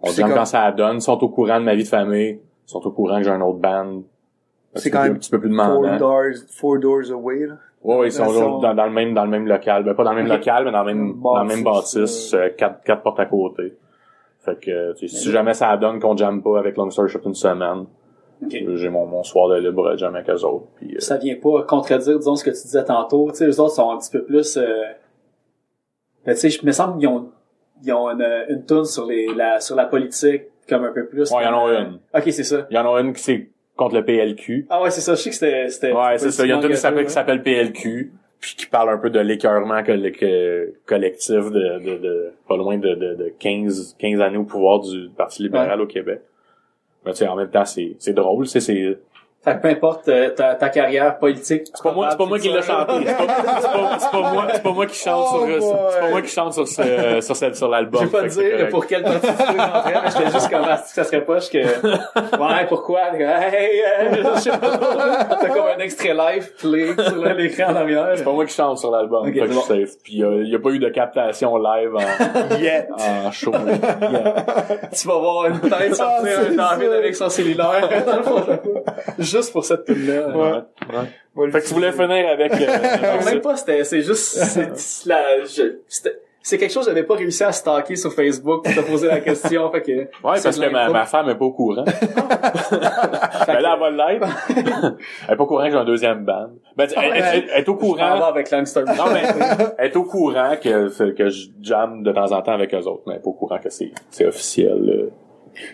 [0.00, 0.96] On comme- quand ça la donne.
[0.96, 2.38] Ils sont au courant de ma vie de famille.
[2.66, 4.02] Ils sont au courant que j'ai un autre band.
[4.74, 5.96] C'est quand même un petit peu plus Four demandant.
[5.98, 7.54] doors, four doors away, là.
[7.82, 9.84] Ouais, ouais, ils sont dans, dans le même, dans le même local.
[9.84, 12.34] Ben, pas dans le même local, mais dans le même, dans le même Bâtisse, bâtisse,
[12.34, 13.76] euh, quatre, quatre portes à côté.
[14.40, 17.24] Fait que, tu sais, si jamais ça donne qu'on jamme pas avec Long Story Short
[17.26, 17.84] une semaine,
[18.42, 18.54] Ok.
[18.54, 20.64] euh, j'ai mon, mon soir de libre à jammer avec eux autres.
[20.76, 23.28] Puis, euh, Ça vient pas contredire, disons, ce que tu disais tantôt.
[23.30, 24.56] Tu sais, les autres sont un petit peu plus...
[24.56, 24.64] Euh...
[26.24, 27.28] Ben, tu sais, je me semble qu'ils ont,
[27.84, 31.30] ils ont une, une toune sur les, la, sur la politique, comme un peu plus.
[31.30, 31.98] Ouais, il y en a une.
[32.14, 32.66] Ok, c'est ça.
[32.70, 34.66] Il y en a une qui c'est contre le PLQ.
[34.70, 35.14] Ah ouais, c'est ça.
[35.14, 35.68] Je sais que c'était...
[35.68, 36.44] c'était Ouais, c'est ça.
[36.44, 36.72] Il y en a une
[37.04, 42.56] qui s'appelle, PLQ, puis qui parle un peu de l'écœurement collectif de, de, de, pas
[42.56, 46.20] loin de, de, de 15, 15 années au pouvoir du Parti libéral au Québec.
[47.04, 48.98] Mais tu sais, en même temps, c'est, c'est drôle, c'est, c'est,
[49.44, 51.66] Fait que peu importe euh, ta, ta carrière politique.
[51.74, 52.92] c'est pas moi, c'est pas moi qui l'ai chanté.
[53.04, 53.26] C'est pas,
[53.60, 55.60] c'est pas, c'est pas moi, c'est pas moi qui chante Oh sur, boy.
[55.92, 58.00] c'est pas moi qui chante sur ce, sur cette, sur l'album.
[58.02, 58.70] Je vais pas que dire correct.
[58.70, 61.58] pour quelle partie du truc rentrait, mais j'étais juste comme, ah, ça serait poche que,
[61.58, 63.00] ouais, pourquoi?
[63.14, 64.78] Hey, euh, je sais pas.
[65.40, 68.08] T'as comme un extrait live play sur l'écran en arrière.
[68.16, 69.60] C'est pas moi qui chante sur l'album, Ok, fait que je bon.
[69.60, 69.90] suis safe.
[70.02, 72.88] Puis il y a pas eu de captation live en, Yet.
[72.98, 73.52] en show.
[73.52, 74.34] Yeah.
[74.92, 78.22] Tu vas voir une tête sortir Ah, c'est un David avec son cellulaire dans le
[78.22, 78.44] fond.
[79.36, 80.28] Juste pour cette tune-là.
[80.28, 80.52] Ouais.
[81.36, 81.50] ouais.
[81.50, 82.52] Fait que tu voulais finir avec...
[82.52, 86.90] euh, Même pas, c'était, c'est juste, c'est, c'est la, je- c'était- c'est quelque chose que
[86.90, 89.92] j'avais pas réussi à stalker sur Facebook pour te poser la question, fait que.
[89.92, 90.06] Ouais,
[90.42, 91.84] parce que ma, ma femme est pas au courant.
[92.70, 94.26] ben là, elle va l'être.
[95.26, 96.50] elle est pas au courant que j'ai un deuxième band.
[96.76, 98.22] Ben, elle, elle- elle- elle est au Je courant.
[98.24, 98.84] avec Langster.
[98.86, 99.22] Non, mais
[99.78, 103.02] elle est au courant que, que je jamme de temps en temps avec eux autres,
[103.06, 104.78] mais elle est pas au courant que c'est, c'est officiel.
[104.86, 105.10] euh.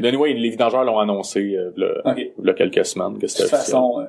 [0.03, 2.21] Anyway, les vidangeurs l'ont annoncé, euh, là, Ok.
[2.43, 4.05] là, quelques semaines que De toute façon, euh,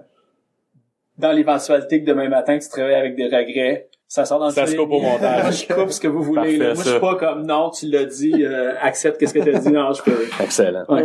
[1.18, 4.52] dans l'éventualité que demain matin tu te réveilles avec des regrets, ça sort dans le
[4.52, 5.42] Ça se coupe au montage.
[5.44, 6.58] Moi, je coupe ce que vous voulez.
[6.58, 9.58] Parfait, Moi, je suis pas comme non, tu l'as dit, euh, accepte qu'est-ce que t'as
[9.60, 9.72] dit.
[9.72, 10.26] Non, je peux.
[10.42, 10.84] Excellent.
[10.90, 11.04] Ouais.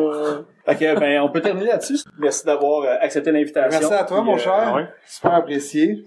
[0.96, 1.98] Ben, on peut terminer là-dessus.
[2.18, 3.78] Merci d'avoir euh, accepté l'invitation.
[3.80, 4.72] Merci à toi, Puis, mon euh, cher.
[4.74, 4.86] ouais.
[5.06, 6.02] Super apprécié.